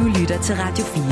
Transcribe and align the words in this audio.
Du 0.00 0.04
lytter 0.04 0.42
til 0.42 0.54
Radio 0.54 0.84
4. 0.84 1.02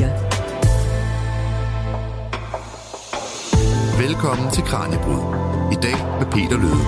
Velkommen 4.07 4.51
til 4.51 4.63
Kranjebrud. 4.63 5.23
I 5.71 5.75
dag 5.75 5.95
med 6.19 6.25
Peter 6.31 6.57
Løde. 6.57 6.83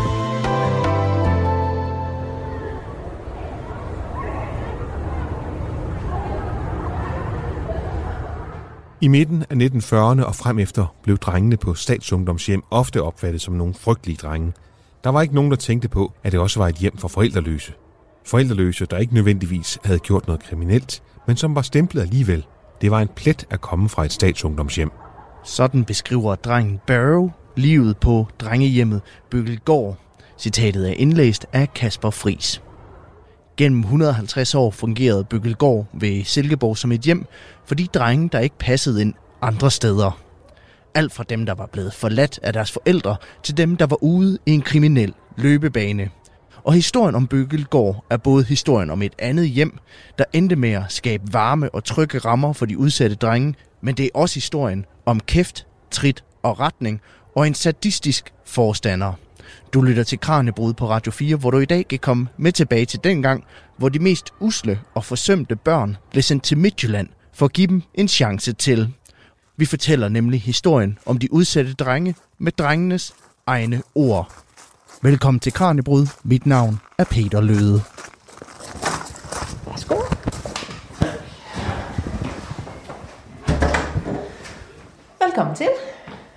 I 9.02 9.08
midten 9.08 9.46
af 9.50 9.56
1940'erne 9.56 10.26
og 10.26 10.36
frem 10.36 10.60
efter 10.60 10.96
blev 11.04 11.18
drengene 11.18 11.58
på 11.58 11.74
statsungdomshjem 11.74 12.64
ofte 12.72 13.02
opfattet 13.02 13.42
som 13.42 13.54
nogle 13.54 13.74
frygtelige 13.74 14.18
drenge. 14.18 14.54
Der 15.04 15.10
var 15.10 15.22
ikke 15.22 15.36
nogen, 15.36 15.52
der 15.52 15.58
tænkte 15.58 15.90
på, 15.90 16.14
at 16.24 16.32
det 16.32 16.40
også 16.40 16.60
var 16.60 16.68
et 16.68 16.76
hjem 16.76 16.98
for 16.98 17.08
forældreløse. 17.08 17.74
Forældreløse, 18.26 18.86
der 18.86 18.98
ikke 18.98 19.14
nødvendigvis 19.14 19.80
havde 19.84 20.00
gjort 20.00 20.28
noget 20.28 20.44
kriminelt, 20.44 21.04
men 21.28 21.38
som 21.38 21.56
var 21.56 21.62
stemplet 21.62 22.02
alligevel. 22.02 22.46
Det 22.82 22.92
var 22.92 23.00
en 23.00 23.08
plet 23.08 23.46
at 23.50 23.62
komme 23.62 23.90
fra 23.90 24.06
et 24.06 24.12
statsungdomshjem. 24.12 24.92
Sådan 25.44 25.84
beskriver 25.84 26.36
drengen 26.36 26.80
Barrow 26.88 27.32
livet 27.56 27.98
på 27.98 28.28
drengehjemmet 28.40 29.02
Bøgelgård. 29.30 29.98
Citatet 30.40 30.90
er 30.90 30.94
indlæst 30.94 31.46
af 31.54 31.74
Kasper 31.74 32.10
Fris. 32.10 32.62
Gennem 33.58 33.80
150 33.80 34.56
år 34.56 34.72
fungerede 34.72 35.24
Bøgelgård 35.24 35.88
ved 35.94 36.24
Silkeborg 36.24 36.78
som 36.78 36.92
et 36.92 37.02
hjem 37.02 37.26
for 37.66 37.76
de 37.76 37.88
drenge, 37.88 38.30
der 38.32 38.40
ikke 38.40 38.58
passede 38.60 39.02
ind 39.02 39.14
andre 39.42 39.72
steder. 39.72 40.20
Alt 40.96 41.14
fra 41.14 41.24
dem, 41.24 41.46
der 41.46 41.54
var 41.54 41.66
blevet 41.66 41.94
forladt 41.94 42.40
af 42.44 42.54
deres 42.54 42.72
forældre, 42.72 43.16
til 43.44 43.58
dem, 43.58 43.78
der 43.78 43.86
var 43.86 44.04
ude 44.04 44.38
i 44.46 44.52
en 44.52 44.62
kriminel 44.62 45.14
løbebane. 45.38 46.10
Og 46.64 46.74
historien 46.74 47.16
om 47.16 47.28
Bøgelgård 47.28 48.06
er 48.10 48.18
både 48.18 48.44
historien 48.44 48.90
om 48.90 49.02
et 49.02 49.14
andet 49.20 49.50
hjem, 49.50 49.78
der 50.18 50.24
endte 50.34 50.56
med 50.56 50.72
at 50.72 50.84
skabe 50.90 51.34
varme 51.34 51.76
og 51.76 51.84
trygge 51.84 52.18
rammer 52.18 52.54
for 52.54 52.66
de 52.66 52.78
udsatte 52.78 53.16
drenge, 53.16 53.56
men 53.82 53.96
det 53.96 54.06
er 54.06 54.10
også 54.14 54.36
historien 54.36 54.86
om 55.06 55.20
kæft, 55.20 55.68
trit 55.92 56.24
og 56.44 56.60
retning 56.60 57.02
og 57.36 57.48
en 57.48 57.54
sadistisk 57.54 58.34
forstander. 58.46 59.14
Du 59.74 59.82
lytter 59.82 60.04
til 60.04 60.20
Kranjebrud 60.20 60.74
på 60.74 60.90
Radio 60.90 61.12
4, 61.12 61.36
hvor 61.36 61.52
du 61.52 61.58
i 61.60 61.66
dag 61.66 61.88
kan 61.88 62.00
komme 62.00 62.28
med 62.38 62.52
tilbage 62.52 62.86
til 62.86 63.00
den 63.04 63.22
gang, 63.22 63.44
hvor 63.78 63.90
de 63.90 64.00
mest 64.00 64.34
usle 64.40 64.80
og 64.94 65.06
forsømte 65.06 65.56
børn 65.56 65.98
blev 66.12 66.24
sendt 66.24 66.44
til 66.44 66.58
Midtjylland 66.58 67.08
for 67.34 67.46
at 67.46 67.54
give 67.54 67.68
dem 67.68 67.82
en 67.94 68.08
chance 68.08 68.54
til. 68.54 68.94
Vi 69.58 69.66
fortæller 69.66 70.10
nemlig 70.10 70.42
historien 70.42 70.98
om 71.06 71.18
de 71.18 71.34
udsatte 71.34 71.74
drenge 71.74 72.16
med 72.40 72.52
drengenes 72.52 73.14
egne 73.48 73.82
ord. 73.96 74.34
Velkommen 75.04 75.40
til 75.40 75.54
Kranjebrud. 75.54 76.08
Mit 76.24 76.46
navn 76.46 76.80
er 76.98 77.04
Peter 77.04 77.42
Løde. 77.42 77.82
Værsgo. 79.68 79.96
Velkommen 85.26 85.56
til. 85.56 85.68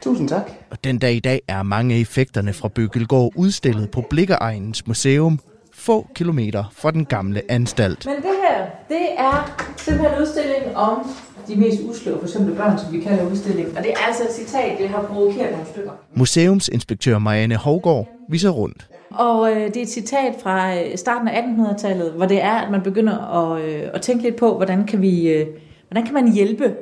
Tusind 0.02 0.28
tak. 0.28 0.50
Og 0.70 0.84
den 0.84 0.98
dag 0.98 1.14
i 1.14 1.20
dag 1.20 1.40
er 1.48 1.62
mange 1.62 2.00
effekterne 2.00 2.52
fra 2.52 2.68
Bøgelgård 2.68 3.32
udstillet 3.36 3.90
på 3.90 4.04
Blikkeregnens 4.10 4.86
Museum, 4.86 5.38
få 5.74 6.06
kilometer 6.14 6.64
fra 6.76 6.90
den 6.90 7.04
gamle 7.04 7.42
anstalt. 7.48 8.06
Men 8.06 8.16
det 8.16 8.24
her, 8.24 8.66
det 8.88 9.08
er 9.18 9.64
simpelthen 9.76 10.14
en 10.14 10.22
udstilling 10.22 10.76
om 10.76 11.10
de 11.48 11.56
mest 11.56 11.80
usle 11.88 12.14
og 12.14 12.20
forsømte 12.20 12.54
børn, 12.54 12.78
som 12.78 12.92
vi 12.92 13.00
kalder 13.00 13.30
udstillingen. 13.30 13.76
Og 13.76 13.82
det 13.82 13.90
er 13.90 14.06
altså 14.06 14.22
et 14.22 14.32
citat, 14.32 14.78
det 14.78 14.88
har 14.88 15.02
provokeret 15.02 15.50
nogle 15.50 15.66
stykker. 15.66 15.90
Museumsinspektør 16.14 17.18
Marianne 17.18 17.56
Hovgaard 17.56 18.08
viser 18.28 18.50
rundt. 18.50 18.88
Og 19.10 19.50
øh, 19.50 19.66
det 19.66 19.76
er 19.76 19.82
et 19.82 19.88
citat 19.88 20.34
fra 20.42 20.74
øh, 20.76 20.96
starten 20.96 21.28
af 21.28 21.42
1800-tallet, 21.42 22.12
hvor 22.12 22.26
det 22.26 22.42
er, 22.42 22.52
at 22.52 22.70
man 22.70 22.82
begynder 22.82 23.18
at, 23.18 23.62
øh, 23.62 23.82
at 23.94 24.02
tænke 24.02 24.22
lidt 24.22 24.36
på, 24.36 24.56
hvordan 24.56 24.86
kan, 24.86 25.02
vi, 25.02 25.28
øh, 25.28 25.46
hvordan 25.88 26.04
kan 26.04 26.14
man 26.14 26.32
hjælpe 26.32 26.74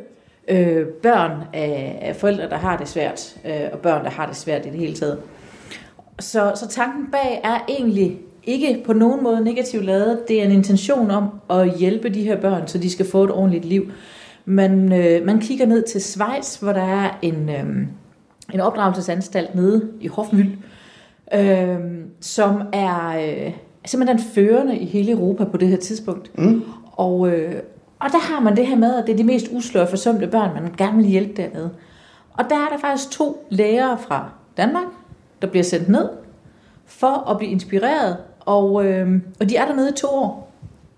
øh, 0.49 0.87
børn 0.87 1.31
af, 1.53 1.99
af 2.03 2.17
forældre, 2.17 2.49
der 2.49 2.57
har 2.57 2.77
det 2.77 2.89
svært, 2.89 3.37
øh, 3.45 3.61
og 3.73 3.79
børn, 3.79 4.05
der 4.05 4.11
har 4.11 4.27
det 4.27 4.37
svært 4.37 4.67
i 4.67 4.71
det 4.71 4.79
hele 4.79 4.95
taget. 4.95 5.19
Så, 6.21 6.53
så 6.55 6.69
tanken 6.69 7.07
bag 7.13 7.41
er 7.45 7.65
egentlig 7.69 8.19
ikke 8.45 8.83
på 8.87 8.93
nogen 8.93 9.23
måde 9.23 9.45
negativt 9.45 9.85
lavet. 9.85 10.21
Det 10.29 10.41
er 10.41 10.45
en 10.45 10.53
intention 10.53 11.11
om 11.11 11.29
at 11.51 11.79
hjælpe 11.79 12.09
de 12.09 12.23
her 12.23 12.41
børn, 12.41 12.69
så 12.69 12.79
de 12.79 12.91
skal 12.91 13.07
få 13.11 13.25
et 13.25 13.31
ordentligt 13.31 13.65
liv. 13.65 13.91
Man, 14.45 14.93
øh, 14.93 15.27
man 15.27 15.41
kigger 15.41 15.67
ned 15.67 15.83
til 15.83 16.01
Schweiz, 16.03 16.57
hvor 16.57 16.73
der 16.73 16.83
er 16.83 17.19
en, 17.23 17.49
øh, 17.49 17.87
en 18.55 18.61
opdragelsesanstalt 18.61 19.55
nede 19.55 19.91
i 20.01 20.09
Hofmühl, 20.09 20.49
øh, 21.39 21.79
som 22.21 22.63
er 22.73 23.09
øh, 23.09 23.53
simpelthen 23.85 24.19
førende 24.19 24.79
i 24.79 24.87
hele 24.87 25.13
Europa 25.13 25.45
på 25.45 25.57
det 25.57 25.69
her 25.69 25.77
tidspunkt. 25.77 26.39
Mm. 26.39 26.63
Og, 26.93 27.29
øh, 27.29 27.63
og 27.99 28.13
der 28.13 28.19
har 28.19 28.41
man 28.41 28.57
det 28.57 28.67
her 28.67 28.77
med, 28.77 28.95
at 28.95 29.07
det 29.07 29.13
er 29.13 29.17
de 29.17 29.25
mest 29.25 29.47
uslå 29.53 29.81
og 29.81 29.89
forsømte 29.89 30.27
børn, 30.27 30.55
man 30.55 30.75
gerne 30.79 30.97
vil 30.97 31.07
hjælpe 31.07 31.43
dernede. 31.43 31.71
Og 32.33 32.45
der 32.51 32.57
er 32.57 32.69
der 32.69 32.79
faktisk 32.79 33.11
to 33.11 33.47
lærere 33.51 33.99
fra 33.99 34.31
Danmark, 34.57 34.87
der 35.43 35.49
bliver 35.49 35.65
sendt 35.65 35.89
ned 35.89 36.09
for 36.87 37.31
at 37.31 37.39
blive 37.39 37.53
inspireret, 37.53 38.17
og, 38.41 38.87
øh, 38.87 39.21
og 39.41 39.49
de 39.49 39.57
er 39.57 39.67
dernede 39.67 39.89
i 39.89 39.93
to 39.93 40.09
år. 40.09 40.52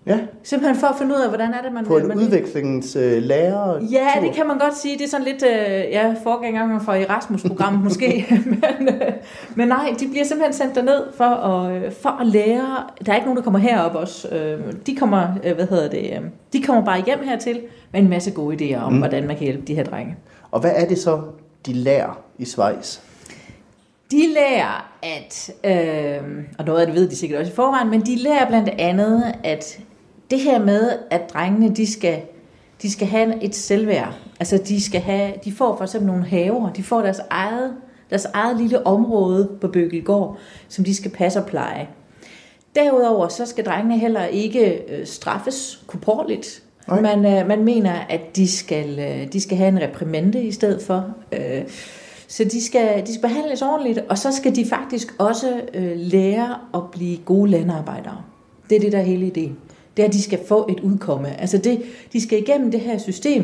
Ja, 0.07 0.19
Simpelthen 0.43 0.79
for 0.79 0.87
at 0.87 0.95
finde 0.97 1.15
ud 1.15 1.19
af, 1.19 1.29
hvordan 1.29 1.53
er 1.53 1.61
det, 1.61 1.73
man... 1.73 1.85
på 1.85 1.97
en 1.97 2.07
man, 2.07 2.17
udvekslingslærer. 2.17 3.79
Ja, 3.91 4.07
det 4.21 4.31
kan 4.35 4.47
man 4.47 4.57
godt 4.57 4.77
sige. 4.77 4.97
Det 4.97 5.03
er 5.03 5.09
sådan 5.09 5.25
lidt 5.25 5.43
øh, 5.43 5.91
ja, 5.91 6.15
forgængeren 6.23 6.81
fra 6.81 6.97
Erasmus-programmet 6.97 7.83
måske. 7.87 8.25
men, 8.45 8.89
øh, 8.89 9.11
men 9.55 9.67
nej, 9.67 9.95
de 9.99 10.07
bliver 10.07 10.25
simpelthen 10.25 10.53
sendt 10.53 10.75
derned 10.75 11.03
for 11.17 11.23
at, 11.23 11.75
øh, 11.75 11.91
for 11.91 12.21
at 12.21 12.27
lære. 12.27 12.83
Der 13.05 13.11
er 13.11 13.15
ikke 13.15 13.25
nogen, 13.25 13.37
der 13.37 13.43
kommer 13.43 13.59
herop 13.59 13.95
også. 13.95 14.27
Øh, 14.29 14.73
de 14.87 14.95
kommer, 14.95 15.27
øh, 15.43 15.55
hvad 15.55 15.67
hedder 15.67 15.89
det, 15.89 16.11
øh, 16.11 16.21
de 16.53 16.63
kommer 16.63 16.85
bare 16.85 17.03
hjem 17.05 17.19
hertil 17.23 17.61
med 17.91 18.01
en 18.01 18.09
masse 18.09 18.31
gode 18.31 18.55
idéer 18.55 18.81
om, 18.81 18.93
mm. 18.93 18.99
hvordan 18.99 19.27
man 19.27 19.35
kan 19.35 19.43
hjælpe 19.43 19.63
de 19.67 19.75
her 19.75 19.83
drenge. 19.83 20.15
Og 20.51 20.59
hvad 20.59 20.71
er 20.75 20.87
det 20.87 20.97
så, 20.97 21.21
de 21.65 21.73
lærer 21.73 22.19
i 22.37 22.45
Schweiz? 22.45 22.99
De 24.11 24.21
lærer, 24.33 24.91
at, 25.03 25.51
øh, 25.63 26.43
og 26.57 26.65
noget 26.65 26.79
af 26.79 26.87
det 26.87 26.95
ved 26.95 27.09
de 27.09 27.15
sikkert 27.15 27.39
også 27.39 27.51
i 27.51 27.55
forvejen, 27.55 27.89
men 27.89 28.01
de 28.01 28.15
lærer 28.15 28.47
blandt 28.47 28.69
andet, 28.69 29.33
at 29.43 29.79
det 30.31 30.39
her 30.39 30.59
med, 30.59 30.91
at 31.09 31.33
drengene, 31.33 31.75
de 31.75 31.91
skal, 31.91 32.21
de 32.81 32.91
skal 32.91 33.07
have 33.07 33.43
et 33.43 33.55
selvværd. 33.55 34.13
Altså, 34.39 34.57
de, 34.57 34.81
skal 34.81 35.01
have, 35.01 35.33
de 35.45 35.51
får 35.51 35.77
for 35.77 35.83
eksempel 35.83 36.07
nogle 36.07 36.25
haver, 36.25 36.73
de 36.73 36.83
får 36.83 37.01
deres 37.01 37.21
eget, 37.29 37.73
deres 38.09 38.25
eget 38.33 38.57
lille 38.57 38.87
område 38.87 39.49
på 39.61 39.67
Bøgelgård, 39.67 40.37
som 40.67 40.85
de 40.85 40.95
skal 40.95 41.11
passe 41.11 41.39
og 41.39 41.45
pleje. 41.45 41.87
Derudover 42.75 43.27
så 43.27 43.45
skal 43.45 43.65
drengene 43.65 43.99
heller 43.99 44.25
ikke 44.25 44.91
øh, 44.91 45.05
straffes 45.05 45.83
korporligt. 45.87 46.63
Nej. 46.87 47.01
Man, 47.01 47.25
øh, 47.25 47.47
man 47.47 47.63
mener, 47.63 47.93
at 48.09 48.35
de 48.35 48.47
skal, 48.47 48.99
øh, 48.99 49.33
de 49.33 49.41
skal 49.41 49.57
have 49.57 49.69
en 49.69 49.81
reprimande 49.81 50.43
i 50.43 50.51
stedet 50.51 50.81
for. 50.81 51.05
Så 52.27 52.43
de 52.43 52.65
skal, 52.65 53.07
de 53.07 53.13
skal 53.13 53.29
behandles 53.29 53.61
ordentligt, 53.61 53.99
og 54.09 54.17
så 54.17 54.31
skal 54.31 54.55
de 54.55 54.65
faktisk 54.65 55.15
også 55.19 55.61
lære 55.95 56.55
at 56.73 56.81
blive 56.91 57.17
gode 57.17 57.51
landarbejdere. 57.51 58.17
Det 58.69 58.75
er 58.75 58.79
det, 58.79 58.91
der 58.91 58.97
er 58.97 59.03
hele 59.03 59.27
ideen. 59.27 59.57
Det 59.97 60.03
er, 60.03 60.07
at 60.07 60.13
de 60.13 60.21
skal 60.21 60.39
få 60.47 60.67
et 60.69 60.79
udkomme. 60.79 61.41
Altså 61.41 61.57
det, 61.57 61.81
de 62.13 62.21
skal 62.21 62.41
igennem 62.41 62.71
det 62.71 62.79
her 62.79 62.97
system, 62.97 63.43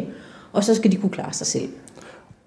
og 0.53 0.63
så 0.63 0.75
skal 0.75 0.91
de 0.91 0.97
kunne 0.97 1.09
klare 1.09 1.33
sig 1.33 1.47
selv. 1.47 1.69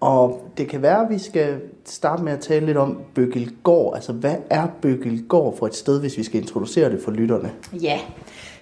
Og 0.00 0.50
det 0.56 0.68
kan 0.68 0.82
være, 0.82 1.04
at 1.04 1.10
vi 1.10 1.18
skal 1.18 1.60
starte 1.84 2.22
med 2.22 2.32
at 2.32 2.40
tale 2.40 2.66
lidt 2.66 2.76
om 2.76 2.98
Bøgelgård. 3.14 3.94
Altså, 3.94 4.12
hvad 4.12 4.36
er 4.50 4.66
Bøgelgård 4.82 5.58
for 5.58 5.66
et 5.66 5.74
sted, 5.74 6.00
hvis 6.00 6.18
vi 6.18 6.22
skal 6.22 6.40
introducere 6.40 6.90
det 6.90 7.00
for 7.04 7.10
lytterne? 7.10 7.50
Ja, 7.72 8.00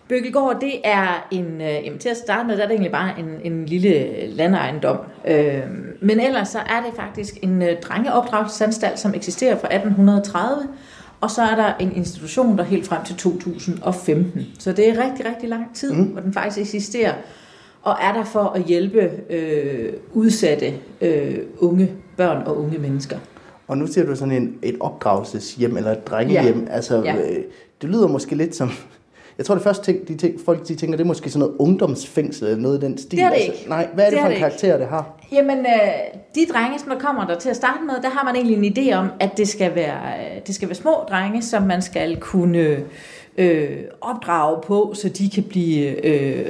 Bøgelgård, 0.09 0.61
det 0.61 0.75
er 0.85 1.29
en, 1.31 1.61
øh, 1.61 1.85
jamen 1.85 1.99
til 1.99 2.09
at 2.09 2.17
starte 2.17 2.47
med, 2.47 2.57
der 2.57 2.63
er 2.63 2.67
det 2.67 2.75
egentlig 2.75 2.93
bare 2.93 3.19
en, 3.19 3.53
en 3.53 3.67
lille 3.67 4.27
landejendom. 4.27 4.99
Øh, 5.27 5.63
men 6.01 6.21
ellers 6.21 6.49
så 6.49 6.59
er 6.59 6.83
det 6.87 6.95
faktisk 6.97 7.39
en 7.43 7.63
øh, 7.63 7.81
drengeopdragelsesanstalt, 7.83 8.99
som 8.99 9.15
eksisterer 9.15 9.57
fra 9.57 9.69
1830, 9.75 10.69
og 11.23 11.31
så 11.31 11.43
er 11.43 11.55
der 11.57 11.75
en 11.81 11.93
institution, 11.97 12.59
der 12.59 12.65
helt 12.65 12.87
frem 12.87 13.05
til 13.05 13.17
2015. 13.17 14.47
Så 14.59 14.73
det 14.73 14.89
er 14.89 15.05
rigtig, 15.05 15.27
rigtig 15.27 15.49
lang 15.49 15.75
tid, 15.75 15.93
mm. 15.93 16.03
hvor 16.05 16.21
den 16.21 16.33
faktisk 16.33 16.59
eksisterer, 16.59 17.15
og 17.83 17.97
er 18.03 18.13
der 18.13 18.25
for 18.25 18.41
at 18.45 18.63
hjælpe 18.63 19.11
øh, 19.31 19.93
udsatte 20.13 20.75
øh, 21.01 21.39
unge 21.59 21.93
børn 22.17 22.43
og 22.47 22.59
unge 22.59 22.79
mennesker. 22.79 23.19
Og 23.69 23.79
nu 23.79 23.87
siger 23.87 24.07
du 24.07 24.17
sådan 24.17 24.35
en, 24.35 24.55
et 24.63 24.77
opdragelseshjem 24.81 25.77
eller 25.77 25.93
et 25.93 26.07
drengehjem. 26.07 26.65
Ja. 26.69 26.75
Altså, 26.75 27.03
Ja. 27.05 27.17
øh, 27.17 27.45
det 27.83 27.91
lyder 27.91 28.09
måske 28.09 28.35
lidt 28.35 28.55
som... 28.55 28.71
Jeg 29.39 29.47
tror, 29.47 29.55
det 29.55 29.65
første 29.65 29.85
ting, 29.85 30.09
de 30.09 30.17
ting, 30.17 30.41
folk 30.45 30.69
de 30.69 30.75
tænker, 30.75 30.97
det 30.97 31.05
er 31.05 31.09
måske 31.09 31.31
sådan 31.31 31.41
noget 31.49 31.57
ungdomsfængsel 31.59 32.47
eller 32.47 32.63
noget 32.63 32.79
i 32.83 32.87
den 32.87 32.99
stil. 32.99 33.19
Det 33.19 33.25
er 33.25 33.29
det 33.29 33.35
altså, 33.37 33.53
ikke. 33.53 33.69
Nej, 33.69 33.89
hvad 33.95 34.05
er 34.05 34.11
det, 34.11 34.19
Det 34.19 34.19
er 34.19 34.23
for 34.23 34.27
en 34.27 34.31
det 34.31 34.37
ikke. 34.37 34.49
karakter, 34.49 34.77
det 34.79 34.87
har? 34.87 35.19
Jamen, 35.33 35.59
øh, 35.59 36.21
de 36.35 36.47
drenge, 36.53 36.79
som 36.79 36.89
der 36.89 36.99
kommer 36.99 37.27
der 37.27 37.39
til 37.39 37.49
at 37.51 37.57
starte 37.57 37.85
med, 37.87 37.95
der 38.03 38.09
har 38.11 38.25
man 38.25 38.37
egentlig 38.37 38.67
en 38.67 38.77
idé 38.79 38.95
om, 38.97 39.09
at 39.21 39.37
det 39.37 39.49
skal 39.49 39.75
være, 39.75 39.99
øh, 40.19 40.41
det 40.47 40.55
skal 40.55 40.69
være 40.69 40.75
små 40.77 40.93
drenge, 41.11 41.43
som 41.43 41.63
man 41.63 41.83
skal 41.83 42.17
kunne 42.21 42.77
øh, 43.39 43.79
opdrage 44.01 44.63
på, 44.67 44.93
så 44.95 45.09
de 45.09 45.31
kan 45.31 45.43
blive 45.43 46.07
øh, 46.07 46.47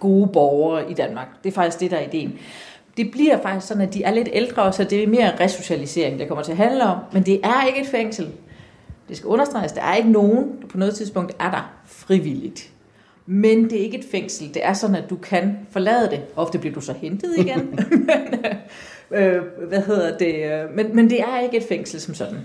gode 0.00 0.26
borgere 0.32 0.90
i 0.90 0.94
Danmark. 0.94 1.26
Det 1.44 1.50
er 1.50 1.54
faktisk 1.54 1.80
det, 1.80 1.90
der 1.90 1.96
er 1.96 2.06
ideen. 2.12 2.32
Det 2.96 3.10
bliver 3.10 3.38
faktisk 3.42 3.66
sådan, 3.66 3.82
at 3.82 3.94
de 3.94 4.02
er 4.02 4.10
lidt 4.10 4.28
ældre, 4.32 4.72
så 4.72 4.84
det 4.84 5.02
er 5.02 5.06
mere 5.06 5.32
resocialisering, 5.40 6.18
det 6.18 6.28
kommer 6.28 6.44
til 6.44 6.52
at 6.52 6.58
handle 6.58 6.84
om. 6.84 6.96
Men 7.12 7.22
det 7.22 7.40
er 7.44 7.66
ikke 7.66 7.80
et 7.80 7.86
fængsel. 7.86 8.28
Det 9.08 9.16
skal 9.16 9.28
understreges, 9.28 9.72
der 9.72 9.82
er 9.82 9.94
ikke 9.94 10.10
nogen, 10.10 10.44
der 10.62 10.66
på 10.68 10.78
noget 10.78 10.94
tidspunkt 10.94 11.32
er 11.38 11.50
der 11.50 11.70
frivilligt. 11.86 12.70
Men 13.26 13.64
det 13.64 13.72
er 13.80 13.84
ikke 13.84 13.98
et 13.98 14.04
fængsel. 14.10 14.54
Det 14.54 14.64
er 14.64 14.72
sådan, 14.72 14.96
at 14.96 15.10
du 15.10 15.16
kan 15.16 15.58
forlade 15.70 16.10
det. 16.10 16.20
Ofte 16.36 16.58
bliver 16.58 16.74
du 16.74 16.80
så 16.80 16.92
hentet 16.92 17.30
igen. 17.38 17.58
men, 19.10 19.20
øh, 19.20 19.42
hvad 19.68 19.80
hedder 19.82 20.18
det? 20.18 20.34
Men, 20.76 20.96
men 20.96 21.10
det 21.10 21.20
er 21.20 21.40
ikke 21.40 21.56
et 21.56 21.62
fængsel 21.68 22.00
som 22.00 22.14
sådan. 22.14 22.36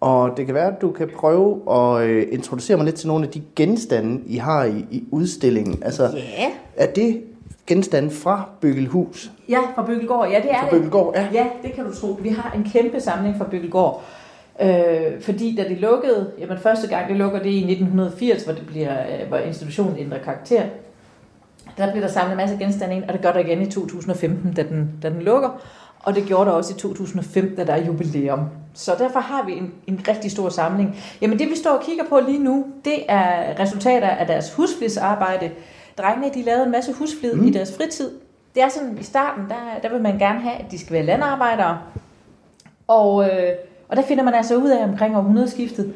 Og 0.00 0.36
det 0.36 0.46
kan 0.46 0.54
være, 0.54 0.66
at 0.74 0.80
du 0.80 0.90
kan 0.90 1.10
prøve 1.16 1.60
at 1.72 2.08
øh, 2.08 2.26
introducere 2.32 2.76
mig 2.76 2.84
lidt 2.86 2.96
til 2.96 3.08
nogle 3.08 3.24
af 3.26 3.30
de 3.30 3.42
genstande, 3.56 4.20
I 4.26 4.36
har 4.36 4.64
i, 4.64 4.84
i 4.90 5.04
udstillingen. 5.10 5.82
Altså, 5.82 6.10
Ja. 6.14 6.50
er 6.76 6.86
det 6.86 7.22
genstande 7.66 8.10
fra 8.10 8.48
Byggelhus? 8.60 9.30
Ja, 9.48 9.58
fra 9.74 9.86
Bøgelgård. 9.86 10.28
Ja, 10.28 10.40
det 10.42 10.50
er 10.50 10.54
Fra 10.58 10.64
det. 10.64 10.70
Bøgelgård, 10.70 11.14
ja. 11.16 11.26
Ja, 11.32 11.46
det 11.62 11.72
kan 11.72 11.84
du 11.84 11.94
tro. 11.94 12.18
Vi 12.22 12.28
har 12.28 12.52
en 12.56 12.64
kæmpe 12.72 13.00
samling 13.00 13.34
fra 13.38 13.44
Bøgelgård. 13.44 14.02
Øh, 14.60 15.20
fordi 15.20 15.56
da 15.56 15.68
det 15.68 15.80
lukkede, 15.80 16.30
jamen 16.38 16.58
første 16.58 16.88
gang 16.88 17.08
det 17.08 17.16
lukker 17.16 17.38
det 17.38 17.50
i 17.50 17.58
1980, 17.58 18.44
hvor, 18.44 18.52
det 18.52 18.66
bliver, 18.66 18.92
øh, 19.00 19.28
hvor 19.28 19.36
institutionen 19.36 19.98
ændrer 19.98 20.18
karakter, 20.18 20.62
der 21.76 21.90
bliver 21.90 22.06
der 22.06 22.12
samlet 22.12 22.30
en 22.30 22.36
masse 22.36 22.56
genstande 22.56 22.96
ind, 22.96 23.04
og 23.04 23.12
det 23.12 23.22
gør 23.22 23.32
der 23.32 23.40
igen 23.40 23.62
i 23.62 23.70
2015, 23.70 24.52
da 24.52 24.62
den, 24.62 24.90
da 25.02 25.10
den 25.10 25.22
lukker. 25.22 25.60
Og 26.02 26.14
det 26.14 26.24
gjorde 26.24 26.50
der 26.50 26.56
også 26.56 26.74
i 26.74 26.78
2005, 26.78 27.56
da 27.56 27.64
der 27.64 27.72
er 27.72 27.84
jubilæum. 27.84 28.40
Så 28.74 28.94
derfor 28.98 29.20
har 29.20 29.46
vi 29.46 29.52
en, 29.52 29.72
en 29.86 30.00
rigtig 30.08 30.30
stor 30.30 30.48
samling. 30.48 30.96
Jamen 31.20 31.38
det 31.38 31.50
vi 31.50 31.56
står 31.56 31.70
og 31.70 31.82
kigger 31.82 32.04
på 32.08 32.20
lige 32.26 32.44
nu, 32.44 32.66
det 32.84 33.04
er 33.08 33.58
resultater 33.58 34.08
af 34.08 34.26
deres 34.26 34.54
husflidsarbejde. 34.54 35.50
Drengene 35.98 36.34
de 36.34 36.42
lavede 36.42 36.64
en 36.64 36.70
masse 36.70 36.92
husflid 36.92 37.34
mm. 37.34 37.46
i 37.46 37.50
deres 37.50 37.76
fritid. 37.76 38.10
Det 38.54 38.62
er 38.62 38.68
sådan, 38.68 38.98
i 39.00 39.02
starten, 39.02 39.44
der, 39.48 39.80
der 39.82 39.88
vil 39.88 40.02
man 40.02 40.18
gerne 40.18 40.40
have, 40.40 40.54
at 40.54 40.70
de 40.70 40.78
skal 40.78 40.92
være 40.92 41.02
landarbejdere. 41.02 41.78
Og, 42.88 43.24
øh, 43.24 43.52
og 43.90 43.96
der 43.96 44.02
finder 44.02 44.24
man 44.24 44.34
altså 44.34 44.56
ud 44.56 44.70
af 44.70 44.84
omkring 44.84 45.16
århundredeskiftet, 45.16 45.92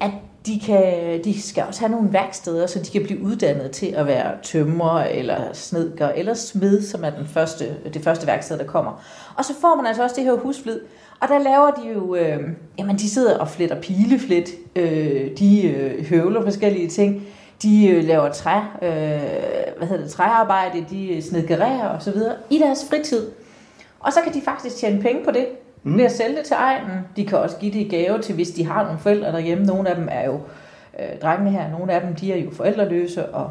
at 0.00 0.10
de, 0.46 0.60
kan, 0.60 1.20
de 1.24 1.42
skal 1.42 1.64
også 1.68 1.80
have 1.80 1.90
nogle 1.90 2.12
værksteder, 2.12 2.66
så 2.66 2.78
de 2.78 2.90
kan 2.90 3.02
blive 3.02 3.22
uddannet 3.22 3.70
til 3.70 3.86
at 3.86 4.06
være 4.06 4.32
tømrer 4.42 5.04
eller 5.04 5.52
snedker 5.52 6.08
eller 6.08 6.34
smed, 6.34 6.82
som 6.82 7.04
er 7.04 7.10
den 7.10 7.26
første, 7.26 7.76
det 7.94 8.04
første 8.04 8.26
værksted, 8.26 8.58
der 8.58 8.64
kommer. 8.64 9.02
Og 9.36 9.44
så 9.44 9.54
får 9.60 9.76
man 9.76 9.86
altså 9.86 10.02
også 10.02 10.16
det 10.16 10.24
her 10.24 10.32
husflid. 10.32 10.80
Og 11.20 11.28
der 11.28 11.38
laver 11.38 11.70
de 11.70 11.88
jo, 11.94 12.14
øh, 12.14 12.40
jamen 12.78 12.96
de 12.96 13.10
sidder 13.10 13.38
og 13.38 13.48
fletter 13.48 13.80
pileflet, 13.80 14.48
øh, 14.76 15.38
de 15.38 15.68
øh, 15.68 16.06
høvler 16.06 16.42
forskellige 16.42 16.88
ting, 16.88 17.22
de 17.62 17.88
øh, 17.88 18.04
laver 18.04 18.32
træ, 18.32 18.56
øh, 18.56 18.90
hvad 19.78 19.88
hedder 19.88 20.02
det, 20.02 20.10
træarbejde, 20.10 20.86
de 20.90 21.16
øh, 21.16 21.22
snedkerer 21.22 21.88
og 21.88 22.02
så 22.02 22.10
videre 22.10 22.34
i 22.50 22.58
deres 22.58 22.86
fritid. 22.90 23.26
Og 24.00 24.12
så 24.12 24.20
kan 24.24 24.34
de 24.34 24.40
faktisk 24.40 24.76
tjene 24.76 25.02
penge 25.02 25.24
på 25.24 25.30
det, 25.30 25.46
mm. 25.82 25.96
ved 25.98 26.04
at 26.04 26.12
sælge 26.12 26.36
det 26.36 26.44
til 26.44 26.56
egnen. 26.58 26.98
De 27.16 27.26
kan 27.26 27.38
også 27.38 27.56
give 27.56 27.72
det 27.72 27.78
i 27.80 27.88
gave 27.88 28.18
til, 28.18 28.34
hvis 28.34 28.50
de 28.50 28.66
har 28.66 28.84
nogle 28.84 28.98
forældre 28.98 29.32
derhjemme. 29.32 29.64
Nogle 29.64 29.88
af 29.88 29.96
dem 29.96 30.08
er 30.10 30.26
jo 30.26 30.34
øh, 30.98 31.18
drengene 31.22 31.50
her, 31.50 31.70
nogle 31.78 31.92
af 31.92 32.00
dem 32.00 32.14
de 32.14 32.32
er 32.32 32.36
jo 32.44 32.50
forældreløse, 32.50 33.26
og, 33.26 33.50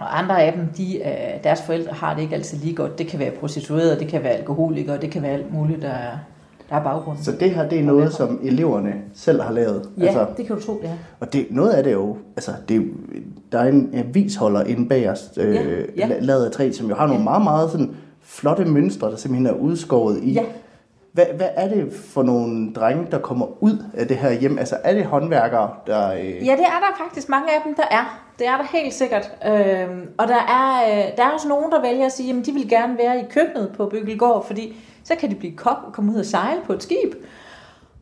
og 0.00 0.18
andre 0.18 0.42
af 0.42 0.52
dem, 0.52 0.66
de, 0.76 0.96
øh, 0.98 1.44
deres 1.44 1.62
forældre 1.62 1.92
har 1.92 2.14
det 2.14 2.22
ikke 2.22 2.34
altid 2.34 2.58
lige 2.58 2.74
godt. 2.74 2.98
Det 2.98 3.06
kan 3.06 3.18
være 3.18 3.30
prostituerede, 3.30 3.98
det 3.98 4.08
kan 4.08 4.22
være 4.22 4.32
alkoholikere, 4.32 5.00
det 5.00 5.10
kan 5.10 5.22
være 5.22 5.32
alt 5.32 5.52
muligt, 5.54 5.82
der 5.82 5.88
er, 5.88 6.10
der 6.70 6.76
er 6.76 6.82
baggrunden. 6.84 7.24
Så 7.24 7.32
det 7.40 7.50
her, 7.50 7.68
det 7.68 7.78
er 7.78 7.82
noget, 7.84 8.12
som 8.12 8.40
eleverne 8.44 8.92
selv 9.14 9.42
har 9.42 9.52
lavet? 9.52 9.88
Ja, 9.98 10.04
altså, 10.04 10.26
det 10.36 10.46
kan 10.46 10.56
du 10.56 10.62
tro, 10.62 10.72
det 10.82 10.88
er. 10.90 10.92
Og 11.20 11.32
det, 11.32 11.46
noget 11.50 11.70
af 11.70 11.82
det 11.82 11.90
er 11.90 11.94
jo, 11.94 12.16
altså, 12.36 12.50
det 12.68 12.76
er, 12.76 12.80
der 13.52 13.58
er 13.58 13.68
en 13.68 13.90
avisholder 13.94 14.64
inde 14.64 14.88
bag 14.88 15.10
os, 15.10 15.30
øh, 15.36 15.54
Ja, 15.54 15.60
ja. 15.96 16.06
la- 16.06 16.20
lavet 16.20 16.44
af 16.44 16.50
træ, 16.50 16.72
som 16.72 16.88
jo 16.88 16.94
har 16.94 17.06
nogle 17.06 17.20
Ja. 17.20 17.24
meget, 17.24 17.42
meget 17.42 17.70
sådan, 17.70 17.90
flotte 18.22 18.64
mønstre, 18.64 19.10
der 19.10 19.16
simpelthen 19.16 19.46
er 19.46 19.52
udskåret 19.60 20.18
i. 20.22 20.32
Ja. 20.32 20.42
Hvad, 21.12 21.26
hvad 21.36 21.48
er 21.54 21.68
det 21.68 21.92
for 21.92 22.22
nogle 22.22 22.72
drenge, 22.72 23.06
der 23.10 23.18
kommer 23.18 23.62
ud 23.62 23.84
af 23.94 24.08
det 24.08 24.16
her 24.16 24.30
hjem? 24.32 24.58
Altså, 24.58 24.76
er 24.84 24.94
det 24.94 25.04
håndværkere, 25.04 25.70
der... 25.86 26.12
Øh, 26.12 26.46
Ja, 26.46 26.52
det 26.52 26.64
er 26.64 26.80
der 26.80 27.04
faktisk 27.04 27.28
mange 27.28 27.48
af 27.54 27.60
dem, 27.64 27.74
der 27.74 27.82
er. 27.90 28.24
Det 28.38 28.46
er 28.46 28.56
der 28.56 28.64
helt 28.72 28.94
sikkert. 28.94 29.30
Øhm, 29.46 30.08
og 30.18 30.28
der 30.28 30.42
er, 30.48 30.82
øh, 30.88 31.16
der 31.16 31.24
er 31.24 31.30
også 31.30 31.48
nogen, 31.48 31.72
der 31.72 31.80
vælger 31.82 32.06
at 32.06 32.12
sige, 32.12 32.38
at 32.38 32.46
de 32.46 32.52
vil 32.52 32.68
gerne 32.68 32.98
være 32.98 33.20
i 33.20 33.24
køkkenet 33.30 33.72
på 33.76 33.86
Byggelgård, 33.86 34.46
fordi 34.46 34.76
så 35.04 35.14
kan 35.14 35.30
de 35.30 35.34
blive 35.34 35.56
kok 35.56 35.78
og 35.86 35.92
komme 35.92 36.12
ud 36.12 36.16
og 36.18 36.26
sejle 36.26 36.60
på 36.66 36.72
et 36.72 36.82
skib. 36.82 37.14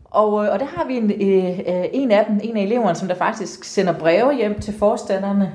Og, 0.04 0.44
øh, 0.44 0.52
og 0.52 0.60
der 0.60 0.66
har 0.66 0.84
vi 0.86 0.96
en, 0.96 1.10
øh, 1.10 1.58
øh, 1.58 1.84
en 1.92 2.10
af 2.10 2.26
dem, 2.26 2.40
en 2.42 2.56
af 2.56 2.62
eleverne, 2.62 2.94
som 2.94 3.08
der 3.08 3.14
faktisk 3.14 3.64
sender 3.64 3.92
breve 3.92 4.34
hjem 4.34 4.60
til 4.60 4.74
forstanderne, 4.78 5.52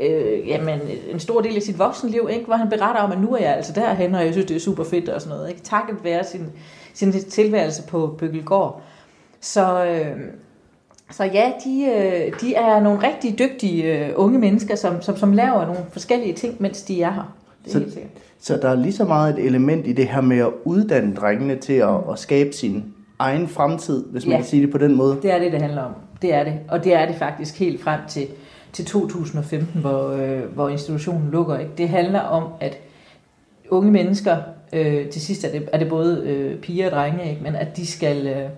øh, 0.00 0.48
jamen, 0.48 0.80
en 1.10 1.20
stor 1.20 1.40
del 1.40 1.56
af 1.56 1.62
sit 1.62 1.78
voksenliv, 1.78 2.28
ikke? 2.30 2.44
hvor 2.44 2.54
han 2.54 2.68
beretter 2.68 3.02
om, 3.02 3.12
at 3.12 3.20
nu 3.20 3.34
er 3.34 3.38
jeg 3.42 3.56
altså 3.56 3.72
derhen, 3.72 4.14
og 4.14 4.24
jeg 4.24 4.32
synes, 4.32 4.46
det 4.46 4.56
er 4.56 4.60
super 4.60 4.84
fedt 4.84 5.08
og 5.08 5.20
sådan 5.20 5.36
noget. 5.36 5.50
Ikke? 5.50 5.62
Takket 5.62 6.04
være 6.04 6.24
sin, 6.24 6.46
sin 6.94 7.12
tilværelse 7.12 7.82
på 7.88 8.14
Bøgelgård. 8.18 8.82
Så, 9.40 9.84
øh, 9.86 10.16
så 11.10 11.24
ja, 11.24 11.52
de, 11.64 11.84
øh, 11.84 12.40
de 12.40 12.54
er 12.54 12.80
nogle 12.80 13.02
rigtig 13.02 13.38
dygtige 13.38 14.06
øh, 14.06 14.12
unge 14.16 14.38
mennesker, 14.38 14.74
som, 14.74 15.02
som, 15.02 15.16
som 15.16 15.32
laver 15.32 15.64
nogle 15.66 15.80
forskellige 15.92 16.32
ting, 16.32 16.56
mens 16.58 16.82
de 16.82 17.02
er 17.02 17.12
her. 17.12 17.36
Det 17.64 17.74
er 17.74 17.90
Så-. 17.90 17.98
Så 18.40 18.56
der 18.56 18.68
er 18.68 18.74
lige 18.74 18.92
så 18.92 19.04
meget 19.04 19.38
et 19.38 19.44
element 19.46 19.86
i 19.86 19.92
det 19.92 20.08
her 20.08 20.20
med 20.20 20.38
at 20.38 20.50
uddanne 20.64 21.14
drengene 21.14 21.56
til 21.56 21.72
at, 21.72 21.94
at 22.12 22.18
skabe 22.18 22.52
sin 22.52 22.84
egen 23.18 23.48
fremtid, 23.48 24.04
hvis 24.04 24.26
man 24.26 24.30
Ja. 24.32 24.36
kan 24.36 24.46
sige 24.46 24.62
det 24.62 24.70
på 24.70 24.78
den 24.78 24.94
måde. 24.96 25.18
Det 25.22 25.32
er 25.32 25.38
det, 25.38 25.52
det 25.52 25.62
handler 25.62 25.82
om. 25.82 25.92
Det 26.22 26.34
er 26.34 26.44
det. 26.44 26.58
Og 26.68 26.84
det 26.84 26.94
er 26.94 27.06
det 27.06 27.16
faktisk 27.16 27.58
helt 27.58 27.82
frem 27.82 28.00
til, 28.08 28.26
til 28.72 28.84
2015, 28.86 29.80
hvor, 29.80 30.08
øh, 30.10 30.42
hvor 30.54 30.68
institutionen 30.68 31.30
lukker. 31.30 31.58
Ikke? 31.58 31.72
Det 31.78 31.88
handler 31.88 32.20
om, 32.20 32.44
at 32.60 32.78
unge 33.70 33.90
mennesker, 33.92 34.36
øh, 34.72 35.08
til 35.08 35.20
sidst 35.20 35.44
er 35.44 35.50
det, 35.50 35.68
er 35.72 35.78
det 35.78 35.88
både 35.88 36.22
øh, 36.26 36.60
piger 36.60 36.86
og 36.86 36.92
drenge, 36.92 37.30
ikke? 37.30 37.42
men 37.42 37.54
at 37.54 37.76
de 37.76 37.86
skal, 37.86 38.26
øh, 38.26 38.48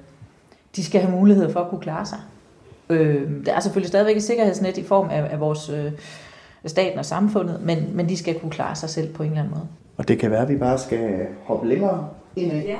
de 0.76 0.84
skal 0.84 1.00
have 1.00 1.12
mulighed 1.12 1.52
for 1.52 1.60
at 1.60 1.70
kunne 1.70 1.80
klare 1.80 2.06
sig. 2.06 2.18
Øh, 2.90 3.22
der 3.46 3.54
er 3.54 3.60
selvfølgelig 3.60 3.88
stadigvæk 3.88 4.16
et 4.16 4.22
sikkerhedsnet 4.22 4.78
i 4.78 4.84
form 4.84 5.08
af, 5.10 5.32
af 5.32 5.40
vores 5.40 5.68
øh, 5.68 5.92
staten 6.66 6.98
og 6.98 7.04
samfundet, 7.04 7.60
men, 7.62 7.90
men 7.92 8.08
de 8.08 8.16
skal 8.16 8.40
kunne 8.40 8.50
klare 8.50 8.74
sig 8.74 8.90
selv 8.90 9.14
på 9.14 9.22
en 9.22 9.28
eller 9.28 9.42
anden 9.42 9.54
måde. 9.54 9.68
Og 9.96 10.08
det 10.08 10.18
kan 10.18 10.30
være, 10.30 10.42
at 10.42 10.48
vi 10.48 10.56
bare 10.56 10.78
skal 10.78 11.26
hoppe 11.44 11.68
længere 11.68 12.08
ind 12.36 12.52
i. 12.52 12.56
Ja. 12.56 12.76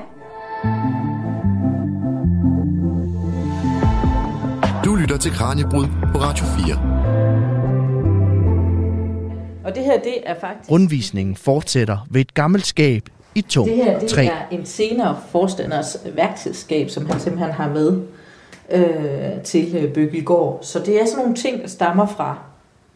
Du 4.85 4.95
lytter 4.95 5.17
til 5.17 5.33
Kranjebrud 5.33 5.87
på 6.13 6.19
Radio 6.19 6.45
4. 6.45 6.95
Og 9.65 9.75
det 9.75 9.85
her, 9.85 9.99
det 9.99 10.15
er 10.27 10.35
faktisk... 10.41 10.71
Rundvisningen 10.71 11.37
fortsætter 11.37 12.07
ved 12.11 12.21
et 12.21 12.35
gammelt 12.35 12.67
skab 12.67 13.03
i 13.35 13.41
to 13.41 13.65
Det 13.65 13.75
her 13.77 13.99
det 13.99 14.09
træ. 14.09 14.25
er 14.27 14.31
en 14.51 14.67
senere 14.67 15.17
forstanders 15.31 15.97
værktidsskab, 16.15 16.91
som 16.91 17.07
han 17.07 17.21
simpelthen 17.21 17.53
har 17.53 17.69
med 17.69 18.01
øh, 18.71 19.43
til 19.45 19.77
øh, 19.77 19.93
Bøgelgård. 19.93 20.59
Så 20.63 20.79
det 20.79 21.01
er 21.01 21.07
sådan 21.07 21.23
nogle 21.23 21.37
ting, 21.37 21.63
der 21.63 21.69
stammer 21.69 22.07
fra. 22.07 22.39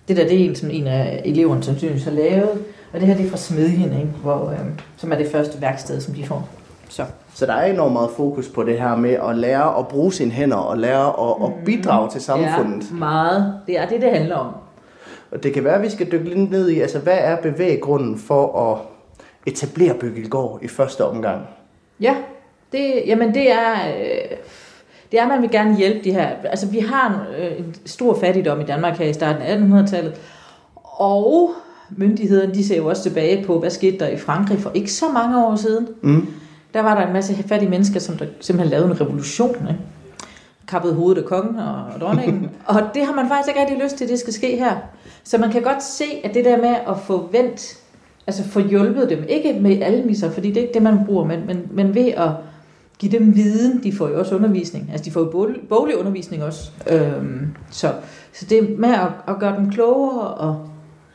Det 0.08 0.16
der, 0.16 0.28
det 0.28 0.40
er 0.40 0.44
en, 0.48 0.54
som 0.56 0.70
en 0.70 0.86
af 0.86 1.22
eleverne 1.24 1.62
sandsynligvis 1.62 2.04
har 2.04 2.10
lavet. 2.10 2.50
Og 2.92 3.00
det 3.00 3.08
her, 3.08 3.16
det 3.16 3.26
er 3.26 3.30
fra 3.30 3.36
Smedjen, 3.36 3.92
ikke? 3.92 4.12
Hvor, 4.22 4.50
øh, 4.50 4.58
som 4.96 5.12
er 5.12 5.16
det 5.16 5.30
første 5.32 5.60
værksted, 5.60 6.00
som 6.00 6.14
de 6.14 6.26
får. 6.26 6.48
Så. 6.88 7.04
Så 7.34 7.46
der 7.46 7.52
er 7.52 7.72
enormt 7.72 7.92
meget 7.92 8.10
fokus 8.16 8.48
på 8.48 8.62
det 8.62 8.80
her 8.80 8.96
med 8.96 9.16
at 9.28 9.36
lære 9.36 9.78
at 9.78 9.88
bruge 9.88 10.12
sine 10.12 10.30
hænder 10.30 10.56
og 10.56 10.78
lære 10.78 11.06
at, 11.08 11.46
at 11.48 11.64
bidrage 11.64 12.10
til 12.10 12.20
samfundet. 12.20 12.86
Ja, 12.90 12.96
meget. 12.96 13.54
Det 13.66 13.78
er 13.78 13.88
det, 13.88 14.02
det 14.02 14.10
handler 14.10 14.36
om. 14.36 14.54
Og 15.30 15.42
det 15.42 15.54
kan 15.54 15.64
være, 15.64 15.74
at 15.74 15.82
vi 15.82 15.90
skal 15.90 16.12
dykke 16.12 16.28
lidt 16.28 16.50
ned 16.50 16.68
i, 16.68 16.80
altså 16.80 16.98
hvad 16.98 17.18
er 17.20 17.36
bevæggrunden 17.36 18.18
for 18.18 18.72
at 18.72 18.78
etablere 19.46 19.94
Byggelgård 19.94 20.58
i 20.62 20.68
første 20.68 21.04
omgang? 21.04 21.46
Ja, 22.00 22.16
det, 22.72 23.02
jamen 23.06 23.34
det 23.34 23.52
er, 23.52 23.72
øh, 23.72 24.36
det 25.12 25.18
er, 25.18 25.22
at 25.22 25.28
man 25.28 25.42
vil 25.42 25.50
gerne 25.50 25.76
hjælpe 25.76 26.04
de 26.04 26.12
her. 26.12 26.28
Altså 26.44 26.66
vi 26.66 26.78
har 26.78 27.08
en, 27.08 27.42
øh, 27.42 27.58
en 27.58 27.74
stor 27.86 28.18
fattigdom 28.20 28.60
i 28.60 28.64
Danmark 28.64 28.98
her 28.98 29.06
i 29.06 29.12
starten 29.12 29.42
af 29.42 29.56
1800-tallet, 29.56 30.14
og 30.84 31.50
myndighederne 31.90 32.54
de 32.54 32.66
ser 32.66 32.76
jo 32.76 32.86
også 32.86 33.02
tilbage 33.02 33.44
på, 33.44 33.58
hvad 33.58 33.70
skete 33.70 33.98
der 33.98 34.08
i 34.08 34.18
Frankrig 34.18 34.58
for 34.58 34.70
ikke 34.74 34.92
så 34.92 35.08
mange 35.08 35.46
år 35.46 35.56
siden. 35.56 35.88
Mm. 36.02 36.26
Der 36.74 36.80
var 36.80 36.94
der 37.00 37.06
en 37.06 37.12
masse 37.12 37.34
fattige 37.34 37.70
mennesker, 37.70 38.00
som 38.00 38.16
der 38.16 38.26
simpelthen 38.40 38.70
lavede 38.70 38.90
en 38.90 39.00
revolution. 39.00 39.68
Ikke? 39.68 39.80
Kappede 40.68 40.94
hovedet 40.94 41.22
af 41.22 41.28
kongen 41.28 41.58
og 41.58 41.84
og 41.94 42.00
dronningen. 42.00 42.50
og 42.66 42.82
det 42.94 43.06
har 43.06 43.14
man 43.14 43.28
faktisk 43.28 43.48
ikke 43.48 43.60
rigtig 43.60 43.78
lyst 43.84 43.96
til, 43.96 44.04
at 44.04 44.10
det 44.10 44.18
skal 44.18 44.32
ske 44.32 44.56
her. 44.56 44.76
Så 45.24 45.38
man 45.38 45.50
kan 45.50 45.62
godt 45.62 45.82
se, 45.82 46.04
at 46.24 46.34
det 46.34 46.44
der 46.44 46.56
med 46.56 46.76
at 46.88 46.96
få 47.06 47.28
vendt, 47.32 47.78
altså 48.28 48.44
få 48.44 48.60
hjulpet 48.60 49.10
dem, 49.10 49.24
ikke 49.28 49.60
med 49.60 49.82
almisser, 49.82 50.30
fordi 50.30 50.48
det 50.48 50.56
er 50.56 50.60
ikke 50.60 50.74
det, 50.74 50.82
man 50.82 50.98
bruger, 51.06 51.24
men, 51.24 51.46
men, 51.46 51.62
men 51.70 51.94
ved 51.94 52.06
at 52.06 52.30
give 52.98 53.18
dem 53.18 53.36
viden, 53.36 53.82
de 53.82 53.92
får 53.92 54.08
jo 54.08 54.18
også 54.18 54.36
undervisning, 54.36 54.88
altså 54.92 55.04
de 55.04 55.10
får 55.10 55.20
jo 55.20 55.56
boglig 55.68 55.98
undervisning 55.98 56.44
også. 56.44 56.70
Øhm, 56.90 57.46
så, 57.70 57.92
så 58.32 58.46
det 58.50 58.58
er 58.58 58.62
med 58.78 58.88
at, 58.88 59.08
at 59.28 59.38
gøre 59.40 59.56
dem 59.56 59.70
klogere 59.70 60.28
og, 60.28 60.68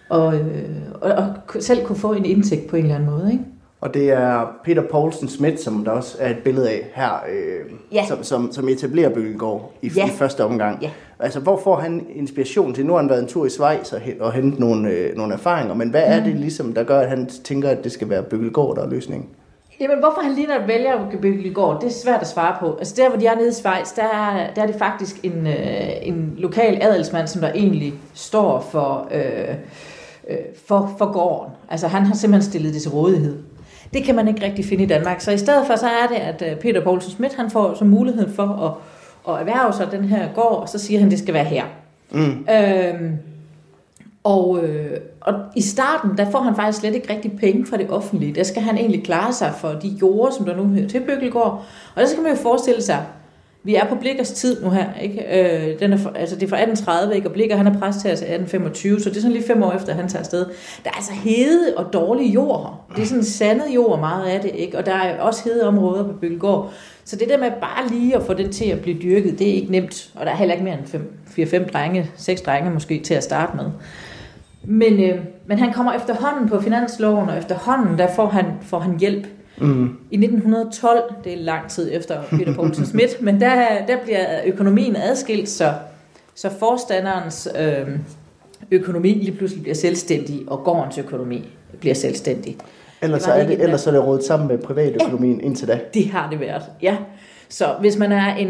og, 0.09 0.35
øh, 0.35 0.69
og, 1.01 1.11
og 1.11 1.33
selv 1.59 1.85
kunne 1.85 1.95
få 1.95 2.13
en 2.13 2.25
indtægt 2.25 2.67
på 2.67 2.75
en 2.75 2.83
eller 2.83 2.95
anden 2.95 3.09
måde. 3.09 3.31
Ikke? 3.31 3.43
Og 3.83 3.93
det 3.93 4.09
er 4.11 4.55
Peter 4.63 4.81
Poulsen 4.91 5.27
Schmidt, 5.27 5.61
som 5.61 5.85
der 5.85 5.91
også 5.91 6.17
er 6.19 6.29
et 6.29 6.37
billede 6.43 6.69
af 6.69 6.91
her, 6.95 7.11
øh, 7.31 7.71
Ja. 7.91 8.05
som, 8.07 8.23
som, 8.23 8.51
som 8.51 8.69
etablerer 8.69 9.09
Byggelgård 9.09 9.71
i, 9.81 9.91
Ja. 9.95 10.05
i 10.05 10.09
første 10.09 10.43
omgang. 10.45 10.77
Ja. 10.81 10.89
Altså, 11.19 11.39
hvor 11.39 11.57
får 11.63 11.75
han 11.75 12.05
inspiration 12.15 12.73
til? 12.73 12.85
Nu 12.85 12.93
har 12.93 12.99
han 12.99 13.09
været 13.09 13.21
en 13.21 13.27
tur 13.27 13.45
i 13.45 13.49
Schweiz 13.49 13.93
og, 13.93 14.01
og 14.19 14.33
hentet 14.33 14.59
nogle, 14.59 14.89
øh, 14.89 15.17
nogle 15.17 15.33
erfaringer, 15.33 15.73
men 15.75 15.89
hvad 15.89 16.03
er 16.05 16.19
Mm. 16.19 16.25
det 16.25 16.35
ligesom, 16.35 16.73
der 16.73 16.83
gør, 16.83 16.99
at 16.99 17.09
han 17.09 17.25
tænker, 17.43 17.69
at 17.69 17.83
det 17.83 17.91
skal 17.91 18.09
være 18.09 18.23
Byggelgård, 18.23 18.75
der 18.75 18.83
er 18.83 18.89
løsningen? 18.89 19.29
Jamen, 19.79 19.97
hvorfor 19.99 20.21
han 20.21 20.33
lige 20.33 20.47
netop 20.47 20.67
vælger 20.67 20.91
Bøgeligård, 21.21 21.81
det 21.81 21.87
er 21.87 21.91
svært 21.93 22.21
at 22.21 22.27
svare 22.27 22.55
på. 22.59 22.75
Altså, 22.79 22.93
der 22.97 23.09
hvor 23.09 23.19
de 23.19 23.25
er 23.25 23.35
nede 23.35 23.49
i 23.49 23.51
Schweiz, 23.53 23.95
der 23.95 24.03
er, 24.03 24.53
der 24.55 24.61
er 24.61 24.65
det 24.67 24.75
faktisk 24.75 25.15
en, 25.23 25.47
øh, 25.47 25.53
en 26.01 26.33
lokal 26.37 26.77
adelsmand, 26.81 27.27
som 27.27 27.41
der 27.41 27.51
egentlig 27.53 27.93
står 28.13 28.59
for, 28.71 29.07
øh, 29.13 29.55
øh, 30.29 30.37
for, 30.65 30.91
for 30.97 31.11
gården. 31.13 31.51
Altså, 31.69 31.87
han 31.87 32.05
har 32.05 32.15
simpelthen 32.15 32.49
stillet 32.51 32.73
det 32.73 32.81
til 32.81 32.91
rådighed. 32.91 33.37
Det 33.93 34.03
kan 34.03 34.15
man 34.15 34.27
ikke 34.27 34.45
rigtig 34.45 34.65
finde 34.65 34.83
i 34.83 34.87
Danmark. 34.87 35.21
Så 35.21 35.31
i 35.31 35.37
stedet 35.37 35.67
for, 35.67 35.75
så 35.75 35.87
er 35.87 36.07
det, 36.07 36.15
at 36.15 36.51
øh, 36.51 36.59
Peter 36.59 36.83
Poulsen 36.83 37.11
Schmidt, 37.11 37.33
han 37.33 37.49
får 37.49 37.73
så 37.73 37.85
mulighed 37.85 38.33
for 38.35 38.43
at, 38.43 38.73
at 39.33 39.39
erhverve 39.39 39.73
sig 39.73 39.91
den 39.91 40.03
her 40.03 40.27
gård, 40.35 40.61
og 40.61 40.69
så 40.69 40.79
siger 40.79 40.99
han, 40.99 41.07
at 41.07 41.11
det 41.11 41.19
skal 41.19 41.33
være 41.33 41.43
her. 41.43 41.63
Mm. 42.11 42.47
Øhm, 42.49 43.17
og, 44.23 44.63
øh, 44.63 44.99
og 45.21 45.33
i 45.55 45.61
starten, 45.61 46.17
der 46.17 46.31
får 46.31 46.39
han 46.39 46.55
faktisk 46.55 46.79
slet 46.79 46.95
ikke 46.95 47.13
rigtig 47.13 47.37
penge 47.39 47.65
fra 47.65 47.77
det 47.77 47.89
offentlige. 47.89 48.35
Der 48.35 48.43
skal 48.43 48.61
han 48.61 48.77
egentlig 48.77 49.03
klare 49.03 49.33
sig 49.33 49.53
for 49.57 49.69
de 49.69 49.87
jorder, 49.87 50.31
som 50.31 50.45
der 50.45 50.55
nu 50.55 50.63
hører 50.63 50.87
til 50.87 50.99
Bøkkelgård. 50.99 51.65
Og 51.95 52.01
der 52.01 52.07
skal 52.07 52.23
man 52.23 52.31
jo 52.31 52.37
forestille 52.37 52.81
sig, 52.81 53.05
vi 53.63 53.75
er 53.75 53.85
på 53.85 53.95
Blikkers 53.95 54.31
tid 54.31 54.63
nu 54.63 54.69
her, 54.69 54.85
ikke? 55.01 55.39
Øh, 55.39 55.79
den 55.79 55.93
er 55.93 55.97
for, 55.97 56.09
altså 56.09 56.35
det 56.35 56.43
er 56.43 56.47
fra 56.47 56.57
1830, 56.57 57.15
ikke? 57.15 57.27
og 57.27 57.33
Blikker 57.33 57.55
han 57.55 57.67
er 57.67 57.79
præst 57.79 57.99
til 57.99 58.09
1825, 58.09 58.99
så 58.99 59.09
det 59.09 59.17
er 59.17 59.21
sådan 59.21 59.33
lige 59.33 59.47
fem 59.47 59.63
år 59.63 59.71
efter, 59.71 59.93
han 59.93 60.07
tager 60.07 60.19
afsted. 60.19 60.45
Der 60.83 60.89
er 60.89 60.95
altså 60.95 61.11
hede 61.11 61.73
og 61.77 61.93
dårlig 61.93 62.33
jord 62.33 62.59
her. 62.59 62.95
Det 62.95 63.03
er 63.03 63.07
sådan 63.07 63.23
sandet 63.23 63.65
jord 63.75 63.99
meget 63.99 64.25
af 64.25 64.41
det, 64.41 64.51
ikke? 64.55 64.77
og 64.77 64.85
der 64.85 64.93
er 64.93 65.21
også 65.21 65.43
hede 65.43 65.67
områder 65.67 66.03
på 66.03 66.13
Bøkkelgård. 66.13 66.71
Så 67.05 67.15
det 67.15 67.29
der 67.29 67.37
med 67.37 67.51
bare 67.51 67.87
lige 67.89 68.15
at 68.15 68.23
få 68.23 68.33
den 68.33 68.51
til 68.51 68.65
at 68.65 68.81
blive 68.81 68.99
dyrket, 69.01 69.39
det 69.39 69.49
er 69.49 69.53
ikke 69.53 69.71
nemt. 69.71 70.09
Og 70.15 70.25
der 70.25 70.31
er 70.31 70.35
heller 70.35 70.53
ikke 70.53 70.65
mere 70.65 70.77
end 70.77 71.67
4-5 71.67 71.71
drenge, 71.71 72.11
6 72.17 72.41
drenge 72.41 72.69
måske 72.71 72.99
til 72.99 73.13
at 73.13 73.23
starte 73.23 73.57
med. 73.57 73.65
Men, 74.63 75.03
øh, 75.03 75.19
men 75.45 75.59
han 75.59 75.73
kommer 75.73 75.93
efterhånden 75.93 76.49
på 76.49 76.61
finansloven, 76.61 77.29
og 77.29 77.37
efterhånden 77.37 77.97
der 77.97 78.07
får 78.15 78.27
han, 78.27 78.45
får 78.61 78.79
han 78.79 78.99
hjælp. 78.99 79.27
Mm. 79.57 79.97
I 80.11 80.15
1912, 80.15 81.13
det 81.23 81.33
er 81.33 81.37
lang 81.37 81.69
tid 81.69 81.89
efter 81.93 82.23
Peter 82.29 82.55
Poulsen 82.55 82.85
Schmidt, 82.85 83.21
men 83.25 83.41
der, 83.41 83.85
der 83.87 83.97
bliver 84.03 84.25
økonomien 84.45 84.95
adskilt, 84.95 85.49
så, 85.49 85.73
så 86.35 86.49
forstanderens 86.59 87.49
øh, 87.59 87.99
økonomi 88.71 89.09
lige 89.13 89.37
pludselig 89.37 89.63
bliver 89.63 89.75
selvstændig, 89.75 90.43
og 90.47 90.63
gårdens 90.63 90.97
økonomi 90.97 91.49
bliver 91.79 91.95
selvstændig. 91.95 92.57
Ellers, 93.01 93.23
det 93.23 93.41
er, 93.41 93.47
det, 93.47 93.61
ellers 93.61 93.87
er 93.87 93.91
det 93.91 94.05
rådet 94.05 94.23
sammen 94.23 94.47
med 94.47 94.57
privatøkonomien 94.57 95.39
ja, 95.39 95.45
indtil 95.45 95.67
da. 95.67 95.79
Det 95.93 96.07
har 96.07 96.29
det 96.29 96.39
været, 96.39 96.63
ja. 96.81 96.97
Så 97.49 97.75
hvis 97.79 97.97
man 97.97 98.11
er 98.11 98.35
en, 98.35 98.49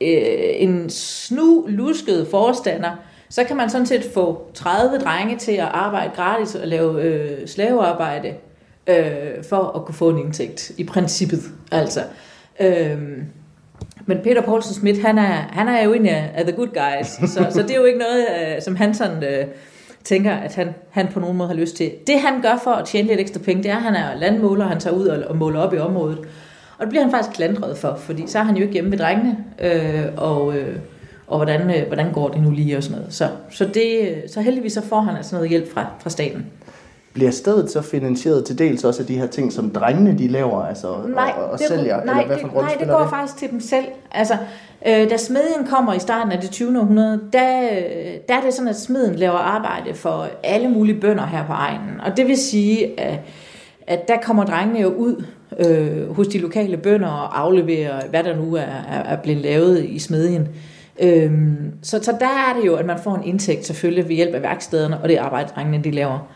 øh, 0.00 0.54
en 0.54 0.90
snu, 0.90 1.64
lusket 1.68 2.26
forstander, 2.30 2.90
så 3.28 3.44
kan 3.44 3.56
man 3.56 3.70
sådan 3.70 3.86
set 3.86 4.10
få 4.14 4.50
30 4.54 4.98
drenge 4.98 5.36
til 5.36 5.52
at 5.52 5.68
arbejde 5.72 6.10
gratis 6.16 6.54
og 6.54 6.66
lave 6.66 7.02
øh, 7.02 7.48
slavearbejde 7.48 8.34
øh, 8.86 9.44
for 9.48 9.76
at 9.76 9.84
kunne 9.84 9.94
få 9.94 10.10
en 10.10 10.18
indtægt, 10.18 10.72
i 10.76 10.84
princippet. 10.84 11.40
Altså. 11.72 12.00
Øh, 12.60 12.98
men 14.06 14.18
Peter 14.24 14.42
Poulsen 14.42 14.74
Schmidt, 14.74 15.02
han 15.02 15.18
er, 15.18 15.32
han 15.50 15.68
er 15.68 15.84
jo 15.84 15.92
en 15.92 16.06
af 16.06 16.44
the 16.46 16.56
good 16.56 16.68
guys, 16.68 17.06
så, 17.32 17.46
så 17.50 17.62
det 17.62 17.70
er 17.70 17.76
jo 17.76 17.84
ikke 17.84 17.98
noget, 17.98 18.26
øh, 18.56 18.62
som 18.62 18.76
han 18.76 18.94
sådan, 18.94 19.24
øh, 19.24 19.46
tænker, 20.04 20.34
at 20.34 20.54
han, 20.54 20.74
han 20.90 21.08
på 21.12 21.20
nogen 21.20 21.36
måde 21.36 21.48
har 21.48 21.56
lyst 21.56 21.76
til. 21.76 21.92
Det 22.06 22.20
han 22.20 22.42
gør 22.42 22.60
for 22.64 22.70
at 22.70 22.86
tjene 22.86 23.08
lidt 23.08 23.20
ekstra 23.20 23.40
penge, 23.40 23.62
det 23.62 23.70
er, 23.70 23.76
at 23.76 23.82
han 23.82 23.94
er 23.94 24.14
landmåler, 24.14 24.66
han 24.66 24.80
tager 24.80 24.96
ud 24.96 25.06
og, 25.06 25.28
og 25.28 25.36
måler 25.36 25.60
op 25.60 25.74
i 25.74 25.78
området. 25.78 26.18
Og 26.78 26.80
det 26.80 26.88
bliver 26.88 27.02
han 27.02 27.10
faktisk 27.10 27.36
klandret 27.36 27.78
for, 27.78 27.96
fordi 28.00 28.26
så 28.26 28.38
er 28.38 28.42
han 28.42 28.56
jo 28.56 28.62
ikke 28.62 28.72
hjemme 28.72 28.90
ved 28.90 28.98
drengene, 28.98 29.36
øh, 29.60 30.04
og... 30.16 30.56
Øh, 30.56 30.76
og 31.26 31.36
hvordan, 31.36 31.70
øh, 31.70 31.86
hvordan 31.86 32.12
går 32.12 32.28
det 32.28 32.42
nu 32.42 32.50
lige 32.50 32.76
og 32.76 32.82
sådan 32.82 32.98
noget. 32.98 33.14
Så, 33.14 33.28
så, 33.50 33.64
det, 33.74 34.14
så 34.26 34.40
heldigvis 34.40 34.72
så 34.72 34.82
får 34.82 35.00
han 35.00 35.16
altså 35.16 35.34
noget 35.34 35.50
hjælp 35.50 35.72
fra, 35.72 35.86
fra 35.98 36.10
staten. 36.10 36.46
Bliver 37.16 37.30
stedet 37.30 37.70
så 37.70 37.82
finansieret 37.82 38.44
til 38.44 38.58
dels 38.58 38.84
også 38.84 39.02
af 39.02 39.06
de 39.06 39.18
her 39.18 39.26
ting, 39.26 39.52
som 39.52 39.70
drengene 39.70 40.18
de 40.18 40.28
laver, 40.28 40.62
altså 40.62 40.88
nej, 41.14 41.32
og, 41.36 41.44
og 41.44 41.58
det, 41.58 41.66
sælger? 41.68 42.04
Nej, 42.04 42.14
eller 42.14 42.26
hvad 42.26 42.38
for 42.38 42.48
det, 42.48 42.56
nej, 42.56 42.76
det 42.80 42.88
går 42.88 42.98
det? 42.98 43.10
faktisk 43.10 43.38
til 43.38 43.50
dem 43.50 43.60
selv. 43.60 43.84
Altså, 44.12 44.36
øh, 44.86 45.10
da 45.10 45.16
smedjen 45.16 45.66
kommer 45.66 45.94
i 45.94 45.98
starten 45.98 46.32
af 46.32 46.40
det 46.40 46.50
20. 46.50 46.80
århundrede, 46.80 47.20
der, 47.32 47.68
der 48.28 48.34
er 48.34 48.40
det 48.40 48.54
sådan, 48.54 48.68
at 48.68 48.76
smeden 48.76 49.14
laver 49.14 49.38
arbejde 49.38 49.94
for 49.94 50.28
alle 50.42 50.68
mulige 50.68 51.00
bønder 51.00 51.26
her 51.26 51.46
på 51.46 51.52
egnen. 51.52 52.00
Og 52.00 52.16
det 52.16 52.26
vil 52.26 52.36
sige, 52.36 53.00
at, 53.00 53.18
at 53.86 54.08
der 54.08 54.16
kommer 54.22 54.44
drengene 54.44 54.80
jo 54.80 54.88
ud 54.88 55.24
øh, 55.58 56.14
hos 56.16 56.28
de 56.28 56.38
lokale 56.38 56.76
bønder 56.76 57.08
og 57.08 57.40
afleverer, 57.40 58.00
hvad 58.10 58.24
der 58.24 58.36
nu 58.36 58.54
er, 58.54 58.60
er, 58.60 59.02
er 59.02 59.16
blevet 59.16 59.42
lavet 59.42 59.84
i 59.84 59.98
smedjen. 59.98 60.48
Øhm, 61.00 61.72
så, 61.82 62.02
så 62.02 62.12
der 62.20 62.26
er 62.26 62.60
det 62.60 62.66
jo, 62.66 62.74
at 62.74 62.86
man 62.86 62.98
får 62.98 63.14
en 63.14 63.24
indtægt 63.24 63.66
selvfølgelig 63.66 64.08
ved 64.08 64.16
hjælp 64.16 64.34
af 64.34 64.42
værkstederne 64.42 64.98
og 64.98 65.08
det 65.08 65.16
arbejde, 65.16 65.48
drengene 65.54 65.84
de 65.84 65.90
laver. 65.90 66.28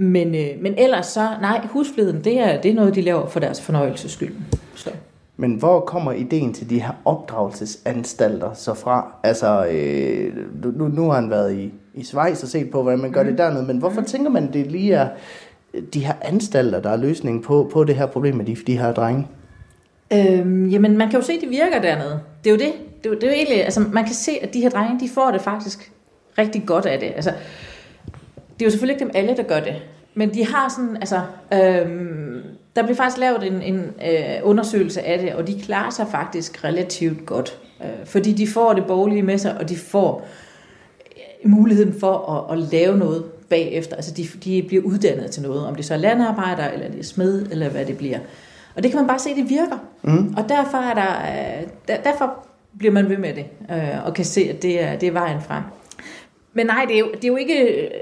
Men, 0.00 0.34
øh, 0.34 0.62
men 0.62 0.74
ellers 0.78 1.06
så, 1.06 1.28
nej, 1.40 1.66
husfliden, 1.70 2.24
det 2.24 2.40
er, 2.40 2.60
det 2.60 2.70
er 2.70 2.74
noget, 2.74 2.94
de 2.94 3.02
laver 3.02 3.26
for 3.26 3.40
deres 3.40 3.60
fornøjelses 3.60 4.12
skyld. 4.12 4.34
Så. 4.74 4.90
Men 5.36 5.54
hvor 5.54 5.80
kommer 5.80 6.12
ideen 6.12 6.54
til 6.54 6.70
de 6.70 6.82
her 6.82 6.92
opdragelsesanstalter 7.04 8.54
så 8.54 8.74
fra? 8.74 9.12
Altså, 9.22 9.66
øh, 9.66 10.32
nu, 10.76 10.88
nu 10.88 11.04
har 11.04 11.20
han 11.20 11.30
været 11.30 11.54
i, 11.54 11.72
i 11.94 12.04
Schweiz 12.04 12.42
og 12.42 12.48
set 12.48 12.70
på, 12.70 12.82
hvordan 12.82 12.98
man 12.98 13.12
gør 13.12 13.22
mm. 13.22 13.28
det 13.28 13.38
dernede, 13.38 13.66
men 13.66 13.78
hvorfor 13.78 14.00
mm. 14.00 14.06
tænker 14.06 14.30
man, 14.30 14.52
det 14.52 14.66
lige 14.66 14.94
er 14.94 15.08
de 15.94 16.06
her 16.06 16.14
anstalter, 16.22 16.80
der 16.80 16.90
er 16.90 16.96
løsningen 16.96 17.42
på, 17.42 17.70
på 17.72 17.84
det 17.84 17.94
her 17.94 18.06
problem 18.06 18.34
med 18.34 18.44
de, 18.44 18.56
de 18.66 18.78
her 18.78 18.92
drenge? 18.92 19.26
Øhm, 20.12 20.68
jamen, 20.68 20.98
man 20.98 21.10
kan 21.10 21.20
jo 21.20 21.26
se, 21.26 21.32
at 21.32 21.40
det 21.40 21.50
virker 21.50 21.80
dernede. 21.80 22.20
Det 22.44 22.50
er 22.50 22.54
jo 22.54 22.58
det 22.58 22.72
det, 23.04 23.12
det 23.20 23.24
er 23.24 23.28
jo 23.28 23.34
egentlig, 23.34 23.64
altså 23.64 23.80
man 23.80 24.04
kan 24.04 24.14
se, 24.14 24.32
at 24.42 24.54
de 24.54 24.60
her 24.60 24.68
drenge, 24.68 25.00
de 25.00 25.08
får 25.08 25.30
det 25.30 25.40
faktisk 25.40 25.92
rigtig 26.38 26.62
godt 26.66 26.86
af 26.86 27.00
det. 27.00 27.12
Altså, 27.16 27.32
det 28.58 28.62
er 28.62 28.66
jo 28.66 28.70
selvfølgelig 28.70 28.94
ikke 28.94 29.04
dem 29.04 29.10
alle, 29.14 29.36
der 29.36 29.42
gør 29.42 29.60
det. 29.60 29.74
Men 30.14 30.34
de 30.34 30.46
har 30.46 30.68
sådan, 30.68 30.96
altså, 30.96 31.20
øhm, 31.52 32.42
der 32.76 32.82
bliver 32.82 32.96
faktisk 32.96 33.18
lavet 33.18 33.46
en, 33.46 33.62
en 33.62 33.78
øh, 33.78 34.40
undersøgelse 34.42 35.02
af 35.02 35.18
det, 35.18 35.34
og 35.34 35.46
de 35.46 35.60
klarer 35.62 35.90
sig 35.90 36.06
faktisk 36.10 36.64
relativt 36.64 37.26
godt. 37.26 37.58
Øh, 37.82 38.06
fordi 38.06 38.32
de 38.32 38.46
får 38.46 38.72
det 38.72 38.84
boglige 38.86 39.22
med 39.22 39.38
sig, 39.38 39.58
og 39.58 39.68
de 39.68 39.76
får 39.76 40.28
øh, 41.16 41.50
muligheden 41.50 42.00
for 42.00 42.46
at, 42.50 42.58
at 42.58 42.68
lave 42.72 42.98
noget 42.98 43.24
bagefter. 43.24 43.96
Altså 43.96 44.14
de, 44.14 44.28
de 44.44 44.64
bliver 44.68 44.84
uddannet 44.84 45.30
til 45.30 45.42
noget, 45.42 45.66
om 45.66 45.74
det 45.74 45.84
så 45.84 45.94
er 45.94 45.98
landarbejder, 45.98 46.68
eller 46.68 46.88
det 46.88 47.00
er 47.00 47.04
smed, 47.04 47.46
eller 47.50 47.68
hvad 47.68 47.84
det 47.84 47.98
bliver. 47.98 48.18
Og 48.76 48.82
det 48.82 48.90
kan 48.90 49.00
man 49.00 49.08
bare 49.08 49.18
se, 49.18 49.34
det 49.34 49.50
virker. 49.50 49.78
Mm. 50.02 50.34
Og 50.36 50.48
derfor, 50.48 50.78
er 50.78 50.94
der, 50.94 51.12
øh, 51.60 51.68
der, 51.88 51.96
derfor 52.02 52.44
bliver 52.78 52.92
man 52.92 53.08
ved 53.08 53.16
med 53.18 53.34
det, 53.34 53.46
øh, 53.70 54.06
og 54.06 54.14
kan 54.14 54.24
se, 54.24 54.40
at 54.40 54.62
det 54.62 54.82
er, 54.82 54.96
det 54.98 55.06
er 55.06 55.12
vejen 55.12 55.40
frem. 55.40 55.62
Men 56.58 56.66
nej, 56.66 56.84
det 56.88 56.94
er 56.94 56.98
jo, 56.98 57.10
det 57.14 57.24
er 57.24 57.28
jo 57.28 57.36
ikke, 57.36 57.54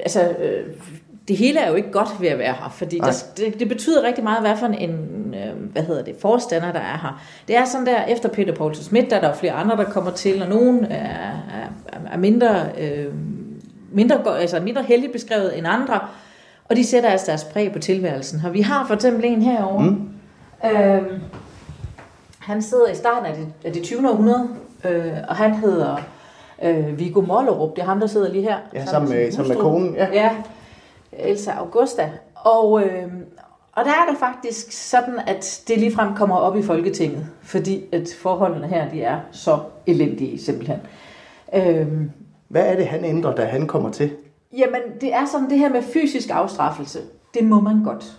altså, 0.02 0.20
øh, 0.22 0.66
det 1.28 1.36
hele 1.36 1.60
er 1.60 1.68
jo 1.70 1.74
ikke 1.74 1.92
godt 1.92 2.08
ved 2.20 2.28
at 2.28 2.38
være 2.38 2.52
her, 2.52 2.74
fordi 2.76 2.98
der, 2.98 3.24
det, 3.36 3.60
det 3.60 3.68
betyder 3.68 4.02
rigtig 4.02 4.24
meget, 4.24 4.40
hvad 4.40 4.56
for 4.56 4.66
en, 4.66 4.90
øh, 5.34 5.72
hvad 5.72 5.82
hedder 5.82 6.02
det, 6.02 6.14
forstander, 6.20 6.72
der 6.72 6.80
er 6.80 6.98
her. 7.02 7.22
Det 7.48 7.56
er 7.56 7.64
sådan 7.64 7.86
der, 7.86 8.04
efter 8.04 8.28
Peter 8.28 8.54
Poulsen 8.54 8.84
Schmidt, 8.84 9.10
der 9.10 9.16
er 9.16 9.20
der 9.20 9.34
flere 9.34 9.52
andre, 9.52 9.76
der 9.76 9.84
kommer 9.84 10.10
til, 10.10 10.42
og 10.42 10.48
nogen 10.48 10.84
er, 10.84 11.30
er, 11.92 11.98
er 12.12 12.18
mindre, 12.18 12.66
øh, 12.78 13.12
mindre, 13.92 14.40
altså 14.40 14.60
mindre 14.60 14.82
heldigt 14.82 15.12
beskrevet 15.12 15.58
end 15.58 15.66
andre, 15.66 16.00
og 16.64 16.76
de 16.76 16.84
sætter 16.84 17.10
altså 17.10 17.26
deres 17.26 17.44
præg 17.44 17.72
på 17.72 17.78
tilværelsen. 17.78 18.40
Og 18.46 18.54
vi 18.54 18.60
har 18.60 18.86
for 18.86 18.94
eksempel 18.94 19.24
en 19.24 19.42
herovre, 19.42 19.84
mm. 19.84 20.08
øh, 20.70 21.02
han 22.38 22.62
sidder 22.62 22.88
i 22.88 22.94
starten 22.94 23.26
af 23.26 23.36
det, 23.36 23.46
af 23.64 23.72
det 23.72 23.82
20. 23.82 24.10
århundrede, 24.10 24.48
øh, 24.84 25.12
og 25.28 25.36
han 25.36 25.54
hedder 25.54 25.96
øh, 26.62 26.98
Viggo 26.98 27.20
Mollerup. 27.20 27.76
Det 27.76 27.82
er 27.82 27.86
ham, 27.86 28.00
der 28.00 28.06
sidder 28.06 28.32
lige 28.32 28.42
her. 28.42 28.56
Ja, 28.74 28.86
sammen 28.86 29.10
med, 29.10 29.32
sammen 29.32 29.52
med 29.52 29.62
konen. 29.62 29.94
Ja. 29.94 30.08
ja, 30.12 30.30
Elsa 31.12 31.50
Augusta. 31.50 32.10
Og, 32.34 32.82
øh, 32.82 33.06
og 33.72 33.84
der 33.84 33.90
er 33.90 34.10
det 34.10 34.18
faktisk 34.18 34.88
sådan, 34.90 35.20
at 35.26 35.62
det 35.68 35.78
ligefrem 35.78 36.14
kommer 36.14 36.36
op 36.36 36.56
i 36.56 36.62
Folketinget, 36.62 37.26
fordi 37.42 37.84
at 37.92 38.08
forholdene 38.18 38.66
her, 38.66 38.90
de 38.90 39.02
er 39.02 39.20
så 39.32 39.58
elendige 39.86 40.38
simpelthen. 40.38 40.78
Øh, 41.54 41.86
Hvad 42.48 42.66
er 42.66 42.76
det, 42.76 42.86
han 42.86 43.04
ændrer, 43.04 43.34
da 43.34 43.44
han 43.44 43.66
kommer 43.66 43.90
til? 43.90 44.10
Jamen, 44.58 44.80
det 45.00 45.14
er 45.14 45.26
sådan 45.26 45.50
det 45.50 45.58
her 45.58 45.68
med 45.68 45.82
fysisk 45.82 46.28
afstraffelse. 46.32 46.98
Det 47.34 47.44
må 47.44 47.60
man 47.60 47.84
godt. 47.84 48.16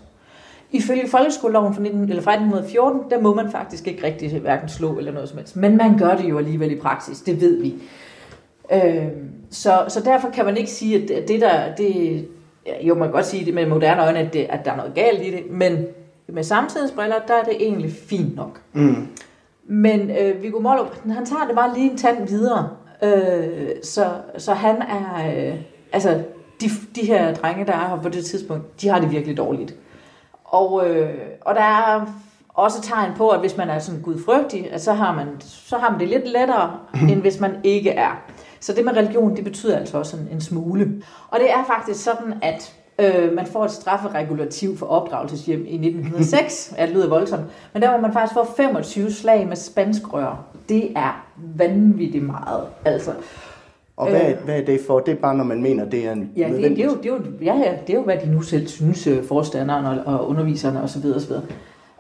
Ifølge 0.72 1.08
folkeskoleloven 1.08 1.74
fra, 1.74 1.82
19, 1.82 2.10
eller 2.10 2.22
fra 2.22 2.32
1914, 2.32 3.12
der 3.12 3.22
må 3.22 3.34
man 3.36 3.52
faktisk 3.52 3.88
ikke 3.88 4.04
rigtig 4.04 4.40
hverken 4.40 4.70
slå 4.70 4.98
eller 4.98 5.12
noget 5.12 5.30
som 5.30 5.38
helst. 5.38 5.56
Men 5.56 5.78
man 5.78 5.98
gør 5.98 6.16
det 6.16 6.30
jo 6.30 6.38
alligevel 6.38 6.72
i 6.72 6.80
praksis, 6.80 7.22
det 7.22 7.42
ved 7.42 7.62
vi. 7.62 7.76
Øh, 8.72 9.08
så, 9.50 9.86
så 9.88 10.02
derfor 10.06 10.30
kan 10.30 10.46
man 10.46 10.58
ikke 10.58 10.72
sige, 10.72 11.18
at 11.18 11.28
det 11.28 11.42
der, 11.42 11.76
det, 11.76 12.28
jo 12.82 12.96
man 12.96 13.08
kan 13.08 13.12
godt 13.12 13.26
sige 13.26 13.46
det 13.46 13.54
med 13.54 13.66
moderne 13.66 14.04
øjne, 14.04 14.20
at, 14.20 14.34
det, 14.34 14.48
at 14.50 14.66
der 14.66 14.72
er 14.72 14.76
noget 14.76 14.94
galt 14.94 15.22
i 15.22 15.32
det, 15.32 15.52
men 15.52 15.86
med 16.28 16.44
samtidsbriller, 16.44 17.16
der 17.28 17.34
er 17.34 17.44
det 17.44 17.56
egentlig 17.60 17.92
fint 17.92 18.36
nok. 18.36 18.62
Mm. 18.74 19.08
Men 19.64 20.12
øh, 20.12 20.44
Viggo 20.44 20.60
Mollo, 20.60 20.86
han 21.06 21.26
tager 21.26 21.46
det 21.48 21.56
bare 21.56 21.74
lige 21.74 21.92
en 21.92 21.98
tand 21.98 22.28
videre. 22.28 22.70
Øh, 23.04 23.70
så, 23.84 24.08
så 24.38 24.54
han 24.54 24.82
er, 24.82 25.28
øh, 25.28 25.56
altså 25.94 26.24
de, 26.62 26.70
de 26.96 27.06
her 27.06 27.34
drenge, 27.34 27.66
der 27.66 27.74
er 27.74 27.88
her 27.88 28.02
på 28.02 28.10
det 28.10 28.26
tidspunkt, 28.26 28.82
de 28.82 28.90
har 28.90 29.00
det 29.00 29.12
virkelig 29.12 29.38
dårligt. 29.38 29.76
Og, 30.44 30.90
øh, 30.90 31.14
og 31.42 31.56
der 31.56 31.62
er 31.62 32.06
også 32.58 32.82
tegn 32.82 33.12
på, 33.18 33.30
at 33.30 33.40
hvis 33.40 33.58
man 33.58 33.70
er 33.70 33.80
sådan 33.80 34.02
gudfrygtig, 34.02 34.72
at 34.72 34.82
så 34.82 34.94
har 34.94 35.16
man, 35.16 35.28
så 35.40 35.78
har 35.78 35.92
man 35.92 36.00
det 36.00 36.08
lidt 36.08 36.28
lettere, 36.28 36.80
end 37.10 37.22
hvis 37.22 37.40
man 37.40 37.52
ikke 37.64 37.90
er. 37.90 38.22
Så 38.60 38.74
det 38.74 38.86
med 38.86 38.98
religion, 38.98 39.36
det 39.36 39.44
betyder 39.44 39.78
altså 39.78 39.98
også 39.98 40.18
en, 40.18 40.28
en 40.32 40.42
smule. 40.42 41.02
Og 41.30 41.40
det 41.40 41.52
er 41.52 41.64
faktisk 41.68 42.04
sådan, 42.04 42.34
at 42.42 42.74
Øh, 43.00 43.34
man 43.34 43.46
får 43.46 43.66
et 43.66 43.72
strafferegulativ 43.72 44.78
for 44.78 44.86
opdragelseshjem 44.86 45.66
i 45.68 45.76
1906. 45.76 46.74
ja, 46.78 46.86
det 46.86 46.94
lyder 46.94 47.10
voldsomt. 47.10 47.44
Men 47.74 47.82
der 47.82 47.90
var 47.90 48.02
man 48.02 48.14
faktisk 48.14 48.34
få 48.34 48.54
25 48.58 49.12
slag 49.12 49.48
med 49.48 49.56
spansk 49.56 50.14
rør. 50.14 50.46
Det 50.70 50.92
er 50.96 51.26
vanvittigt 51.38 52.26
meget. 52.26 52.64
Altså, 52.86 53.12
Og 53.98 54.10
hvad, 54.10 54.32
øh, 54.32 54.38
hvad 54.46 54.60
er 54.60 54.66
det 54.66 54.80
for? 54.88 55.00
Det 55.00 55.12
er 55.12 55.16
bare, 55.16 55.36
når 55.36 55.44
man 55.44 55.62
mener, 55.62 55.86
det 55.86 56.08
er 56.08 56.12
en 56.12 56.32
Ja, 56.38 56.50
det, 56.50 56.62
det, 56.62 56.80
er 56.80 56.86
jo, 56.86 56.96
det, 56.96 57.06
er 57.06 57.10
jo, 57.10 57.20
ja, 57.42 57.56
ja, 57.56 57.72
det 57.88 57.94
er 57.94 57.98
jo, 57.98 58.04
hvad 58.04 58.18
de 58.26 58.32
nu 58.32 58.42
selv 58.42 58.68
synes, 58.68 59.08
øh, 59.08 59.24
forstanderen 59.24 59.86
og, 59.86 60.14
og 60.14 60.30
underviserne 60.30 60.84
osv. 60.84 61.06
osv. 61.16 61.32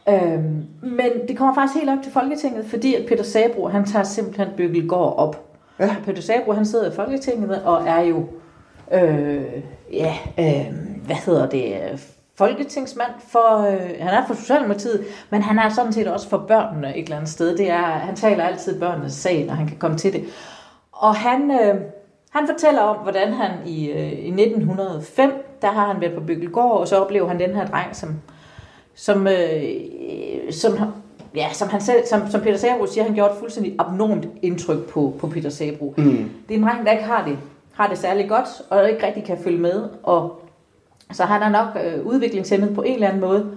Øhm, 0.09 0.65
men 0.81 1.27
det 1.27 1.37
kommer 1.37 1.53
faktisk 1.53 1.79
helt 1.79 1.89
op 1.89 2.03
til 2.03 2.11
Folketinget, 2.11 2.65
fordi 2.65 2.95
at 2.95 3.05
Peter 3.07 3.23
Sabro, 3.23 3.67
han 3.67 3.85
tager 3.85 4.03
simpelthen 4.03 4.47
Bøgelgård 4.57 5.17
op. 5.17 5.43
Ja. 5.79 5.95
Peter 6.05 6.21
Sabro, 6.21 6.51
han 6.51 6.65
sidder 6.65 6.91
i 6.91 6.95
Folketinget 6.95 7.63
og 7.63 7.87
er 7.87 7.99
jo, 7.99 8.25
øh, 8.91 9.43
ja, 9.93 10.13
øh, 10.39 10.73
hvad 11.05 11.15
hedder 11.15 11.49
det, 11.49 11.73
folketingsmand 12.37 13.11
for, 13.27 13.71
øh, 13.71 13.89
han 13.99 14.13
er 14.13 14.27
for 14.27 14.33
Socialdemokratiet, 14.33 15.05
men 15.29 15.41
han 15.41 15.59
er 15.59 15.69
sådan 15.69 15.93
set 15.93 16.07
også 16.07 16.29
for 16.29 16.37
børnene 16.37 16.97
et 16.97 17.03
eller 17.03 17.15
andet 17.15 17.29
sted. 17.29 17.57
Det 17.57 17.69
er, 17.69 17.81
han 17.81 18.15
taler 18.15 18.43
altid 18.43 18.79
børnenes 18.79 19.13
sag, 19.13 19.45
når 19.45 19.53
han 19.53 19.67
kan 19.67 19.77
komme 19.77 19.97
til 19.97 20.13
det. 20.13 20.23
Og 20.91 21.15
han, 21.15 21.51
øh, 21.51 21.81
han 22.29 22.47
fortæller 22.47 22.81
om, 22.81 22.97
hvordan 22.97 23.33
han 23.33 23.51
i, 23.65 23.91
øh, 23.91 24.11
i 24.11 24.31
1905, 24.31 25.31
der 25.61 25.71
har 25.71 25.87
han 25.87 26.01
været 26.01 26.13
på 26.13 26.21
Bykkelgård, 26.21 26.79
og 26.79 26.87
så 26.87 26.95
oplever 26.95 27.27
han 27.27 27.39
den 27.39 27.55
her 27.55 27.65
dreng, 27.67 27.95
som, 27.95 28.09
som, 28.97 29.27
øh, 29.27 30.51
som, 30.51 30.77
ja, 31.35 31.47
som, 31.53 31.69
han 31.69 31.81
selv, 31.81 32.05
som, 32.09 32.21
som 32.29 32.41
Peter 32.41 32.57
Sabro 32.57 32.85
siger, 32.85 33.03
han 33.03 33.13
gjorde 33.13 33.33
et 33.33 33.39
fuldstændig 33.39 33.75
abnormt 33.79 34.27
indtryk 34.41 34.89
på, 34.89 35.13
på 35.19 35.27
Peter 35.27 35.49
Sabro. 35.49 35.93
Mm. 35.97 36.29
Det 36.47 36.53
er 36.53 36.57
en 36.57 36.63
dreng, 36.63 36.85
der 36.85 36.91
ikke 36.91 37.03
har 37.03 37.25
det, 37.25 37.37
har 37.73 37.87
det 37.87 37.97
særlig 37.97 38.29
godt, 38.29 38.47
og 38.69 38.89
ikke 38.89 39.07
rigtig 39.07 39.23
kan 39.23 39.37
følge 39.43 39.57
med, 39.59 39.89
og 40.03 40.41
så 41.11 41.23
han 41.23 41.41
er 41.41 41.49
nok 41.49 41.67
øh, 41.83 42.05
udviklingshemmet 42.05 42.75
på 42.75 42.81
en 42.81 42.93
eller 42.93 43.07
anden 43.07 43.21
måde, 43.21 43.51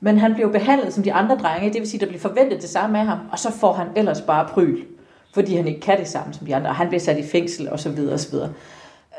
men 0.00 0.18
han 0.18 0.34
bliver 0.34 0.48
behandlet 0.52 0.92
som 0.92 1.02
de 1.02 1.12
andre 1.12 1.36
drenge, 1.36 1.72
det 1.72 1.80
vil 1.80 1.90
sige, 1.90 2.00
der 2.00 2.06
bliver 2.06 2.20
forventet 2.20 2.62
det 2.62 2.68
samme 2.68 2.98
af 2.98 3.06
ham, 3.06 3.18
og 3.32 3.38
så 3.38 3.52
får 3.52 3.72
han 3.72 3.86
ellers 3.96 4.20
bare 4.20 4.48
pryl, 4.48 4.84
fordi 5.34 5.56
han 5.56 5.68
ikke 5.68 5.80
kan 5.80 5.98
det 5.98 6.08
samme 6.08 6.34
som 6.34 6.46
de 6.46 6.56
andre, 6.56 6.70
og 6.70 6.74
han 6.74 6.88
bliver 6.88 7.00
sat 7.00 7.18
i 7.18 7.22
fængsel 7.22 7.70
og 7.70 7.80
så 7.80 7.90
videre 7.90 8.14
og 8.14 8.20
så 8.20 8.30
videre. 8.30 8.52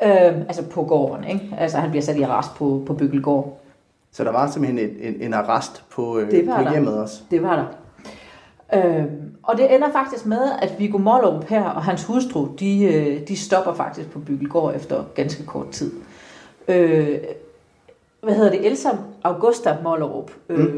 Øh, 0.04 0.38
altså 0.38 0.64
på 0.64 0.84
gården, 0.84 1.24
ikke? 1.24 1.56
Altså 1.58 1.78
han 1.78 1.90
bliver 1.90 2.04
sat 2.04 2.18
i 2.18 2.22
arrest 2.22 2.56
på, 2.56 2.84
på 2.86 2.94
Bykkelgård. 2.94 3.62
Så 4.12 4.24
der 4.24 4.32
var 4.32 4.52
simpelthen 4.52 4.90
en, 4.90 5.14
en, 5.14 5.22
en 5.22 5.34
arrest 5.34 5.84
på, 5.90 6.20
øh, 6.20 6.30
på 6.30 6.34
der. 6.34 6.72
hjemmet 6.72 7.00
også. 7.02 7.22
Det 7.32 7.44
var 7.44 7.56
der. 7.56 7.66
Øhm, 8.74 9.32
og 9.44 9.58
det 9.58 9.76
ender 9.76 9.92
faktisk 9.92 10.26
med, 10.26 10.52
at 10.62 10.80
Viggo 10.80 10.98
Mollerup 10.98 11.44
her 11.44 11.64
og 11.64 11.84
hans 11.84 12.04
hustru, 12.04 12.48
de, 12.60 12.84
øh, 12.84 13.28
de 13.28 13.38
stopper 13.38 13.74
faktisk 13.74 14.12
på 14.12 14.20
Bykkelgård 14.20 14.76
efter 14.76 15.04
ganske 15.16 15.46
kort 15.46 15.70
tid. 15.70 15.92
Øh, 16.68 17.18
hvad 18.24 18.36
hedder 18.36 18.52
det? 18.52 18.66
Elsa 18.66 18.90
Augusta 19.24 19.78
Mollerup. 19.84 20.32
Øh, 20.50 20.76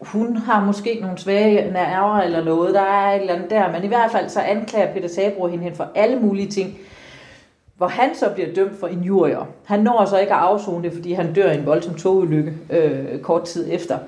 hun 0.00 0.36
har 0.36 0.64
måske 0.64 0.98
nogle 1.00 1.18
svage 1.18 1.72
nerver 1.72 2.18
eller 2.18 2.44
noget, 2.44 2.74
der 2.74 2.80
er 2.80 3.14
et 3.14 3.20
eller 3.20 3.34
andet 3.34 3.50
der, 3.50 3.72
men 3.72 3.84
i 3.84 3.86
hvert 3.86 4.10
fald 4.10 4.28
så 4.28 4.40
anklager 4.40 4.92
Peter 4.92 5.08
Sabro 5.08 5.46
hende 5.46 5.64
hen 5.64 5.74
for 5.74 5.88
alle 5.94 6.20
mulige 6.20 6.50
ting, 6.50 6.78
hvor 7.76 7.86
han 7.86 8.14
så 8.14 8.30
bliver 8.34 8.54
dømt 8.54 8.80
for 8.80 8.86
injurier. 8.86 9.48
Han 9.64 9.80
når 9.80 10.04
så 10.04 10.18
ikke 10.18 10.32
at 10.32 10.38
afzone 10.38 10.84
det, 10.84 10.92
fordi 10.92 11.12
han 11.12 11.32
dør 11.32 11.50
i 11.50 11.58
en 11.58 11.66
voldsom 11.66 11.94
togulykke 11.94 12.52
øh, 12.70 13.20
kort 13.20 13.44
tid 13.44 13.68
efter. 13.70 13.98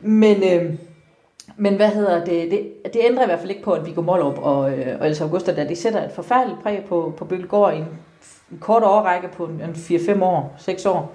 Men, 0.00 0.36
øh, 0.36 0.74
men 1.56 1.76
hvad 1.76 1.88
hedder 1.88 2.24
det, 2.24 2.50
det? 2.50 2.72
Det 2.84 3.00
ændrer 3.04 3.22
i 3.22 3.26
hvert 3.26 3.38
fald 3.38 3.50
ikke 3.50 3.62
på, 3.62 3.72
at 3.72 3.86
Viggo 3.86 4.02
Mollerup 4.02 4.38
og, 4.38 4.78
øh, 4.78 5.00
og 5.00 5.06
Elsa 5.06 5.24
Augusta, 5.24 5.56
der 5.56 5.68
de 5.68 5.76
sætter 5.76 6.04
et 6.04 6.12
forfærdeligt 6.12 6.62
præg 6.62 6.84
på, 6.88 7.14
på 7.16 7.24
Bøgelgård 7.24 7.74
i 7.74 7.76
en, 7.76 7.86
en 8.52 8.58
kort 8.58 8.82
overrække 8.82 9.28
på 9.28 9.44
en, 9.44 9.60
en 9.60 9.70
4-5 9.70 10.24
år, 10.24 10.54
6 10.58 10.86
år. 10.86 11.12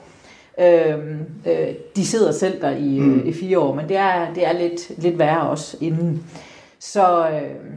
Øhm, 0.60 1.26
øh, 1.48 1.68
de 1.96 2.06
sidder 2.06 2.32
selv 2.32 2.62
der 2.62 2.70
i, 2.70 3.00
mm. 3.00 3.28
i 3.28 3.34
fire 3.34 3.60
år, 3.60 3.74
men 3.74 3.90
det 3.90 3.98
er, 3.98 4.34
det 4.34 4.48
er 4.48 4.54
lidt, 4.54 5.02
lidt 5.04 5.20
værre 5.20 5.50
også 5.50 5.78
inden. 5.82 6.26
Så, 6.80 7.30
øh, 7.30 7.72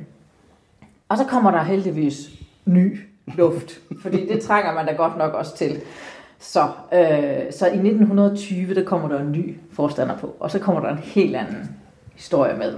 og 1.09 1.19
så 1.19 1.25
kommer 1.25 1.51
der 1.51 1.63
heldigvis 1.63 2.31
ny 2.65 3.01
luft, 3.37 3.81
fordi 4.03 4.29
det 4.29 4.43
trænger 4.43 4.75
man 4.75 4.87
da 4.87 4.93
godt 4.93 5.19
nok 5.19 5.35
også 5.35 5.57
til. 5.57 5.81
Så, 6.39 6.61
øh, 6.93 7.53
så 7.53 7.67
i 7.67 7.79
1920, 7.79 8.75
der 8.75 8.85
kommer 8.85 9.09
der 9.09 9.21
en 9.21 9.33
ny 9.33 9.57
forstander 9.73 10.19
på, 10.19 10.35
og 10.41 10.51
så 10.51 10.59
kommer 10.59 10.81
der 10.81 10.89
en 10.89 10.99
helt 10.99 11.37
anden 11.37 11.77
historie 12.15 12.57
med. 12.57 12.75